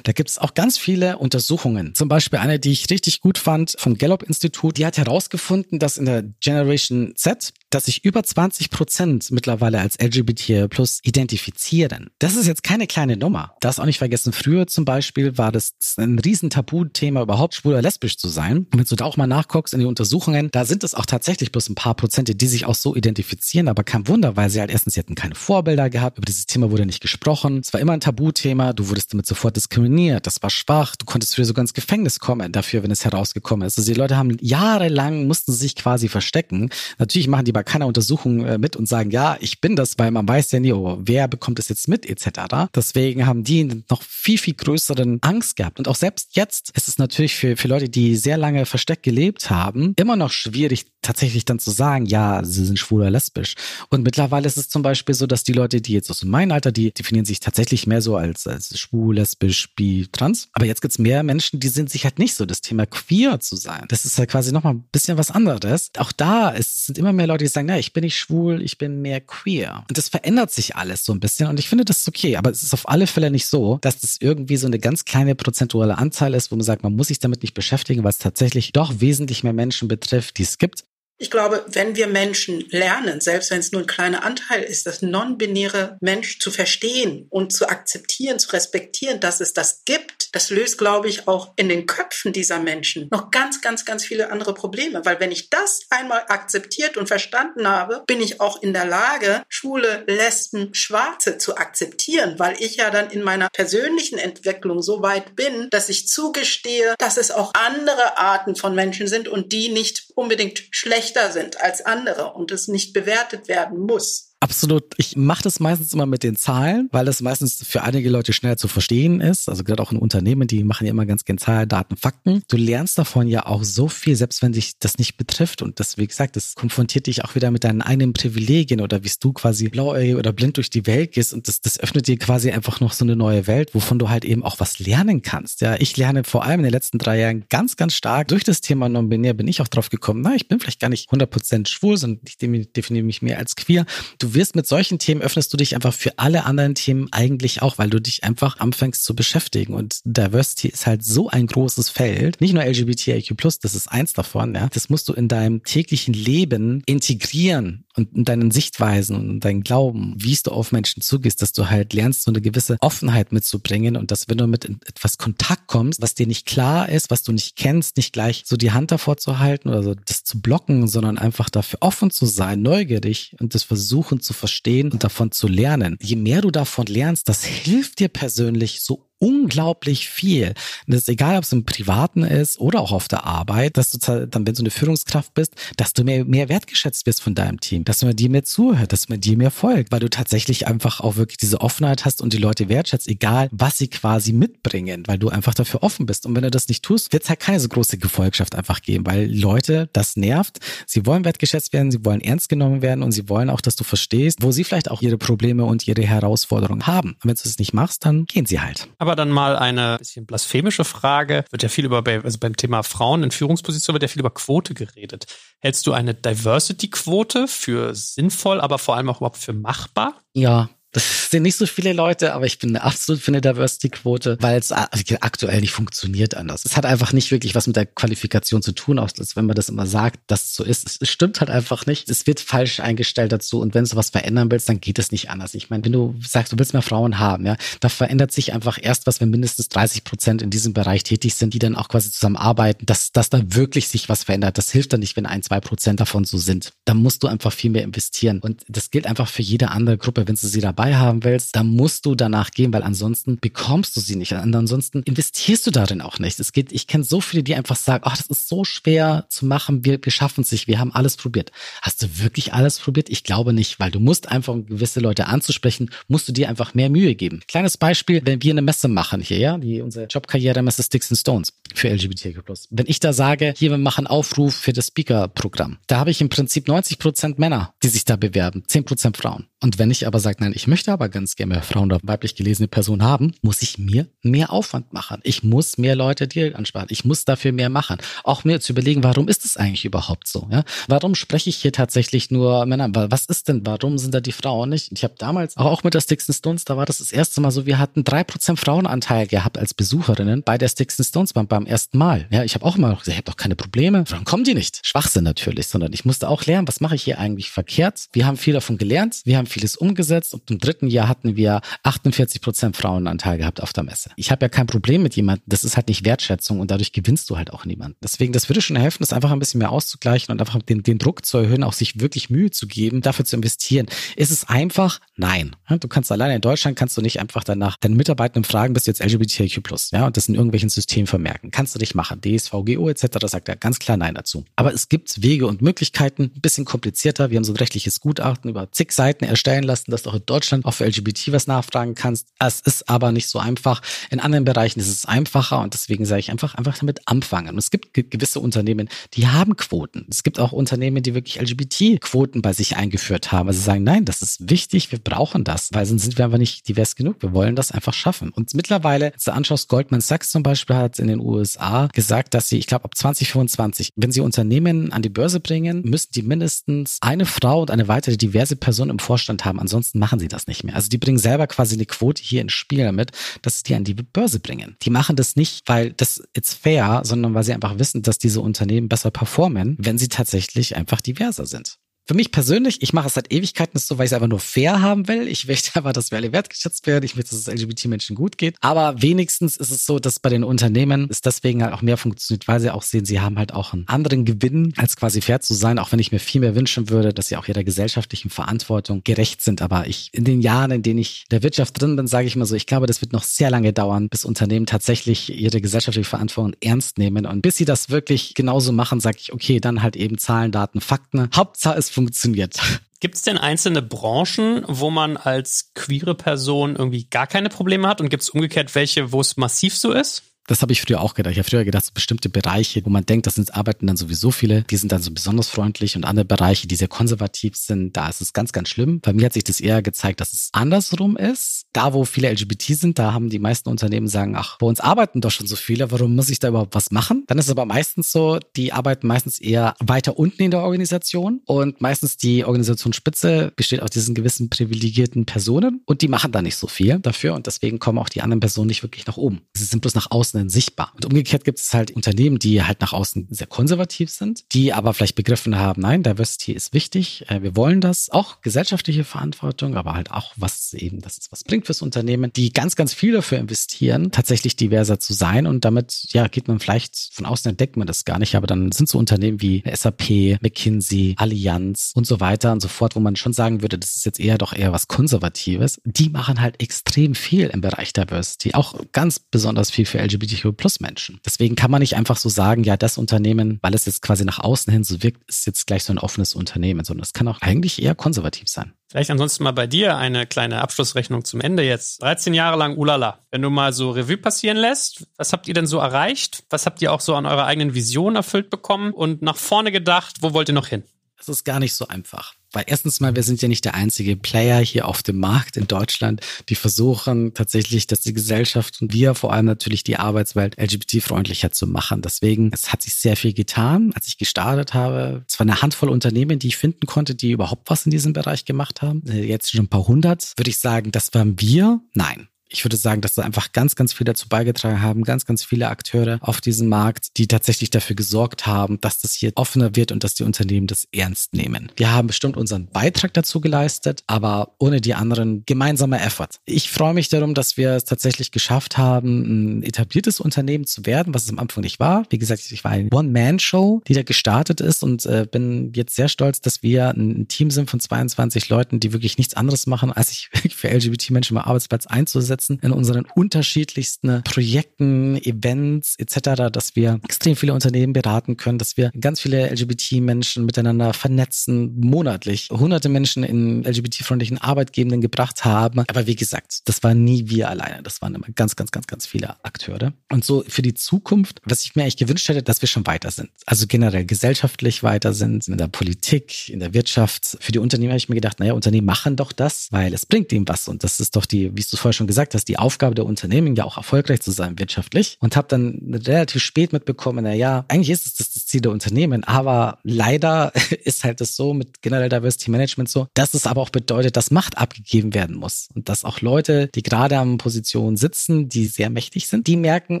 Da 0.02 0.12
gibt 0.12 0.30
es 0.30 0.38
auch 0.38 0.54
ganz 0.54 0.78
viele 0.78 1.18
Untersuchungen. 1.18 1.94
Zum 1.94 2.08
Beispiel 2.08 2.38
eine, 2.38 2.58
die 2.58 2.72
ich 2.72 2.88
richtig 2.90 3.20
gut 3.20 3.38
fand 3.38 3.74
vom 3.78 3.98
Gallup-Institut. 3.98 4.78
Die 4.78 4.86
hat 4.86 4.98
herausgefunden, 4.98 5.78
dass 5.78 5.96
in 5.96 6.06
der 6.06 6.22
Generation 6.40 7.14
Z 7.16 7.52
dass 7.70 7.86
sich 7.86 8.04
über 8.04 8.22
20 8.22 8.70
Prozent 8.70 9.30
mittlerweile 9.30 9.80
als 9.80 9.98
LGBT 10.00 10.68
plus 10.68 11.00
identifizieren. 11.02 12.10
Das 12.18 12.36
ist 12.36 12.46
jetzt 12.46 12.62
keine 12.62 12.86
kleine 12.86 13.16
Nummer. 13.16 13.54
Das 13.60 13.80
auch 13.80 13.84
nicht 13.84 13.98
vergessen. 13.98 14.32
Früher 14.32 14.66
zum 14.66 14.84
Beispiel 14.84 15.36
war 15.36 15.52
das 15.52 15.74
ein 15.96 16.18
riesen 16.18 16.50
Tabuthema, 16.50 17.22
überhaupt 17.22 17.54
schwul 17.54 17.72
oder 17.72 17.82
lesbisch 17.82 18.16
zu 18.16 18.28
sein. 18.28 18.58
Und 18.58 18.78
wenn 18.78 18.84
du 18.84 18.96
da 18.96 19.04
auch 19.04 19.16
mal 19.16 19.26
nachguckst 19.26 19.74
in 19.74 19.80
die 19.80 19.86
Untersuchungen, 19.86 20.48
da 20.52 20.64
sind 20.64 20.84
es 20.84 20.94
auch 20.94 21.06
tatsächlich 21.06 21.52
bloß 21.52 21.68
ein 21.70 21.74
paar 21.74 21.94
Prozente, 21.94 22.34
die 22.34 22.46
sich 22.46 22.66
auch 22.66 22.74
so 22.74 22.94
identifizieren. 22.94 23.68
Aber 23.68 23.84
kein 23.84 24.06
Wunder, 24.08 24.36
weil 24.36 24.50
sie 24.50 24.60
halt 24.60 24.70
erstens, 24.70 24.94
sie 24.94 25.00
hatten 25.00 25.14
keine 25.14 25.34
Vorbilder 25.34 25.90
gehabt. 25.90 26.18
Über 26.18 26.24
dieses 26.26 26.46
Thema 26.46 26.70
wurde 26.70 26.86
nicht 26.86 27.00
gesprochen. 27.00 27.58
Es 27.58 27.72
war 27.72 27.80
immer 27.80 27.92
ein 27.92 28.00
Tabuthema. 28.00 28.72
Du 28.72 28.88
wurdest 28.88 29.12
damit 29.12 29.26
sofort 29.26 29.56
diskriminiert. 29.56 30.26
Das 30.26 30.42
war 30.42 30.50
schwach. 30.50 30.96
Du 30.96 31.04
konntest 31.04 31.34
früher 31.34 31.44
sogar 31.44 31.62
ins 31.62 31.74
Gefängnis 31.74 32.20
kommen 32.20 32.52
dafür, 32.52 32.82
wenn 32.82 32.90
es 32.90 33.04
herausgekommen 33.04 33.66
ist. 33.66 33.78
Also 33.78 33.92
die 33.92 33.98
Leute 33.98 34.16
haben 34.16 34.36
jahrelang 34.40 35.26
mussten 35.26 35.52
sich 35.52 35.74
quasi 35.74 36.08
verstecken. 36.08 36.70
Natürlich 36.98 37.28
machen 37.28 37.44
die 37.44 37.52
bei 37.56 37.62
keiner 37.62 37.86
Untersuchung 37.86 38.44
äh, 38.44 38.58
mit 38.58 38.76
und 38.76 38.86
sagen, 38.86 39.10
ja, 39.10 39.38
ich 39.40 39.62
bin 39.62 39.76
das, 39.76 39.98
weil 39.98 40.10
man 40.10 40.28
weiß 40.28 40.52
ja 40.52 40.60
nie, 40.60 40.74
oh, 40.74 40.98
wer 41.00 41.26
bekommt 41.26 41.58
es 41.58 41.70
jetzt 41.70 41.88
mit, 41.88 42.04
etc. 42.04 42.68
Deswegen 42.74 43.24
haben 43.24 43.44
die 43.44 43.82
noch 43.88 44.02
viel, 44.02 44.36
viel 44.36 44.52
größeren 44.52 45.20
Angst 45.22 45.56
gehabt. 45.56 45.78
Und 45.78 45.88
auch 45.88 45.94
selbst 45.94 46.36
jetzt 46.36 46.70
ist 46.76 46.86
es 46.86 46.98
natürlich 46.98 47.34
für, 47.34 47.56
für 47.56 47.66
Leute, 47.66 47.88
die 47.88 48.14
sehr 48.16 48.36
lange 48.36 48.66
versteckt 48.66 49.04
gelebt 49.04 49.48
haben, 49.48 49.94
immer 49.96 50.16
noch 50.16 50.32
schwierig, 50.32 50.84
tatsächlich 51.00 51.44
dann 51.44 51.58
zu 51.58 51.70
sagen, 51.70 52.04
ja, 52.04 52.44
sie 52.44 52.64
sind 52.64 52.78
schwul 52.78 53.00
oder 53.00 53.10
lesbisch. 53.10 53.54
Und 53.88 54.02
mittlerweile 54.02 54.46
ist 54.46 54.56
es 54.58 54.68
zum 54.68 54.82
Beispiel 54.82 55.14
so, 55.14 55.26
dass 55.26 55.44
die 55.44 55.52
Leute, 55.52 55.80
die 55.80 55.92
jetzt 55.92 56.10
aus 56.10 56.24
meinem 56.24 56.52
Alter, 56.52 56.72
die 56.72 56.92
definieren 56.92 57.24
sich 57.24 57.40
tatsächlich 57.40 57.86
mehr 57.86 58.02
so 58.02 58.16
als, 58.16 58.46
als 58.46 58.78
schwul, 58.78 59.14
lesbisch, 59.14 59.74
bi, 59.76 60.08
trans. 60.12 60.48
Aber 60.52 60.66
jetzt 60.66 60.82
gibt's 60.82 60.98
mehr 60.98 61.22
Menschen, 61.22 61.60
die 61.60 61.68
sind 61.68 61.88
sich 61.88 62.04
halt 62.04 62.18
nicht 62.18 62.34
so, 62.34 62.44
das 62.44 62.60
Thema 62.60 62.86
queer 62.86 63.40
zu 63.40 63.56
sein. 63.56 63.84
Das 63.88 64.04
ist 64.04 64.18
halt 64.18 64.30
quasi 64.30 64.52
nochmal 64.52 64.74
ein 64.74 64.84
bisschen 64.92 65.16
was 65.16 65.30
anderes. 65.30 65.90
Auch 65.96 66.12
da 66.12 66.50
ist, 66.50 66.86
sind 66.86 66.98
immer 66.98 67.12
mehr 67.12 67.28
Leute, 67.28 67.44
die 67.46 67.52
sagen, 67.52 67.66
na, 67.66 67.78
ich 67.78 67.92
bin 67.92 68.04
nicht 68.04 68.16
schwul, 68.16 68.62
ich 68.62 68.78
bin 68.78 69.02
mehr 69.02 69.20
queer. 69.20 69.84
Und 69.88 69.96
das 69.96 70.08
verändert 70.08 70.50
sich 70.50 70.76
alles 70.76 71.04
so 71.04 71.12
ein 71.12 71.20
bisschen. 71.20 71.48
Und 71.48 71.58
ich 71.58 71.68
finde, 71.68 71.84
das 71.84 72.00
ist 72.00 72.08
okay. 72.08 72.36
Aber 72.36 72.50
es 72.50 72.62
ist 72.62 72.74
auf 72.74 72.88
alle 72.88 73.06
Fälle 73.06 73.30
nicht 73.30 73.46
so, 73.46 73.78
dass 73.80 74.00
das 74.00 74.16
irgendwie 74.20 74.56
so 74.56 74.66
eine 74.66 74.78
ganz 74.78 75.04
kleine 75.04 75.34
prozentuale 75.34 75.98
Anzahl 75.98 76.34
ist, 76.34 76.50
wo 76.50 76.56
man 76.56 76.64
sagt, 76.64 76.82
man 76.82 76.94
muss 76.94 77.08
sich 77.08 77.18
damit 77.18 77.42
nicht 77.42 77.54
beschäftigen, 77.54 78.02
weil 78.04 78.10
es 78.10 78.18
tatsächlich 78.18 78.72
doch 78.72 79.00
wesentlich 79.00 79.44
mehr 79.44 79.52
Menschen 79.52 79.88
betrifft, 79.88 80.38
die 80.38 80.42
es 80.42 80.58
gibt. 80.58 80.84
Ich 81.18 81.30
glaube, 81.30 81.64
wenn 81.68 81.96
wir 81.96 82.08
Menschen 82.08 82.66
lernen, 82.68 83.22
selbst 83.22 83.50
wenn 83.50 83.60
es 83.60 83.72
nur 83.72 83.80
ein 83.80 83.86
kleiner 83.86 84.22
Anteil 84.22 84.62
ist, 84.62 84.86
das 84.86 85.00
non-binäre 85.00 85.96
Mensch 86.02 86.38
zu 86.40 86.50
verstehen 86.50 87.26
und 87.30 87.54
zu 87.54 87.68
akzeptieren, 87.68 88.38
zu 88.38 88.50
respektieren, 88.50 89.18
dass 89.18 89.40
es 89.40 89.54
das 89.54 89.84
gibt, 89.86 90.15
das 90.36 90.50
löst, 90.50 90.76
glaube 90.76 91.08
ich, 91.08 91.28
auch 91.28 91.54
in 91.56 91.70
den 91.70 91.86
Köpfen 91.86 92.30
dieser 92.30 92.58
Menschen 92.58 93.08
noch 93.10 93.30
ganz, 93.30 93.62
ganz, 93.62 93.86
ganz 93.86 94.04
viele 94.04 94.30
andere 94.30 94.52
Probleme. 94.52 95.02
Weil 95.06 95.18
wenn 95.18 95.32
ich 95.32 95.48
das 95.48 95.86
einmal 95.88 96.24
akzeptiert 96.28 96.98
und 96.98 97.06
verstanden 97.06 97.66
habe, 97.66 98.04
bin 98.06 98.20
ich 98.20 98.38
auch 98.38 98.60
in 98.60 98.74
der 98.74 98.84
Lage, 98.84 99.44
Schwule, 99.48 100.04
Lesben, 100.06 100.74
Schwarze 100.74 101.38
zu 101.38 101.56
akzeptieren, 101.56 102.38
weil 102.38 102.54
ich 102.62 102.76
ja 102.76 102.90
dann 102.90 103.08
in 103.08 103.22
meiner 103.22 103.48
persönlichen 103.48 104.18
Entwicklung 104.18 104.82
so 104.82 105.00
weit 105.00 105.36
bin, 105.36 105.68
dass 105.70 105.88
ich 105.88 106.06
zugestehe, 106.06 106.96
dass 106.98 107.16
es 107.16 107.30
auch 107.30 107.54
andere 107.54 108.18
Arten 108.18 108.56
von 108.56 108.74
Menschen 108.74 109.08
sind 109.08 109.28
und 109.28 109.52
die 109.52 109.70
nicht 109.70 110.10
unbedingt 110.16 110.64
schlechter 110.70 111.32
sind 111.32 111.62
als 111.62 111.80
andere 111.80 112.34
und 112.34 112.50
es 112.50 112.68
nicht 112.68 112.92
bewertet 112.92 113.48
werden 113.48 113.78
muss. 113.78 114.35
Absolut. 114.40 114.84
Ich 114.98 115.16
mache 115.16 115.42
das 115.42 115.60
meistens 115.60 115.94
immer 115.94 116.04
mit 116.04 116.22
den 116.22 116.36
Zahlen, 116.36 116.88
weil 116.92 117.06
das 117.06 117.22
meistens 117.22 117.66
für 117.66 117.82
einige 117.82 118.10
Leute 118.10 118.34
schneller 118.34 118.58
zu 118.58 118.68
verstehen 118.68 119.20
ist. 119.22 119.48
Also 119.48 119.64
gerade 119.64 119.82
auch 119.82 119.92
in 119.92 119.98
Unternehmen, 119.98 120.46
die 120.46 120.62
machen 120.62 120.86
ja 120.86 120.90
immer 120.90 121.06
ganz 121.06 121.24
gerne 121.24 121.38
Zahlen, 121.38 121.68
Daten, 121.68 121.96
Fakten. 121.96 122.42
Du 122.48 122.58
lernst 122.58 122.98
davon 122.98 123.28
ja 123.28 123.46
auch 123.46 123.64
so 123.64 123.88
viel, 123.88 124.14
selbst 124.14 124.42
wenn 124.42 124.52
dich 124.52 124.78
das 124.78 124.98
nicht 124.98 125.16
betrifft. 125.16 125.62
Und 125.62 125.80
das, 125.80 125.96
wie 125.96 126.06
gesagt, 126.06 126.36
das 126.36 126.54
konfrontiert 126.54 127.06
dich 127.06 127.24
auch 127.24 127.34
wieder 127.34 127.50
mit 127.50 127.64
deinen 127.64 127.80
eigenen 127.80 128.12
Privilegien 128.12 128.82
oder 128.82 129.02
wie 129.04 129.10
du 129.18 129.32
quasi 129.32 129.68
blauäugig 129.68 130.16
oder 130.16 130.32
blind 130.32 130.58
durch 130.58 130.68
die 130.68 130.86
Welt 130.86 131.12
gehst. 131.12 131.32
Und 131.32 131.48
das, 131.48 131.62
das 131.62 131.80
öffnet 131.80 132.06
dir 132.06 132.18
quasi 132.18 132.50
einfach 132.50 132.80
noch 132.80 132.92
so 132.92 133.06
eine 133.06 133.16
neue 133.16 133.46
Welt, 133.46 133.74
wovon 133.74 133.98
du 133.98 134.10
halt 134.10 134.26
eben 134.26 134.44
auch 134.44 134.60
was 134.60 134.78
lernen 134.78 135.22
kannst. 135.22 135.62
Ja, 135.62 135.76
ich 135.78 135.96
lerne 135.96 136.24
vor 136.24 136.44
allem 136.44 136.60
in 136.60 136.64
den 136.64 136.72
letzten 136.72 136.98
drei 136.98 137.18
Jahren 137.18 137.46
ganz, 137.48 137.76
ganz 137.76 137.94
stark 137.94 138.28
durch 138.28 138.44
das 138.44 138.60
Thema 138.60 138.88
Non-Binär 138.90 139.32
bin 139.32 139.48
ich 139.48 139.62
auch 139.62 139.68
drauf 139.68 139.88
gekommen, 139.88 140.20
na, 140.20 140.34
ich 140.34 140.46
bin 140.46 140.60
vielleicht 140.60 140.80
gar 140.80 140.88
nicht 140.88 141.10
100% 141.10 141.68
schwul, 141.68 141.96
sondern 141.96 142.20
ich 142.26 142.36
definiere 142.36 143.04
mich 143.04 143.22
mehr 143.22 143.38
als 143.38 143.56
queer. 143.56 143.86
Du 144.18 144.25
wirst 144.34 144.56
mit 144.56 144.66
solchen 144.66 144.98
Themen 144.98 145.22
öffnest 145.22 145.52
du 145.52 145.56
dich 145.56 145.74
einfach 145.74 145.92
für 145.92 146.18
alle 146.18 146.44
anderen 146.44 146.74
Themen 146.74 147.08
eigentlich 147.12 147.62
auch, 147.62 147.78
weil 147.78 147.90
du 147.90 148.00
dich 148.00 148.24
einfach 148.24 148.58
anfängst 148.60 149.04
zu 149.04 149.14
beschäftigen. 149.14 149.74
Und 149.74 150.00
Diversity 150.04 150.68
ist 150.68 150.86
halt 150.86 151.04
so 151.04 151.28
ein 151.28 151.46
großes 151.46 151.88
Feld. 151.90 152.40
Nicht 152.40 152.54
nur 152.54 152.64
LGBTIQ+, 152.64 153.36
das 153.60 153.74
ist 153.74 153.88
eins 153.88 154.12
davon, 154.12 154.54
ja. 154.54 154.68
Das 154.72 154.88
musst 154.88 155.08
du 155.08 155.12
in 155.12 155.28
deinem 155.28 155.62
täglichen 155.62 156.14
Leben 156.14 156.82
integrieren 156.86 157.84
und 157.96 158.14
in 158.14 158.24
deinen 158.24 158.50
Sichtweisen 158.50 159.16
und 159.16 159.40
deinen 159.40 159.62
Glauben, 159.62 160.14
wie 160.18 160.36
du 160.42 160.50
auf 160.50 160.72
Menschen 160.72 161.02
zugehst, 161.02 161.40
dass 161.42 161.52
du 161.52 161.70
halt 161.70 161.92
lernst, 161.92 162.22
so 162.22 162.30
eine 162.30 162.40
gewisse 162.40 162.76
Offenheit 162.80 163.32
mitzubringen 163.32 163.96
und 163.96 164.10
dass 164.10 164.28
wenn 164.28 164.38
du 164.38 164.46
mit 164.46 164.64
etwas 164.64 165.18
Kontakt 165.18 165.66
kommst, 165.66 166.02
was 166.02 166.14
dir 166.14 166.26
nicht 166.26 166.46
klar 166.46 166.88
ist, 166.88 167.10
was 167.10 167.22
du 167.22 167.32
nicht 167.32 167.56
kennst, 167.56 167.96
nicht 167.96 168.12
gleich 168.12 168.44
so 168.46 168.56
die 168.56 168.72
Hand 168.72 168.92
davor 168.92 169.16
zu 169.16 169.38
halten 169.38 169.68
oder 169.68 169.82
so 169.82 169.94
das 169.94 170.24
zu 170.24 170.40
blocken, 170.40 170.88
sondern 170.88 171.18
einfach 171.18 171.48
dafür 171.48 171.78
offen 171.80 172.10
zu 172.10 172.26
sein, 172.26 172.62
neugierig 172.62 173.34
und 173.40 173.54
das 173.54 173.62
versuchen 173.62 174.15
zu 174.20 174.32
verstehen 174.32 174.92
und 174.92 175.04
davon 175.04 175.32
zu 175.32 175.48
lernen. 175.48 175.96
Je 176.00 176.16
mehr 176.16 176.42
du 176.42 176.50
davon 176.50 176.86
lernst, 176.86 177.28
das 177.28 177.44
hilft 177.44 178.00
dir 178.00 178.08
persönlich 178.08 178.82
so 178.82 179.08
unglaublich 179.18 180.08
viel. 180.08 180.48
Und 180.48 180.94
das 180.94 181.02
ist 181.02 181.08
egal, 181.08 181.36
ob 181.38 181.44
es 181.44 181.52
im 181.52 181.64
Privaten 181.64 182.22
ist 182.22 182.60
oder 182.60 182.80
auch 182.80 182.92
auf 182.92 183.08
der 183.08 183.24
Arbeit, 183.24 183.76
dass 183.76 183.90
du 183.90 183.98
dann, 183.98 184.46
wenn 184.46 184.54
du 184.54 184.62
eine 184.62 184.70
Führungskraft 184.70 185.32
bist, 185.34 185.54
dass 185.76 185.92
du 185.92 186.04
mehr, 186.04 186.24
mehr 186.24 186.48
wertgeschätzt 186.48 187.06
wirst 187.06 187.22
von 187.22 187.34
deinem 187.34 187.60
Team, 187.60 187.84
dass 187.84 188.02
man 188.02 188.14
dir 188.14 188.28
mehr 188.28 188.44
zuhört, 188.44 188.92
dass 188.92 189.08
man 189.08 189.20
dir 189.20 189.36
mehr 189.36 189.50
folgt, 189.50 189.92
weil 189.92 190.00
du 190.00 190.10
tatsächlich 190.10 190.66
einfach 190.66 191.00
auch 191.00 191.16
wirklich 191.16 191.38
diese 191.38 191.60
Offenheit 191.60 192.04
hast 192.04 192.20
und 192.20 192.32
die 192.32 192.38
Leute 192.38 192.68
wertschätzt, 192.68 193.08
egal 193.08 193.48
was 193.52 193.78
sie 193.78 193.88
quasi 193.88 194.32
mitbringen, 194.32 195.04
weil 195.06 195.18
du 195.18 195.28
einfach 195.28 195.54
dafür 195.54 195.82
offen 195.82 196.06
bist. 196.06 196.26
Und 196.26 196.34
wenn 196.34 196.42
du 196.42 196.50
das 196.50 196.68
nicht 196.68 196.82
tust, 196.82 197.12
wird 197.12 197.22
es 197.22 197.28
halt 197.28 197.40
keine 197.40 197.60
so 197.60 197.68
große 197.68 197.98
Gefolgschaft 197.98 198.54
einfach 198.54 198.82
geben, 198.82 199.06
weil 199.06 199.32
Leute, 199.32 199.88
das 199.92 200.16
nervt. 200.16 200.58
Sie 200.86 201.06
wollen 201.06 201.24
wertgeschätzt 201.24 201.72
werden, 201.72 201.90
sie 201.90 202.04
wollen 202.04 202.20
ernst 202.20 202.48
genommen 202.48 202.82
werden 202.82 203.02
und 203.02 203.12
sie 203.12 203.28
wollen 203.28 203.50
auch, 203.50 203.60
dass 203.60 203.76
du 203.76 203.84
verstehst, 203.84 204.42
wo 204.42 204.52
sie 204.52 204.64
vielleicht 204.64 204.90
auch 204.90 205.02
ihre 205.02 205.18
Probleme 205.18 205.64
und 205.64 205.86
ihre 205.88 206.02
Herausforderungen 206.02 206.86
haben. 206.86 207.10
Und 207.10 207.24
wenn 207.24 207.34
du 207.34 207.40
es 207.44 207.58
nicht 207.58 207.72
machst, 207.72 208.04
dann 208.04 208.26
gehen 208.26 208.46
sie 208.46 208.60
halt. 208.60 208.88
Aber 208.98 209.05
dann 209.14 209.30
mal 209.30 209.56
eine 209.56 209.98
bisschen 209.98 210.26
blasphemische 210.26 210.84
Frage. 210.84 211.44
Wird 211.50 211.62
ja 211.62 211.68
viel 211.68 211.84
über, 211.84 212.02
also 212.06 212.38
beim 212.38 212.56
Thema 212.56 212.82
Frauen 212.82 213.22
in 213.22 213.30
Führungspositionen 213.30 213.94
wird 213.94 214.10
ja 214.10 214.12
viel 214.12 214.20
über 214.20 214.30
Quote 214.30 214.74
geredet. 214.74 215.26
Hältst 215.60 215.86
du 215.86 215.92
eine 215.92 216.14
Diversity-Quote 216.14 217.46
für 217.46 217.94
sinnvoll, 217.94 218.60
aber 218.60 218.78
vor 218.78 218.96
allem 218.96 219.08
auch 219.08 219.18
überhaupt 219.18 219.36
für 219.36 219.52
machbar? 219.52 220.14
Ja, 220.32 220.70
das 220.96 221.30
sind 221.30 221.42
nicht 221.42 221.56
so 221.56 221.66
viele 221.66 221.92
Leute, 221.92 222.32
aber 222.32 222.46
ich 222.46 222.58
bin 222.58 222.74
absolut 222.74 223.20
für 223.20 223.30
eine 223.30 223.42
Diversity-Quote, 223.42 224.38
weil 224.40 224.58
es 224.58 224.72
aktuell 224.72 225.60
nicht 225.60 225.72
funktioniert 225.72 226.34
anders. 226.34 226.64
Es 226.64 226.74
hat 226.74 226.86
einfach 226.86 227.12
nicht 227.12 227.30
wirklich 227.30 227.54
was 227.54 227.66
mit 227.66 227.76
der 227.76 227.84
Qualifikation 227.84 228.62
zu 228.62 228.72
tun, 228.72 228.98
auch 228.98 229.10
wenn 229.34 229.44
man 229.44 229.54
das 229.54 229.68
immer 229.68 229.86
sagt, 229.86 230.20
dass 230.26 230.46
es 230.46 230.54
so 230.54 230.64
ist. 230.64 231.02
Es 231.02 231.08
stimmt 231.10 231.40
halt 231.40 231.50
einfach 231.50 231.84
nicht. 231.84 232.08
Es 232.08 232.26
wird 232.26 232.40
falsch 232.40 232.80
eingestellt 232.80 233.30
dazu 233.30 233.60
und 233.60 233.74
wenn 233.74 233.84
du 233.84 233.94
was 233.94 234.08
verändern 234.08 234.50
willst, 234.50 234.70
dann 234.70 234.80
geht 234.80 234.98
es 234.98 235.12
nicht 235.12 235.28
anders. 235.28 235.52
Ich 235.52 235.68
meine, 235.68 235.84
wenn 235.84 235.92
du 235.92 236.14
sagst, 236.26 236.54
du 236.54 236.58
willst 236.58 236.72
mehr 236.72 236.80
Frauen 236.80 237.18
haben, 237.18 237.44
ja, 237.44 237.58
da 237.80 237.90
verändert 237.90 238.32
sich 238.32 238.54
einfach 238.54 238.78
erst 238.80 239.06
was, 239.06 239.20
wenn 239.20 239.28
mindestens 239.28 239.68
30 239.68 240.02
Prozent 240.02 240.40
in 240.40 240.48
diesem 240.48 240.72
Bereich 240.72 241.02
tätig 241.02 241.34
sind, 241.34 241.52
die 241.52 241.58
dann 241.58 241.76
auch 241.76 241.88
quasi 241.88 242.10
zusammenarbeiten, 242.10 242.86
dass, 242.86 243.12
dass 243.12 243.28
da 243.28 243.42
wirklich 243.44 243.88
sich 243.88 244.08
was 244.08 244.24
verändert. 244.24 244.56
Das 244.56 244.70
hilft 244.72 244.94
dann 244.94 245.00
nicht, 245.00 245.14
wenn 245.14 245.26
ein, 245.26 245.42
zwei 245.42 245.60
Prozent 245.60 246.00
davon 246.00 246.24
so 246.24 246.38
sind. 246.38 246.72
Da 246.86 246.94
musst 246.94 247.22
du 247.22 247.26
einfach 247.26 247.52
viel 247.52 247.70
mehr 247.70 247.82
investieren. 247.82 248.38
Und 248.38 248.62
das 248.66 248.90
gilt 248.90 249.06
einfach 249.06 249.28
für 249.28 249.42
jede 249.42 249.68
andere 249.68 249.98
Gruppe, 249.98 250.26
wenn 250.26 250.36
du 250.36 250.46
sie 250.46 250.62
dabei 250.62 250.85
dabei 250.86 250.96
haben 250.96 251.24
willst, 251.24 251.56
dann 251.56 251.66
musst 251.66 252.06
du 252.06 252.14
danach 252.14 252.50
gehen, 252.50 252.72
weil 252.72 252.82
ansonsten 252.82 253.38
bekommst 253.38 253.96
du 253.96 254.00
sie 254.00 254.16
nicht. 254.16 254.32
Und 254.32 254.54
ansonsten 254.54 255.02
investierst 255.02 255.66
du 255.66 255.70
darin 255.70 256.00
auch 256.00 256.18
nicht. 256.18 256.38
Es 256.38 256.52
geht, 256.52 256.72
ich 256.72 256.86
kenne 256.86 257.04
so 257.04 257.20
viele, 257.20 257.42
die 257.42 257.54
einfach 257.54 257.76
sagen, 257.76 258.04
ach, 258.06 258.16
das 258.16 258.26
ist 258.26 258.48
so 258.48 258.64
schwer 258.64 259.26
zu 259.28 259.46
machen, 259.46 259.84
wir, 259.84 259.98
wir 260.02 260.12
schaffen 260.12 260.42
es 260.42 260.52
nicht, 260.52 260.68
wir 260.68 260.78
haben 260.78 260.92
alles 260.92 261.16
probiert. 261.16 261.50
Hast 261.82 262.02
du 262.02 262.06
wirklich 262.18 262.52
alles 262.52 262.78
probiert? 262.78 263.08
Ich 263.08 263.24
glaube 263.24 263.52
nicht, 263.52 263.80
weil 263.80 263.90
du 263.90 264.00
musst 264.00 264.30
einfach, 264.30 264.52
um 264.52 264.66
gewisse 264.66 265.00
Leute 265.00 265.26
anzusprechen, 265.26 265.90
musst 266.08 266.28
du 266.28 266.32
dir 266.32 266.48
einfach 266.48 266.74
mehr 266.74 266.90
Mühe 266.90 267.14
geben. 267.14 267.40
Kleines 267.48 267.76
Beispiel, 267.76 268.22
wenn 268.24 268.42
wir 268.42 268.52
eine 268.52 268.62
Messe 268.62 268.88
machen 268.88 269.20
hier, 269.20 269.38
ja, 269.38 269.58
die 269.58 269.80
unsere 269.80 270.06
Jobkarriere-Messe 270.06 270.82
Sticks 270.82 271.10
and 271.10 271.18
Stones 271.18 271.52
für 271.74 271.88
LGBTQ+. 271.88 272.38
Wenn 272.70 272.86
ich 272.86 273.00
da 273.00 273.12
sage, 273.12 273.54
hier, 273.56 273.70
wir 273.70 273.78
machen 273.78 274.06
Aufruf 274.06 274.54
für 274.54 274.72
das 274.72 274.88
Speaker-Programm, 274.88 275.78
da 275.86 275.98
habe 275.98 276.10
ich 276.10 276.20
im 276.20 276.28
Prinzip 276.28 276.68
90 276.68 276.98
Prozent 276.98 277.38
Männer, 277.38 277.74
die 277.82 277.88
sich 277.88 278.04
da 278.04 278.16
bewerben, 278.16 278.64
10 278.66 278.84
Prozent 278.84 279.16
Frauen. 279.16 279.46
Und 279.62 279.78
wenn 279.78 279.90
ich 279.90 280.06
aber 280.06 280.18
sage, 280.18 280.36
nein, 280.40 280.52
ich 280.54 280.66
möchte 280.66 280.92
aber 280.92 281.08
ganz 281.08 281.34
gerne 281.34 281.54
mehr 281.54 281.62
Frauen 281.62 281.90
oder 281.90 282.00
weiblich 282.02 282.34
gelesene 282.34 282.68
Personen 282.68 283.02
haben, 283.02 283.32
muss 283.40 283.62
ich 283.62 283.78
mir 283.78 284.06
mehr 284.22 284.52
Aufwand 284.52 284.92
machen. 284.92 285.20
Ich 285.22 285.42
muss 285.42 285.78
mehr 285.78 285.96
Leute 285.96 286.28
dir 286.28 286.56
ansparen. 286.56 286.88
Ich 286.90 287.06
muss 287.06 287.24
dafür 287.24 287.52
mehr 287.52 287.70
machen. 287.70 287.96
Auch 288.22 288.44
mir 288.44 288.60
zu 288.60 288.72
überlegen, 288.72 289.02
warum 289.02 289.28
ist 289.28 289.46
es 289.46 289.56
eigentlich 289.56 289.86
überhaupt 289.86 290.28
so? 290.28 290.46
Ja? 290.50 290.62
Warum 290.88 291.14
spreche 291.14 291.48
ich 291.48 291.56
hier 291.56 291.72
tatsächlich 291.72 292.30
nur 292.30 292.66
Männer? 292.66 292.90
Was 292.92 293.24
ist 293.26 293.48
denn, 293.48 293.64
warum 293.64 293.96
sind 293.96 294.12
da 294.12 294.20
die 294.20 294.32
Frauen 294.32 294.68
nicht? 294.68 294.92
Ich 294.92 295.04
habe 295.04 295.14
damals, 295.16 295.56
auch 295.56 295.84
mit 295.84 295.94
der 295.94 296.00
Sticks 296.02 296.28
and 296.28 296.36
Stones, 296.36 296.64
da 296.66 296.76
war 296.76 296.84
das 296.84 296.98
das 296.98 297.10
erste 297.10 297.40
Mal 297.40 297.50
so, 297.50 297.64
wir 297.64 297.78
hatten 297.78 298.04
drei 298.04 298.24
Prozent 298.24 298.60
Frauenanteil 298.60 299.26
gehabt 299.26 299.56
als 299.56 299.72
Besucherinnen 299.72 300.42
bei 300.42 300.58
der 300.58 300.68
Sticks 300.68 301.00
and 301.00 301.06
Stones 301.06 301.32
beim, 301.32 301.46
beim 301.46 301.64
ersten 301.64 301.96
Mal. 301.96 302.26
Ja, 302.30 302.44
ich 302.44 302.54
habe 302.54 302.64
auch 302.66 302.76
immer 302.76 302.90
gesagt, 302.90 303.08
ich 303.08 303.14
habe 303.14 303.24
doch 303.24 303.36
keine 303.36 303.56
Probleme. 303.56 304.04
Warum 304.08 304.26
kommen 304.26 304.44
die 304.44 304.54
nicht? 304.54 304.80
Schwachsinn 304.82 305.24
natürlich, 305.24 305.68
sondern 305.68 305.94
ich 305.94 306.04
musste 306.04 306.28
auch 306.28 306.44
lernen, 306.44 306.68
was 306.68 306.80
mache 306.80 306.94
ich 306.94 307.02
hier 307.02 307.18
eigentlich 307.18 307.50
verkehrt? 307.50 308.08
Wir 308.12 308.26
haben 308.26 308.36
viel 308.36 308.52
davon 308.52 308.76
gelernt. 308.76 309.22
Wir 309.24 309.38
haben 309.38 309.45
haben 309.46 309.52
vieles 309.52 309.76
umgesetzt 309.76 310.34
und 310.34 310.50
im 310.50 310.58
dritten 310.58 310.88
Jahr 310.88 311.08
hatten 311.08 311.36
wir 311.36 311.60
48 311.84 312.40
Prozent 312.40 312.76
Frauenanteil 312.76 313.38
gehabt 313.38 313.62
auf 313.62 313.72
der 313.72 313.84
Messe. 313.84 314.10
Ich 314.16 314.30
habe 314.30 314.44
ja 314.44 314.48
kein 314.48 314.66
Problem 314.66 315.02
mit 315.02 315.14
jemandem, 315.16 315.44
das 315.46 315.64
ist 315.64 315.76
halt 315.76 315.88
nicht 315.88 316.04
Wertschätzung 316.04 316.60
und 316.60 316.70
dadurch 316.70 316.92
gewinnst 316.92 317.30
du 317.30 317.36
halt 317.36 317.52
auch 317.52 317.64
niemanden. 317.64 317.96
Deswegen, 318.02 318.32
das 318.32 318.48
würde 318.48 318.60
schon 318.60 318.76
helfen, 318.76 318.98
das 319.00 319.12
einfach 319.12 319.30
ein 319.30 319.38
bisschen 319.38 319.58
mehr 319.58 319.70
auszugleichen 319.70 320.32
und 320.32 320.40
einfach 320.40 320.60
den, 320.62 320.82
den 320.82 320.98
Druck 320.98 321.24
zu 321.24 321.38
erhöhen, 321.38 321.62
auch 321.62 321.72
sich 321.72 322.00
wirklich 322.00 322.30
Mühe 322.30 322.50
zu 322.50 322.66
geben, 322.66 323.00
dafür 323.00 323.24
zu 323.24 323.36
investieren. 323.36 323.86
Ist 324.16 324.30
es 324.30 324.48
einfach? 324.48 325.00
Nein. 325.16 325.54
Du 325.68 325.88
kannst 325.88 326.10
alleine 326.10 326.34
in 326.34 326.40
Deutschland 326.40 326.76
kannst 326.76 326.96
du 326.96 327.02
nicht 327.02 327.20
einfach 327.20 327.44
danach 327.44 327.76
deinen 327.76 327.96
Mitarbeitenden 327.96 328.44
fragen, 328.44 328.74
bist 328.74 328.86
du 328.86 328.90
jetzt 328.90 329.02
LGBTIQ+, 329.02 329.62
ja, 329.92 330.06
und 330.06 330.16
das 330.16 330.28
in 330.28 330.34
irgendwelchen 330.34 330.68
Systemen 330.68 331.06
vermerken. 331.06 331.50
Kannst 331.50 331.74
du 331.74 331.78
dich 331.78 331.94
machen. 331.94 332.20
DSVGO 332.20 332.88
etc. 332.88 333.06
sagt 333.26 333.48
er 333.48 333.56
ganz 333.56 333.78
klar 333.78 333.96
Nein 333.96 334.14
dazu. 334.14 334.44
Aber 334.56 334.72
es 334.74 334.88
gibt 334.88 335.22
Wege 335.22 335.46
und 335.46 335.62
Möglichkeiten, 335.62 336.32
ein 336.34 336.40
bisschen 336.40 336.64
komplizierter. 336.64 337.30
Wir 337.30 337.36
haben 337.36 337.44
so 337.44 337.52
ein 337.52 337.56
rechtliches 337.56 338.00
Gutachten 338.00 338.50
über 338.50 338.70
zig 338.72 338.92
Seiten 338.92 339.24
erstellen 339.36 339.64
lassen, 339.64 339.90
dass 339.90 340.02
du 340.02 340.10
auch 340.10 340.14
in 340.14 340.26
Deutschland 340.26 340.64
auch 340.64 340.72
für 340.72 340.86
LGBT 340.86 341.32
was 341.32 341.46
nachfragen 341.46 341.94
kannst. 341.94 342.28
Es 342.38 342.60
ist 342.60 342.88
aber 342.88 343.12
nicht 343.12 343.28
so 343.28 343.38
einfach. 343.38 343.82
In 344.10 344.18
anderen 344.18 344.44
Bereichen 344.46 344.80
ist 344.80 344.88
es 344.88 345.04
einfacher 345.04 345.60
und 345.60 345.74
deswegen 345.74 346.06
sage 346.06 346.20
ich 346.20 346.30
einfach, 346.30 346.54
einfach 346.54 346.78
damit 346.78 347.00
anfangen. 347.06 347.50
Und 347.50 347.58
es 347.58 347.70
gibt 347.70 347.92
gewisse 347.92 348.40
Unternehmen, 348.40 348.88
die 349.14 349.28
haben 349.28 349.56
Quoten. 349.56 350.06
Es 350.10 350.22
gibt 350.22 350.40
auch 350.40 350.52
Unternehmen, 350.52 351.02
die 351.02 351.14
wirklich 351.14 351.38
LGBT-Quoten 351.38 352.40
bei 352.40 352.54
sich 352.54 352.76
eingeführt 352.76 353.30
haben. 353.30 353.48
Also 353.48 353.60
sagen, 353.60 353.84
nein, 353.84 354.06
das 354.06 354.22
ist 354.22 354.48
wichtig, 354.48 354.90
wir 354.90 354.98
brauchen 354.98 355.44
das, 355.44 355.68
weil 355.72 355.84
sonst 355.84 356.02
sind 356.02 356.16
wir 356.16 356.24
einfach 356.24 356.38
nicht 356.38 356.66
divers 356.66 356.96
genug. 356.96 357.16
Wir 357.20 357.34
wollen 357.34 357.56
das 357.56 357.72
einfach 357.72 357.92
schaffen. 357.92 358.30
Und 358.30 358.54
mittlerweile, 358.54 359.06
wenn 359.06 359.20
du 359.22 359.32
anschaust, 359.32 359.68
Goldman 359.68 360.00
Sachs 360.00 360.30
zum 360.30 360.42
Beispiel 360.42 360.76
hat 360.76 360.98
in 360.98 361.08
den 361.08 361.20
USA 361.20 361.88
gesagt, 361.92 362.32
dass 362.32 362.48
sie, 362.48 362.58
ich 362.58 362.66
glaube, 362.66 362.84
ab 362.84 362.96
2025, 362.96 363.90
wenn 363.96 364.12
sie 364.12 364.20
Unternehmen 364.20 364.92
an 364.92 365.02
die 365.02 365.10
Börse 365.10 365.40
bringen, 365.40 365.82
müssen 365.82 366.12
die 366.14 366.22
mindestens 366.22 366.98
eine 367.02 367.26
Frau 367.26 367.60
und 367.60 367.70
eine 367.70 367.86
weitere 367.86 368.16
diverse 368.16 368.56
Person 368.56 368.88
im 368.88 368.98
Vorstand 368.98 369.25
haben. 369.28 369.60
Ansonsten 369.60 369.98
machen 369.98 370.18
sie 370.18 370.28
das 370.28 370.46
nicht 370.46 370.64
mehr. 370.64 370.74
Also 370.74 370.88
die 370.88 370.98
bringen 370.98 371.18
selber 371.18 371.46
quasi 371.46 371.74
eine 371.74 371.86
Quote 371.86 372.22
hier 372.22 372.40
ins 372.40 372.52
Spiel 372.52 372.84
damit, 372.84 373.12
dass 373.42 373.58
sie 373.58 373.62
die 373.64 373.74
an 373.74 373.84
die 373.84 373.94
Börse 373.94 374.40
bringen. 374.40 374.76
Die 374.82 374.90
machen 374.90 375.16
das 375.16 375.36
nicht, 375.36 375.68
weil 375.68 375.92
das 375.92 376.22
it's 376.36 376.54
fair, 376.54 377.02
sondern 377.04 377.34
weil 377.34 377.44
sie 377.44 377.54
einfach 377.54 377.78
wissen, 377.78 378.02
dass 378.02 378.18
diese 378.18 378.40
Unternehmen 378.40 378.88
besser 378.88 379.10
performen, 379.10 379.76
wenn 379.78 379.98
sie 379.98 380.08
tatsächlich 380.08 380.76
einfach 380.76 381.00
diverser 381.00 381.46
sind. 381.46 381.78
Für 382.08 382.14
mich 382.14 382.30
persönlich, 382.30 382.82
ich 382.82 382.92
mache 382.92 383.08
es 383.08 383.14
seit 383.14 383.32
Ewigkeiten 383.32 383.80
so, 383.80 383.98
weil 383.98 384.04
ich 384.04 384.10
es 384.10 384.12
einfach 384.12 384.28
nur 384.28 384.38
fair 384.38 384.80
haben 384.80 385.08
will. 385.08 385.26
Ich 385.26 385.48
möchte 385.48 385.74
einfach, 385.74 385.92
dass 385.92 386.12
wir 386.12 386.18
alle 386.18 386.32
wertgeschätzt 386.32 386.86
werden. 386.86 387.04
Ich 387.04 387.16
möchte, 387.16 387.32
dass 387.32 387.40
es 387.40 387.52
LGBT-Menschen 387.52 388.14
gut 388.14 388.38
geht. 388.38 388.54
Aber 388.60 389.02
wenigstens 389.02 389.56
ist 389.56 389.72
es 389.72 389.86
so, 389.86 389.98
dass 389.98 390.20
bei 390.20 390.28
den 390.28 390.44
Unternehmen 390.44 391.08
es 391.10 391.20
deswegen 391.20 391.64
halt 391.64 391.74
auch 391.74 391.82
mehr 391.82 391.96
funktioniert, 391.96 392.46
weil 392.46 392.60
sie 392.60 392.72
auch 392.72 392.82
sehen, 392.82 393.04
sie 393.04 393.20
haben 393.20 393.38
halt 393.38 393.52
auch 393.52 393.72
einen 393.72 393.88
anderen 393.88 394.24
Gewinn, 394.24 394.72
als 394.76 394.94
quasi 394.96 395.20
fair 395.20 395.40
zu 395.40 395.52
sein, 395.54 395.80
auch 395.80 395.90
wenn 395.90 395.98
ich 395.98 396.12
mir 396.12 396.20
viel 396.20 396.40
mehr 396.40 396.54
wünschen 396.54 396.90
würde, 396.90 397.12
dass 397.12 397.26
sie 397.26 397.36
auch 397.36 397.48
ihrer 397.48 397.64
gesellschaftlichen 397.64 398.30
Verantwortung 398.30 399.02
gerecht 399.02 399.42
sind. 399.42 399.60
Aber 399.60 399.88
ich, 399.88 400.10
in 400.12 400.22
den 400.22 400.40
Jahren, 400.40 400.70
in 400.70 400.82
denen 400.82 401.00
ich 401.00 401.24
der 401.32 401.42
Wirtschaft 401.42 401.80
drin 401.80 401.96
bin, 401.96 402.06
sage 402.06 402.28
ich 402.28 402.36
mal 402.36 402.46
so, 402.46 402.54
ich 402.54 402.66
glaube, 402.66 402.86
das 402.86 403.00
wird 403.00 403.12
noch 403.12 403.24
sehr 403.24 403.50
lange 403.50 403.72
dauern, 403.72 404.08
bis 404.08 404.24
Unternehmen 404.24 404.66
tatsächlich 404.66 405.36
ihre 405.36 405.60
gesellschaftliche 405.60 406.08
Verantwortung 406.08 406.54
ernst 406.60 406.98
nehmen. 406.98 407.26
Und 407.26 407.42
bis 407.42 407.56
sie 407.56 407.64
das 407.64 407.90
wirklich 407.90 408.34
genauso 408.34 408.70
machen, 408.70 409.00
sage 409.00 409.16
ich, 409.20 409.32
okay, 409.32 409.58
dann 409.58 409.82
halt 409.82 409.96
eben 409.96 410.18
Zahlen, 410.18 410.52
Daten, 410.52 410.80
Fakten. 410.80 411.28
Hauptsache 411.34 411.76
es 411.76 411.95
funktioniert. 411.96 412.58
Gibt 413.00 413.14
es 413.14 413.22
denn 413.22 413.38
einzelne 413.38 413.80
Branchen, 413.80 414.64
wo 414.68 414.90
man 414.90 415.16
als 415.16 415.72
queere 415.74 416.14
Person 416.14 416.76
irgendwie 416.76 417.04
gar 417.04 417.26
keine 417.26 417.48
Probleme 417.48 417.88
hat? 417.88 418.00
Und 418.00 418.10
gibt 418.10 418.22
es 418.22 418.30
umgekehrt 418.30 418.74
welche, 418.74 419.12
wo 419.12 419.20
es 419.20 419.36
massiv 419.36 419.76
so 419.76 419.92
ist? 419.92 420.22
Das 420.46 420.62
habe 420.62 420.72
ich 420.72 420.80
früher 420.80 421.00
auch 421.00 421.14
gedacht. 421.14 421.32
Ich 421.32 421.38
habe 421.38 421.48
früher 421.48 421.64
gedacht, 421.64 421.84
so 421.84 421.92
bestimmte 421.92 422.28
Bereiche, 422.28 422.84
wo 422.84 422.90
man 422.90 423.04
denkt, 423.04 423.26
das 423.26 423.34
sind 423.34 423.54
arbeiten 423.54 423.86
dann 423.86 423.96
sowieso 423.96 424.30
viele, 424.30 424.62
die 424.62 424.76
sind 424.76 424.92
dann 424.92 425.02
so 425.02 425.10
besonders 425.10 425.48
freundlich 425.48 425.96
und 425.96 426.04
andere 426.04 426.24
Bereiche, 426.24 426.66
die 426.66 426.76
sehr 426.76 426.88
konservativ 426.88 427.56
sind, 427.56 427.96
da 427.96 428.08
ist 428.08 428.20
es 428.20 428.32
ganz, 428.32 428.52
ganz 428.52 428.68
schlimm. 428.68 429.00
Bei 429.00 429.12
mir 429.12 429.26
hat 429.26 429.32
sich 429.32 429.44
das 429.44 429.60
eher 429.60 429.82
gezeigt, 429.82 430.20
dass 430.20 430.32
es 430.32 430.50
andersrum 430.52 431.16
ist. 431.16 431.66
Da, 431.72 431.92
wo 431.92 432.04
viele 432.04 432.30
LGBT 432.30 432.62
sind, 432.76 432.98
da 432.98 433.12
haben 433.12 433.28
die 433.28 433.38
meisten 433.38 433.68
Unternehmen 433.68 434.08
sagen, 434.08 434.36
ach, 434.36 434.58
bei 434.58 434.66
uns 434.66 434.80
arbeiten 434.80 435.20
doch 435.20 435.30
schon 435.30 435.46
so 435.46 435.56
viele, 435.56 435.90
warum 435.90 436.14
muss 436.14 436.30
ich 436.30 436.38
da 436.38 436.48
überhaupt 436.48 436.74
was 436.74 436.90
machen? 436.90 437.24
Dann 437.26 437.38
ist 437.38 437.46
es 437.46 437.50
aber 437.50 437.64
meistens 437.64 438.12
so, 438.12 438.38
die 438.56 438.72
arbeiten 438.72 439.06
meistens 439.06 439.40
eher 439.40 439.74
weiter 439.80 440.18
unten 440.18 440.42
in 440.42 440.50
der 440.50 440.60
Organisation 440.60 441.40
und 441.44 441.80
meistens 441.80 442.16
die 442.16 442.44
Organisationsspitze 442.44 443.52
besteht 443.56 443.82
aus 443.82 443.90
diesen 443.90 444.14
gewissen 444.14 444.48
privilegierten 444.48 445.26
Personen 445.26 445.82
und 445.86 446.02
die 446.02 446.08
machen 446.08 446.32
da 446.32 446.42
nicht 446.42 446.56
so 446.56 446.66
viel 446.66 446.98
dafür 447.00 447.34
und 447.34 447.46
deswegen 447.46 447.78
kommen 447.78 447.98
auch 447.98 448.08
die 448.08 448.22
anderen 448.22 448.40
Personen 448.40 448.68
nicht 448.68 448.82
wirklich 448.82 449.06
nach 449.06 449.16
oben. 449.16 449.42
Sie 449.54 449.64
sind 449.64 449.80
bloß 449.80 449.94
nach 449.94 450.10
außen 450.10 450.35
außen 450.36 450.48
sichtbar. 450.48 450.92
Und 450.94 451.04
umgekehrt 451.04 451.44
gibt 451.44 451.58
es 451.58 451.72
halt 451.74 451.90
Unternehmen, 451.90 452.38
die 452.38 452.62
halt 452.62 452.80
nach 452.80 452.92
außen 452.92 453.28
sehr 453.30 453.46
konservativ 453.46 454.10
sind, 454.10 454.44
die 454.52 454.72
aber 454.72 454.92
vielleicht 454.94 455.14
begriffen 455.14 455.56
haben, 455.56 455.82
nein, 455.82 456.02
Diversity 456.02 456.52
ist 456.52 456.74
wichtig, 456.74 457.24
äh, 457.28 457.42
wir 457.42 457.56
wollen 457.56 457.80
das, 457.80 458.10
auch 458.10 458.40
gesellschaftliche 458.40 459.04
Verantwortung, 459.04 459.76
aber 459.76 459.94
halt 459.94 460.10
auch, 460.10 460.32
was 460.36 460.72
eben, 460.74 461.00
das 461.00 461.18
ist 461.18 461.32
was 461.32 461.44
bringt 461.44 461.66
fürs 461.66 461.82
Unternehmen, 461.82 462.32
die 462.34 462.52
ganz, 462.52 462.76
ganz 462.76 462.94
viel 462.94 463.12
dafür 463.12 463.38
investieren, 463.38 464.10
tatsächlich 464.10 464.56
diverser 464.56 464.98
zu 464.98 465.12
sein. 465.12 465.46
Und 465.46 465.64
damit, 465.64 466.06
ja, 466.10 466.28
geht 466.28 466.48
man 466.48 466.60
vielleicht 466.60 467.10
von 467.12 467.26
außen 467.26 467.50
entdeckt 467.50 467.76
man 467.76 467.86
das 467.86 468.04
gar 468.04 468.18
nicht, 468.18 468.34
aber 468.34 468.46
dann 468.46 468.72
sind 468.72 468.88
so 468.88 468.98
Unternehmen 468.98 469.40
wie 469.40 469.62
SAP, 469.72 470.40
McKinsey, 470.40 471.14
Allianz 471.18 471.92
und 471.94 472.06
so 472.06 472.20
weiter 472.20 472.52
und 472.52 472.60
so 472.60 472.68
fort, 472.68 472.96
wo 472.96 473.00
man 473.00 473.16
schon 473.16 473.32
sagen 473.32 473.62
würde, 473.62 473.78
das 473.78 473.96
ist 473.96 474.04
jetzt 474.04 474.20
eher 474.20 474.38
doch 474.38 474.52
eher 474.52 474.72
was 474.72 474.88
Konservatives, 474.88 475.80
die 475.84 476.10
machen 476.10 476.40
halt 476.40 476.60
extrem 476.60 477.14
viel 477.14 477.48
im 477.48 477.60
Bereich 477.60 477.92
Diversity, 477.92 478.54
auch 478.54 478.74
ganz 478.92 479.18
besonders 479.18 479.70
viel 479.70 479.86
für 479.86 479.98
LGBT 479.98 480.25
LGBTQ 480.26 480.80
Menschen. 480.80 481.20
Deswegen 481.24 481.56
kann 481.56 481.70
man 481.70 481.80
nicht 481.80 481.96
einfach 481.96 482.16
so 482.16 482.28
sagen, 482.28 482.64
ja, 482.64 482.76
das 482.76 482.98
Unternehmen, 482.98 483.58
weil 483.62 483.74
es 483.74 483.86
jetzt 483.86 484.02
quasi 484.02 484.24
nach 484.24 484.38
außen 484.38 484.72
hin 484.72 484.84
so 484.84 485.02
wirkt, 485.02 485.28
ist 485.28 485.46
jetzt 485.46 485.66
gleich 485.66 485.84
so 485.84 485.92
ein 485.92 485.98
offenes 485.98 486.34
Unternehmen, 486.34 486.84
sondern 486.84 487.02
es 487.02 487.12
kann 487.12 487.28
auch 487.28 487.40
eigentlich 487.40 487.82
eher 487.82 487.94
konservativ 487.94 488.48
sein. 488.48 488.72
Vielleicht 488.88 489.10
ansonsten 489.10 489.44
mal 489.44 489.52
bei 489.52 489.66
dir 489.66 489.96
eine 489.96 490.26
kleine 490.26 490.60
Abschlussrechnung 490.60 491.24
zum 491.24 491.40
Ende 491.40 491.62
jetzt. 491.62 492.02
13 492.02 492.34
Jahre 492.34 492.56
lang 492.56 492.76
Ulala. 492.76 493.20
Wenn 493.30 493.42
du 493.42 493.50
mal 493.50 493.72
so 493.72 493.90
Revue 493.90 494.16
passieren 494.16 494.56
lässt, 494.56 495.06
was 495.16 495.32
habt 495.32 495.48
ihr 495.48 495.54
denn 495.54 495.66
so 495.66 495.78
erreicht? 495.78 496.44
Was 496.50 496.66
habt 496.66 496.80
ihr 496.82 496.92
auch 496.92 497.00
so 497.00 497.14
an 497.14 497.26
eurer 497.26 497.46
eigenen 497.46 497.74
Vision 497.74 498.16
erfüllt 498.16 498.50
bekommen 498.50 498.92
und 498.92 499.22
nach 499.22 499.36
vorne 499.36 499.72
gedacht? 499.72 500.16
Wo 500.20 500.32
wollt 500.32 500.48
ihr 500.48 500.54
noch 500.54 500.68
hin? 500.68 500.84
Das 501.18 501.28
ist 501.28 501.44
gar 501.44 501.60
nicht 501.60 501.74
so 501.74 501.88
einfach. 501.88 502.34
Weil 502.56 502.64
erstens 502.68 503.00
mal, 503.00 503.14
wir 503.14 503.22
sind 503.22 503.42
ja 503.42 503.48
nicht 503.48 503.66
der 503.66 503.74
einzige 503.74 504.16
Player 504.16 504.60
hier 504.60 504.88
auf 504.88 505.02
dem 505.02 505.18
Markt 505.18 505.58
in 505.58 505.66
Deutschland, 505.66 506.22
die 506.48 506.54
versuchen 506.54 507.34
tatsächlich, 507.34 507.86
dass 507.86 508.00
die 508.00 508.14
Gesellschaft 508.14 508.80
und 508.80 508.94
wir 508.94 509.14
vor 509.14 509.34
allem 509.34 509.44
natürlich 509.44 509.84
die 509.84 509.98
Arbeitswelt 509.98 510.56
LGBT-freundlicher 510.58 511.50
zu 511.52 511.66
machen. 511.66 512.00
Deswegen, 512.00 512.50
es 512.54 512.72
hat 512.72 512.80
sich 512.80 512.94
sehr 512.94 513.18
viel 513.18 513.34
getan. 513.34 513.92
Als 513.94 514.08
ich 514.08 514.16
gestartet 514.16 514.72
habe, 514.72 515.22
es 515.28 515.38
war 515.38 515.44
eine 515.44 515.60
Handvoll 515.60 515.90
Unternehmen, 515.90 516.38
die 516.38 516.48
ich 516.48 516.56
finden 516.56 516.86
konnte, 516.86 517.14
die 517.14 517.32
überhaupt 517.32 517.68
was 517.68 517.84
in 517.84 517.90
diesem 517.90 518.14
Bereich 518.14 518.46
gemacht 518.46 518.80
haben. 518.80 519.02
Äh, 519.06 519.24
jetzt 519.24 519.50
schon 519.50 519.66
ein 519.66 519.68
paar 519.68 519.86
hundert. 519.86 520.32
Würde 520.38 520.48
ich 520.48 520.58
sagen, 520.58 520.92
das 520.92 521.12
waren 521.12 521.38
wir? 521.38 521.82
Nein 521.92 522.26
ich 522.48 522.64
würde 522.64 522.76
sagen, 522.76 523.00
dass 523.00 523.14
da 523.14 523.22
einfach 523.22 523.52
ganz, 523.52 523.74
ganz 523.74 523.92
viel 523.92 524.04
dazu 524.04 524.28
beigetragen 524.28 524.80
haben, 524.80 525.02
ganz, 525.02 525.26
ganz 525.26 525.44
viele 525.44 525.68
Akteure 525.68 526.18
auf 526.20 526.40
diesem 526.40 526.68
Markt, 526.68 527.16
die 527.16 527.26
tatsächlich 527.26 527.70
dafür 527.70 527.96
gesorgt 527.96 528.46
haben, 528.46 528.80
dass 528.80 529.00
das 529.00 529.14
hier 529.14 529.32
offener 529.34 529.74
wird 529.74 529.92
und 529.92 530.04
dass 530.04 530.14
die 530.14 530.22
Unternehmen 530.22 530.66
das 530.66 530.86
ernst 530.92 531.34
nehmen. 531.34 531.72
Wir 531.76 531.92
haben 531.92 532.06
bestimmt 532.06 532.36
unseren 532.36 532.66
Beitrag 532.68 533.12
dazu 533.14 533.40
geleistet, 533.40 534.02
aber 534.06 534.54
ohne 534.58 534.80
die 534.80 534.94
anderen 534.94 535.44
gemeinsamer 535.46 536.00
Effort. 536.02 536.28
Ich 536.44 536.70
freue 536.70 536.94
mich 536.94 537.08
darum, 537.08 537.34
dass 537.34 537.56
wir 537.56 537.72
es 537.72 537.84
tatsächlich 537.84 538.30
geschafft 538.30 538.78
haben, 538.78 539.58
ein 539.58 539.62
etabliertes 539.62 540.20
Unternehmen 540.20 540.66
zu 540.66 540.86
werden, 540.86 541.14
was 541.14 541.24
es 541.24 541.30
am 541.30 541.38
Anfang 541.38 541.62
nicht 541.62 541.80
war. 541.80 542.04
Wie 542.10 542.18
gesagt, 542.18 542.42
ich 542.50 542.64
war 542.64 542.70
eine 542.70 542.90
One-Man-Show, 542.90 543.82
die 543.86 543.94
da 543.94 544.02
gestartet 544.02 544.60
ist 544.60 544.82
und 544.82 545.04
äh, 545.06 545.26
bin 545.30 545.72
jetzt 545.74 545.96
sehr 545.96 546.08
stolz, 546.08 546.40
dass 546.40 546.62
wir 546.62 546.90
ein 546.90 547.28
Team 547.28 547.50
sind 547.50 547.70
von 547.70 547.80
22 547.80 548.48
Leuten, 548.48 548.80
die 548.80 548.92
wirklich 548.92 549.18
nichts 549.18 549.34
anderes 549.34 549.66
machen, 549.66 549.92
als 549.92 550.08
sich 550.08 550.30
für 550.54 550.68
LGBT-Menschen 550.68 551.36
am 551.36 551.44
Arbeitsplatz 551.44 551.86
einzusetzen 551.86 552.35
einsetzen 552.36 552.58
in 552.62 552.72
unseren 552.72 553.06
unterschiedlichsten 553.14 554.22
Projekten, 554.22 555.16
Events 555.16 555.96
etc., 555.98 556.50
dass 556.52 556.76
wir 556.76 557.00
extrem 557.04 557.36
viele 557.36 557.54
Unternehmen 557.54 557.92
beraten 557.92 558.36
können, 558.36 558.58
dass 558.58 558.76
wir 558.76 558.90
ganz 558.98 559.20
viele 559.20 559.48
LGBT-Menschen 559.50 560.44
miteinander 560.44 560.92
vernetzen, 560.92 561.78
monatlich 561.80 562.48
hunderte 562.50 562.88
Menschen 562.88 563.24
in 563.24 563.64
LGBT-freundlichen 563.64 564.38
Arbeitgebenden 564.38 565.00
gebracht 565.00 565.44
haben. 565.44 565.80
Aber 565.88 566.06
wie 566.06 566.16
gesagt, 566.16 566.60
das 566.66 566.82
war 566.82 566.94
nie 566.94 567.28
wir 567.28 567.48
alleine. 567.48 567.82
Das 567.82 568.02
waren 568.02 568.14
immer 568.14 568.26
ganz, 568.34 568.56
ganz, 568.56 568.70
ganz, 568.70 568.86
ganz 568.86 569.06
viele 569.06 569.42
Akteure. 569.44 569.92
Und 570.10 570.24
so 570.24 570.44
für 570.46 570.62
die 570.62 570.74
Zukunft, 570.74 571.40
was 571.44 571.64
ich 571.64 571.74
mir 571.74 571.82
eigentlich 571.82 571.96
gewünscht 571.96 572.28
hätte, 572.28 572.42
dass 572.42 572.62
wir 572.62 572.68
schon 572.68 572.86
weiter 572.86 573.10
sind. 573.10 573.30
Also 573.46 573.66
generell 573.66 574.04
gesellschaftlich 574.04 574.82
weiter 574.82 575.12
sind, 575.12 575.48
in 575.48 575.58
der 575.58 575.68
Politik, 575.68 576.48
in 576.48 576.60
der 576.60 576.74
Wirtschaft. 576.74 577.36
Für 577.40 577.52
die 577.52 577.58
Unternehmen 577.58 577.90
habe 577.90 577.98
ich 577.98 578.08
mir 578.08 578.14
gedacht, 578.16 578.40
naja, 578.40 578.52
Unternehmen 578.52 578.86
machen 578.86 579.16
doch 579.16 579.32
das, 579.32 579.68
weil 579.70 579.94
es 579.94 580.06
bringt 580.06 580.32
ihnen 580.32 580.48
was. 580.48 580.68
Und 580.68 580.84
das 580.84 581.00
ist 581.00 581.16
doch 581.16 581.26
die, 581.26 581.56
wie 581.56 581.62
du 581.70 581.76
vorher 581.76 581.92
schon 581.92 582.06
gesagt 582.06 582.25
gesagt 582.26 582.34
hast, 582.34 582.48
die 582.48 582.58
Aufgabe 582.58 582.94
der 582.94 583.06
Unternehmen 583.06 583.54
ja 583.54 583.64
auch 583.64 583.76
erfolgreich 583.76 584.20
zu 584.20 584.30
sein 584.30 584.58
wirtschaftlich. 584.58 585.16
Und 585.20 585.36
habe 585.36 585.48
dann 585.48 585.94
relativ 586.04 586.42
spät 586.42 586.72
mitbekommen, 586.72 587.24
na 587.24 587.34
ja, 587.34 587.64
eigentlich 587.68 587.90
ist 587.90 588.06
es 588.06 588.14
das, 588.14 588.32
das 588.32 588.46
Ziel 588.46 588.60
der 588.60 588.72
Unternehmen, 588.72 589.24
aber 589.24 589.78
leider 589.82 590.52
ist 590.84 591.04
halt 591.04 591.20
das 591.20 591.36
so 591.36 591.54
mit 591.54 591.82
generell 591.82 592.08
Diversity 592.08 592.50
Management 592.50 592.88
so, 592.88 593.06
dass 593.14 593.34
es 593.34 593.46
aber 593.46 593.60
auch 593.60 593.70
bedeutet, 593.70 594.16
dass 594.16 594.30
Macht 594.30 594.58
abgegeben 594.58 595.14
werden 595.14 595.36
muss. 595.36 595.68
Und 595.74 595.88
dass 595.88 596.04
auch 596.04 596.20
Leute, 596.20 596.68
die 596.68 596.82
gerade 596.82 597.18
an 597.18 597.38
Positionen 597.38 597.96
sitzen, 597.96 598.48
die 598.48 598.66
sehr 598.66 598.90
mächtig 598.90 599.28
sind, 599.28 599.46
die 599.46 599.56
merken, 599.56 600.00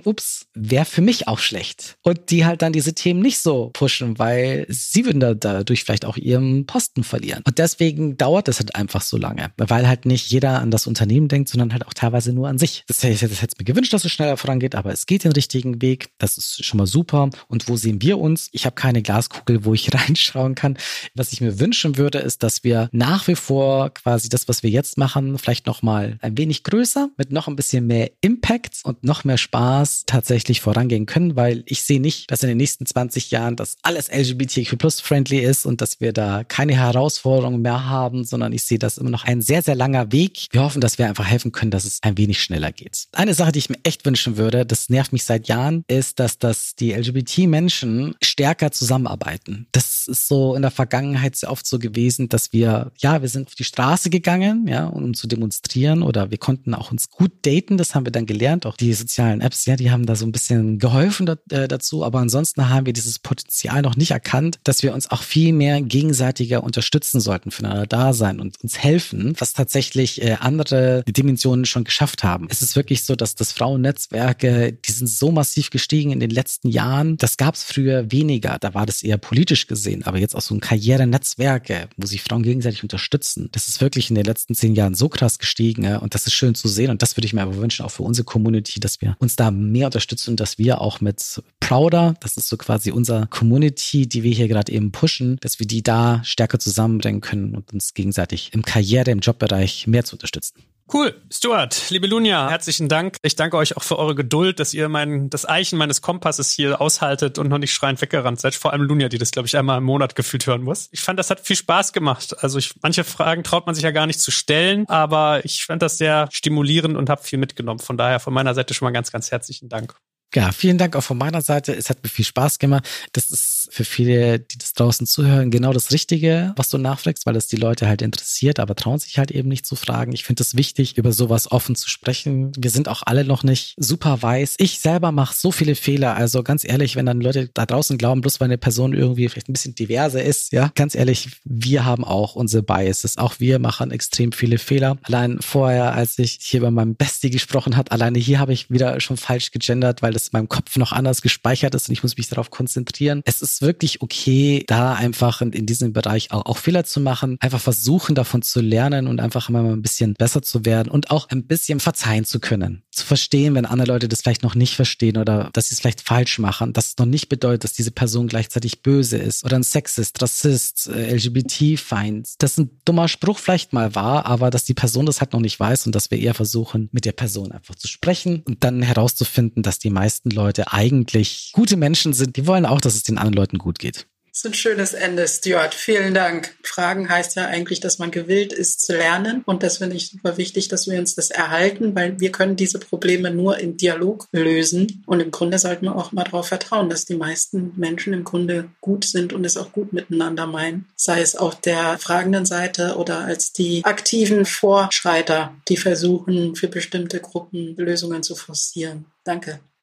ups, 0.04 0.46
wäre 0.54 0.84
für 0.84 1.02
mich 1.02 1.28
auch 1.28 1.38
schlecht. 1.38 1.96
Und 2.02 2.30
die 2.30 2.44
halt 2.44 2.62
dann 2.62 2.72
diese 2.72 2.94
Themen 2.94 3.20
nicht 3.20 3.38
so 3.38 3.70
pushen, 3.72 4.18
weil 4.18 4.66
sie 4.68 5.04
würden 5.04 5.20
da 5.20 5.34
dadurch 5.34 5.84
vielleicht 5.84 6.04
auch 6.04 6.16
ihren 6.16 6.66
Posten 6.66 7.04
verlieren. 7.04 7.42
Und 7.46 7.58
deswegen 7.58 8.16
dauert 8.16 8.48
es 8.48 8.58
halt 8.58 8.74
einfach 8.74 9.02
so 9.02 9.16
lange, 9.16 9.50
weil 9.56 9.88
halt 9.88 10.06
nicht 10.06 10.30
jeder 10.30 10.60
an 10.60 10.70
das 10.70 10.86
Unternehmen 10.86 11.28
denkt, 11.28 11.48
sondern 11.48 11.72
halt 11.72 11.86
auch 11.86 11.94
teilweise 11.94 12.15
teilweise 12.16 12.32
nur 12.32 12.48
an 12.48 12.58
sich. 12.58 12.84
Das, 12.86 12.98
das, 12.98 13.20
das 13.20 13.42
hätte 13.42 13.54
mir 13.58 13.64
gewünscht, 13.64 13.92
dass 13.92 14.04
es 14.04 14.12
schneller 14.12 14.36
vorangeht, 14.36 14.74
aber 14.74 14.92
es 14.92 15.06
geht 15.06 15.24
den 15.24 15.32
richtigen 15.32 15.82
Weg. 15.82 16.08
Das 16.18 16.38
ist 16.38 16.64
schon 16.64 16.78
mal 16.78 16.86
super. 16.86 17.30
Und 17.48 17.68
wo 17.68 17.76
sehen 17.76 18.00
wir 18.00 18.18
uns? 18.18 18.48
Ich 18.52 18.64
habe 18.64 18.74
keine 18.74 19.02
Glaskugel, 19.02 19.64
wo 19.64 19.74
ich 19.74 19.92
reinschauen 19.94 20.54
kann. 20.54 20.78
Was 21.14 21.32
ich 21.32 21.40
mir 21.40 21.60
wünschen 21.60 21.96
würde, 21.96 22.18
ist, 22.18 22.42
dass 22.42 22.64
wir 22.64 22.88
nach 22.92 23.28
wie 23.28 23.34
vor 23.34 23.90
quasi 23.90 24.28
das, 24.28 24.48
was 24.48 24.62
wir 24.62 24.70
jetzt 24.70 24.98
machen, 24.98 25.38
vielleicht 25.38 25.66
noch 25.66 25.82
mal 25.82 26.18
ein 26.22 26.38
wenig 26.38 26.62
größer, 26.64 27.10
mit 27.16 27.32
noch 27.32 27.48
ein 27.48 27.56
bisschen 27.56 27.86
mehr 27.86 28.10
Impact 28.20 28.80
und 28.84 29.04
noch 29.04 29.24
mehr 29.24 29.38
Spaß 29.38 30.04
tatsächlich 30.06 30.60
vorangehen 30.60 31.06
können, 31.06 31.36
weil 31.36 31.62
ich 31.66 31.82
sehe 31.82 32.00
nicht, 32.00 32.30
dass 32.30 32.42
in 32.42 32.48
den 32.48 32.58
nächsten 32.58 32.86
20 32.86 33.30
Jahren 33.30 33.56
das 33.56 33.76
alles 33.82 34.08
LGBTQ 34.10 34.78
plus 34.78 35.00
friendly 35.00 35.40
ist 35.40 35.66
und 35.66 35.80
dass 35.80 36.00
wir 36.00 36.12
da 36.12 36.44
keine 36.44 36.76
Herausforderungen 36.76 37.60
mehr 37.60 37.86
haben, 37.86 38.24
sondern 38.24 38.52
ich 38.52 38.64
sehe 38.64 38.78
das 38.78 38.98
immer 38.98 39.10
noch 39.10 39.24
ein 39.24 39.42
sehr, 39.42 39.62
sehr 39.62 39.74
langer 39.74 40.12
Weg. 40.12 40.48
Wir 40.50 40.62
hoffen, 40.62 40.80
dass 40.80 40.98
wir 40.98 41.06
einfach 41.06 41.26
helfen 41.26 41.52
können, 41.52 41.70
dass 41.70 41.84
es 41.84 42.02
ein 42.06 42.18
wenig 42.18 42.42
schneller 42.42 42.72
geht. 42.72 43.08
Eine 43.12 43.34
Sache, 43.34 43.52
die 43.52 43.58
ich 43.58 43.70
mir 43.70 43.78
echt 43.82 44.04
wünschen 44.06 44.36
würde, 44.36 44.64
das 44.64 44.88
nervt 44.88 45.12
mich 45.12 45.24
seit 45.24 45.48
Jahren, 45.48 45.84
ist, 45.88 46.20
dass 46.20 46.38
das 46.38 46.74
die 46.76 46.92
LGBT-Menschen 46.92 48.14
stärker 48.22 48.70
zusammenarbeiten. 48.70 49.66
Das 49.72 50.06
ist 50.06 50.28
so 50.28 50.54
in 50.54 50.62
der 50.62 50.70
Vergangenheit 50.70 51.36
sehr 51.36 51.50
oft 51.50 51.66
so 51.66 51.78
gewesen, 51.78 52.28
dass 52.28 52.52
wir, 52.52 52.92
ja, 52.96 53.22
wir 53.22 53.28
sind 53.28 53.48
auf 53.48 53.54
die 53.54 53.64
Straße 53.64 54.10
gegangen, 54.10 54.66
ja, 54.68 54.86
um 54.86 55.14
zu 55.14 55.26
demonstrieren 55.26 56.02
oder 56.02 56.30
wir 56.30 56.38
konnten 56.38 56.74
auch 56.74 56.92
uns 56.92 57.10
gut 57.10 57.32
daten, 57.42 57.76
das 57.76 57.94
haben 57.94 58.06
wir 58.06 58.12
dann 58.12 58.26
gelernt. 58.26 58.66
Auch 58.66 58.76
die 58.76 58.92
sozialen 58.92 59.40
Apps, 59.40 59.66
ja, 59.66 59.76
die 59.76 59.90
haben 59.90 60.06
da 60.06 60.14
so 60.14 60.24
ein 60.24 60.32
bisschen 60.32 60.78
geholfen 60.78 61.28
äh, 61.50 61.68
dazu, 61.68 62.04
aber 62.04 62.20
ansonsten 62.20 62.68
haben 62.68 62.86
wir 62.86 62.92
dieses 62.92 63.18
Potenzial 63.18 63.82
noch 63.82 63.96
nicht 63.96 64.12
erkannt, 64.12 64.58
dass 64.64 64.82
wir 64.82 64.94
uns 64.94 65.10
auch 65.10 65.22
viel 65.22 65.52
mehr 65.52 65.82
gegenseitiger 65.82 66.62
unterstützen 66.62 67.20
sollten, 67.20 67.50
füreinander 67.50 67.86
da 67.86 68.12
sein 68.12 68.40
und 68.40 68.60
uns 68.62 68.78
helfen, 68.78 69.34
was 69.38 69.52
tatsächlich 69.52 70.22
äh, 70.22 70.36
andere 70.40 71.02
Dimensionen 71.08 71.64
schon 71.64 71.84
geschafft 71.84 71.95
geschafft 71.96 72.24
haben. 72.24 72.46
Es 72.50 72.60
ist 72.60 72.76
wirklich 72.76 73.04
so, 73.04 73.16
dass 73.16 73.36
das 73.36 73.52
Frauennetzwerke, 73.52 74.74
die 74.74 74.92
sind 74.92 75.06
so 75.06 75.32
massiv 75.32 75.70
gestiegen 75.70 76.10
in 76.10 76.20
den 76.20 76.28
letzten 76.28 76.68
Jahren. 76.68 77.16
Das 77.16 77.38
gab 77.38 77.54
es 77.54 77.62
früher 77.62 78.12
weniger. 78.12 78.58
Da 78.60 78.74
war 78.74 78.84
das 78.84 79.02
eher 79.02 79.16
politisch 79.16 79.66
gesehen. 79.66 80.02
Aber 80.02 80.18
jetzt 80.18 80.36
auch 80.36 80.42
so 80.42 80.54
ein 80.54 80.60
Karrierenetzwerke, 80.60 81.88
wo 81.96 82.06
sich 82.06 82.22
Frauen 82.22 82.42
gegenseitig 82.42 82.82
unterstützen. 82.82 83.48
Das 83.52 83.70
ist 83.70 83.80
wirklich 83.80 84.10
in 84.10 84.14
den 84.14 84.26
letzten 84.26 84.54
zehn 84.54 84.74
Jahren 84.74 84.94
so 84.94 85.08
krass 85.08 85.38
gestiegen. 85.38 85.84
Ja? 85.84 85.96
Und 85.96 86.14
das 86.14 86.26
ist 86.26 86.34
schön 86.34 86.54
zu 86.54 86.68
sehen. 86.68 86.90
Und 86.90 87.00
das 87.00 87.16
würde 87.16 87.24
ich 87.24 87.32
mir 87.32 87.40
aber 87.40 87.56
wünschen, 87.56 87.86
auch 87.86 87.90
für 87.90 88.02
unsere 88.02 88.26
Community, 88.26 88.78
dass 88.78 89.00
wir 89.00 89.16
uns 89.18 89.36
da 89.36 89.50
mehr 89.50 89.86
unterstützen 89.86 90.32
und 90.32 90.40
dass 90.40 90.58
wir 90.58 90.82
auch 90.82 91.00
mit 91.00 91.42
Prouder, 91.60 92.14
das 92.20 92.36
ist 92.36 92.48
so 92.48 92.58
quasi 92.58 92.90
unser 92.90 93.26
Community, 93.28 94.06
die 94.06 94.22
wir 94.22 94.34
hier 94.34 94.48
gerade 94.48 94.70
eben 94.70 94.92
pushen, 94.92 95.38
dass 95.40 95.60
wir 95.60 95.66
die 95.66 95.82
da 95.82 96.22
stärker 96.24 96.58
zusammenbringen 96.58 97.22
können 97.22 97.54
und 97.54 97.72
uns 97.72 97.94
gegenseitig 97.94 98.50
im 98.52 98.62
Karriere, 98.62 99.12
im 99.12 99.20
Jobbereich 99.20 99.86
mehr 99.86 100.04
zu 100.04 100.16
unterstützen. 100.16 100.62
Cool. 100.92 101.20
Stuart, 101.32 101.90
liebe 101.90 102.06
Lunja, 102.06 102.48
herzlichen 102.48 102.88
Dank. 102.88 103.16
Ich 103.22 103.34
danke 103.34 103.56
euch 103.56 103.76
auch 103.76 103.82
für 103.82 103.98
eure 103.98 104.14
Geduld, 104.14 104.60
dass 104.60 104.72
ihr 104.72 104.88
mein, 104.88 105.28
das 105.30 105.48
Eichen 105.48 105.78
meines 105.78 106.00
Kompasses 106.00 106.52
hier 106.52 106.80
aushaltet 106.80 107.38
und 107.38 107.48
noch 107.48 107.58
nicht 107.58 107.72
schreiend 107.72 108.00
weggerannt 108.00 108.40
seid. 108.40 108.54
Vor 108.54 108.72
allem 108.72 108.82
Lunja, 108.82 109.08
die 109.08 109.18
das, 109.18 109.32
glaube 109.32 109.48
ich, 109.48 109.56
einmal 109.56 109.78
im 109.78 109.84
Monat 109.84 110.14
gefühlt 110.14 110.46
hören 110.46 110.62
muss. 110.62 110.88
Ich 110.92 111.00
fand, 111.00 111.18
das 111.18 111.28
hat 111.28 111.40
viel 111.40 111.56
Spaß 111.56 111.92
gemacht. 111.92 112.36
Also 112.40 112.58
ich, 112.58 112.74
manche 112.82 113.02
Fragen 113.02 113.42
traut 113.42 113.66
man 113.66 113.74
sich 113.74 113.82
ja 113.82 113.90
gar 113.90 114.06
nicht 114.06 114.20
zu 114.20 114.30
stellen, 114.30 114.88
aber 114.88 115.44
ich 115.44 115.64
fand 115.64 115.82
das 115.82 115.98
sehr 115.98 116.28
stimulierend 116.30 116.96
und 116.96 117.10
habe 117.10 117.22
viel 117.22 117.40
mitgenommen. 117.40 117.80
Von 117.80 117.96
daher 117.96 118.20
von 118.20 118.32
meiner 118.32 118.54
Seite 118.54 118.72
schon 118.72 118.86
mal 118.86 118.92
ganz, 118.92 119.10
ganz 119.10 119.32
herzlichen 119.32 119.68
Dank. 119.68 119.96
Ja, 120.34 120.52
vielen 120.52 120.76
Dank 120.76 120.96
auch 120.96 121.02
von 121.02 121.16
meiner 121.16 121.40
Seite. 121.40 121.74
Es 121.74 121.88
hat 121.88 122.02
mir 122.02 122.10
viel 122.10 122.24
Spaß 122.24 122.58
gemacht. 122.58 122.86
Das 123.12 123.30
ist 123.30 123.68
für 123.70 123.84
viele, 123.84 124.38
die 124.38 124.58
das 124.58 124.74
draußen 124.74 125.06
zuhören, 125.06 125.50
genau 125.50 125.72
das 125.72 125.92
Richtige, 125.92 126.52
was 126.56 126.68
du 126.68 126.78
nachfragst, 126.78 127.26
weil 127.26 127.36
es 127.36 127.46
die 127.46 127.56
Leute 127.56 127.88
halt 127.88 128.02
interessiert, 128.02 128.60
aber 128.60 128.74
trauen 128.74 128.98
sich 128.98 129.18
halt 129.18 129.30
eben 129.30 129.48
nicht 129.48 129.64
zu 129.64 129.76
fragen. 129.76 130.12
Ich 130.12 130.24
finde 130.24 130.42
es 130.42 130.56
wichtig, 130.56 130.98
über 130.98 131.12
sowas 131.12 131.50
offen 131.50 131.74
zu 131.74 131.88
sprechen. 131.88 132.52
Wir 132.58 132.70
sind 132.70 132.88
auch 132.88 133.02
alle 133.06 133.24
noch 133.24 133.44
nicht 133.44 133.74
super 133.78 134.20
weiß. 134.20 134.56
Ich 134.58 134.80
selber 134.80 135.12
mache 135.12 135.34
so 135.34 135.52
viele 135.52 135.74
Fehler. 135.74 136.16
Also 136.16 136.42
ganz 136.42 136.64
ehrlich, 136.64 136.96
wenn 136.96 137.06
dann 137.06 137.20
Leute 137.20 137.48
da 137.54 137.64
draußen 137.64 137.96
glauben, 137.96 138.20
bloß 138.20 138.40
weil 138.40 138.46
eine 138.46 138.58
Person 138.58 138.92
irgendwie 138.92 139.28
vielleicht 139.28 139.48
ein 139.48 139.52
bisschen 139.52 139.74
diverser 139.74 140.22
ist, 140.22 140.52
ja, 140.52 140.70
ganz 140.74 140.94
ehrlich, 140.94 141.28
wir 141.44 141.84
haben 141.84 142.04
auch 142.04 142.34
unsere 142.34 142.62
Biases. 142.62 143.16
Auch 143.16 143.36
wir 143.38 143.58
machen 143.58 143.90
extrem 143.90 144.32
viele 144.32 144.58
Fehler. 144.58 144.98
Allein 145.02 145.38
vorher, 145.40 145.94
als 145.94 146.18
ich 146.18 146.38
hier 146.40 146.60
bei 146.60 146.70
meinem 146.70 146.94
Bestie 146.94 147.30
gesprochen 147.30 147.76
hat, 147.76 147.92
alleine 147.92 148.18
hier 148.18 148.38
habe 148.38 148.52
ich 148.52 148.70
wieder 148.70 149.00
schon 149.00 149.16
falsch 149.16 149.50
gegendert, 149.50 150.02
weil 150.02 150.12
das 150.12 150.25
in 150.28 150.38
meinem 150.38 150.48
Kopf 150.48 150.76
noch 150.76 150.92
anders 150.92 151.22
gespeichert 151.22 151.74
ist 151.74 151.88
und 151.88 151.92
ich 151.92 152.02
muss 152.02 152.16
mich 152.16 152.28
darauf 152.28 152.50
konzentrieren. 152.50 153.22
Es 153.24 153.42
ist 153.42 153.62
wirklich 153.62 154.02
okay, 154.02 154.64
da 154.66 154.94
einfach 154.94 155.40
in, 155.40 155.52
in 155.52 155.66
diesem 155.66 155.92
Bereich 155.92 156.30
auch, 156.30 156.46
auch 156.46 156.58
Fehler 156.58 156.84
zu 156.84 157.00
machen, 157.00 157.36
einfach 157.40 157.60
versuchen 157.60 158.14
davon 158.14 158.42
zu 158.42 158.60
lernen 158.60 159.06
und 159.06 159.20
einfach 159.20 159.48
immer 159.48 159.62
mal 159.62 159.72
ein 159.72 159.82
bisschen 159.82 160.14
besser 160.14 160.42
zu 160.42 160.64
werden 160.64 160.90
und 160.90 161.10
auch 161.10 161.28
ein 161.28 161.46
bisschen 161.46 161.80
verzeihen 161.80 162.24
zu 162.24 162.40
können. 162.40 162.82
Zu 162.90 163.04
verstehen, 163.04 163.54
wenn 163.54 163.66
andere 163.66 163.88
Leute 163.88 164.08
das 164.08 164.22
vielleicht 164.22 164.42
noch 164.42 164.54
nicht 164.54 164.74
verstehen 164.74 165.16
oder 165.16 165.50
dass 165.52 165.68
sie 165.68 165.74
es 165.74 165.80
vielleicht 165.80 166.00
falsch 166.00 166.38
machen, 166.38 166.72
dass 166.72 166.88
es 166.88 166.98
noch 166.98 167.06
nicht 167.06 167.28
bedeutet, 167.28 167.64
dass 167.64 167.72
diese 167.72 167.90
Person 167.90 168.28
gleichzeitig 168.28 168.82
böse 168.82 169.16
ist 169.18 169.44
oder 169.44 169.56
ein 169.56 169.62
Sexist, 169.62 170.20
Rassist, 170.22 170.88
äh, 170.88 171.14
LGBT-Feind. 171.14 172.34
Das 172.38 172.58
ein 172.58 172.70
dummer 172.84 173.08
Spruch 173.08 173.38
vielleicht 173.38 173.72
mal 173.72 173.94
war, 173.94 174.26
aber 174.26 174.50
dass 174.50 174.64
die 174.64 174.74
Person 174.74 175.06
das 175.06 175.20
halt 175.20 175.32
noch 175.32 175.40
nicht 175.40 175.58
weiß 175.58 175.86
und 175.86 175.94
dass 175.94 176.10
wir 176.10 176.18
eher 176.18 176.34
versuchen, 176.34 176.88
mit 176.92 177.04
der 177.04 177.12
Person 177.12 177.52
einfach 177.52 177.74
zu 177.74 177.88
sprechen 177.88 178.42
und 178.46 178.64
dann 178.64 178.82
herauszufinden, 178.82 179.62
dass 179.62 179.78
die 179.78 179.90
meisten 180.06 180.30
Leute 180.30 180.72
eigentlich 180.72 181.50
gute 181.52 181.76
Menschen 181.76 182.12
sind. 182.12 182.36
Die 182.36 182.46
wollen 182.46 182.64
auch, 182.64 182.80
dass 182.80 182.94
es 182.94 183.02
den 183.02 183.18
anderen 183.18 183.34
Leuten 183.34 183.58
gut 183.58 183.80
geht. 183.80 184.06
Das 184.30 184.44
ist 184.44 184.50
ein 184.50 184.54
schönes 184.54 184.92
Ende, 184.92 185.26
Stuart. 185.26 185.74
Vielen 185.74 186.14
Dank. 186.14 186.54
Fragen 186.62 187.08
heißt 187.08 187.34
ja 187.36 187.46
eigentlich, 187.46 187.80
dass 187.80 187.98
man 187.98 188.12
gewillt 188.12 188.52
ist 188.52 188.82
zu 188.82 188.94
lernen. 188.94 189.42
Und 189.46 189.64
das 189.64 189.78
finde 189.78 189.96
ich 189.96 190.10
super 190.10 190.36
wichtig, 190.36 190.68
dass 190.68 190.86
wir 190.86 190.98
uns 190.98 191.16
das 191.16 191.30
erhalten, 191.30 191.96
weil 191.96 192.20
wir 192.20 192.30
können 192.30 192.54
diese 192.54 192.78
Probleme 192.78 193.32
nur 193.32 193.58
im 193.58 193.78
Dialog 193.78 194.28
lösen. 194.32 195.02
Und 195.06 195.20
im 195.20 195.32
Grunde 195.32 195.58
sollten 195.58 195.86
wir 195.86 195.96
auch 195.96 196.12
mal 196.12 196.24
darauf 196.24 196.48
vertrauen, 196.48 196.88
dass 196.88 197.06
die 197.06 197.16
meisten 197.16 197.72
Menschen 197.76 198.12
im 198.12 198.22
Grunde 198.24 198.68
gut 198.80 199.06
sind 199.06 199.32
und 199.32 199.44
es 199.44 199.56
auch 199.56 199.72
gut 199.72 199.92
miteinander 199.92 200.46
meinen. 200.46 200.86
Sei 200.94 201.20
es 201.20 201.34
auf 201.34 201.58
der 201.60 201.98
fragenden 201.98 202.44
Seite 202.44 202.96
oder 202.96 203.24
als 203.24 203.52
die 203.52 203.84
aktiven 203.84 204.44
Vorschreiter, 204.44 205.56
die 205.68 205.78
versuchen, 205.78 206.54
für 206.54 206.68
bestimmte 206.68 207.20
Gruppen 207.20 207.74
Lösungen 207.76 208.22
zu 208.22 208.36
forcieren. 208.36 209.06
Danke. 209.24 209.60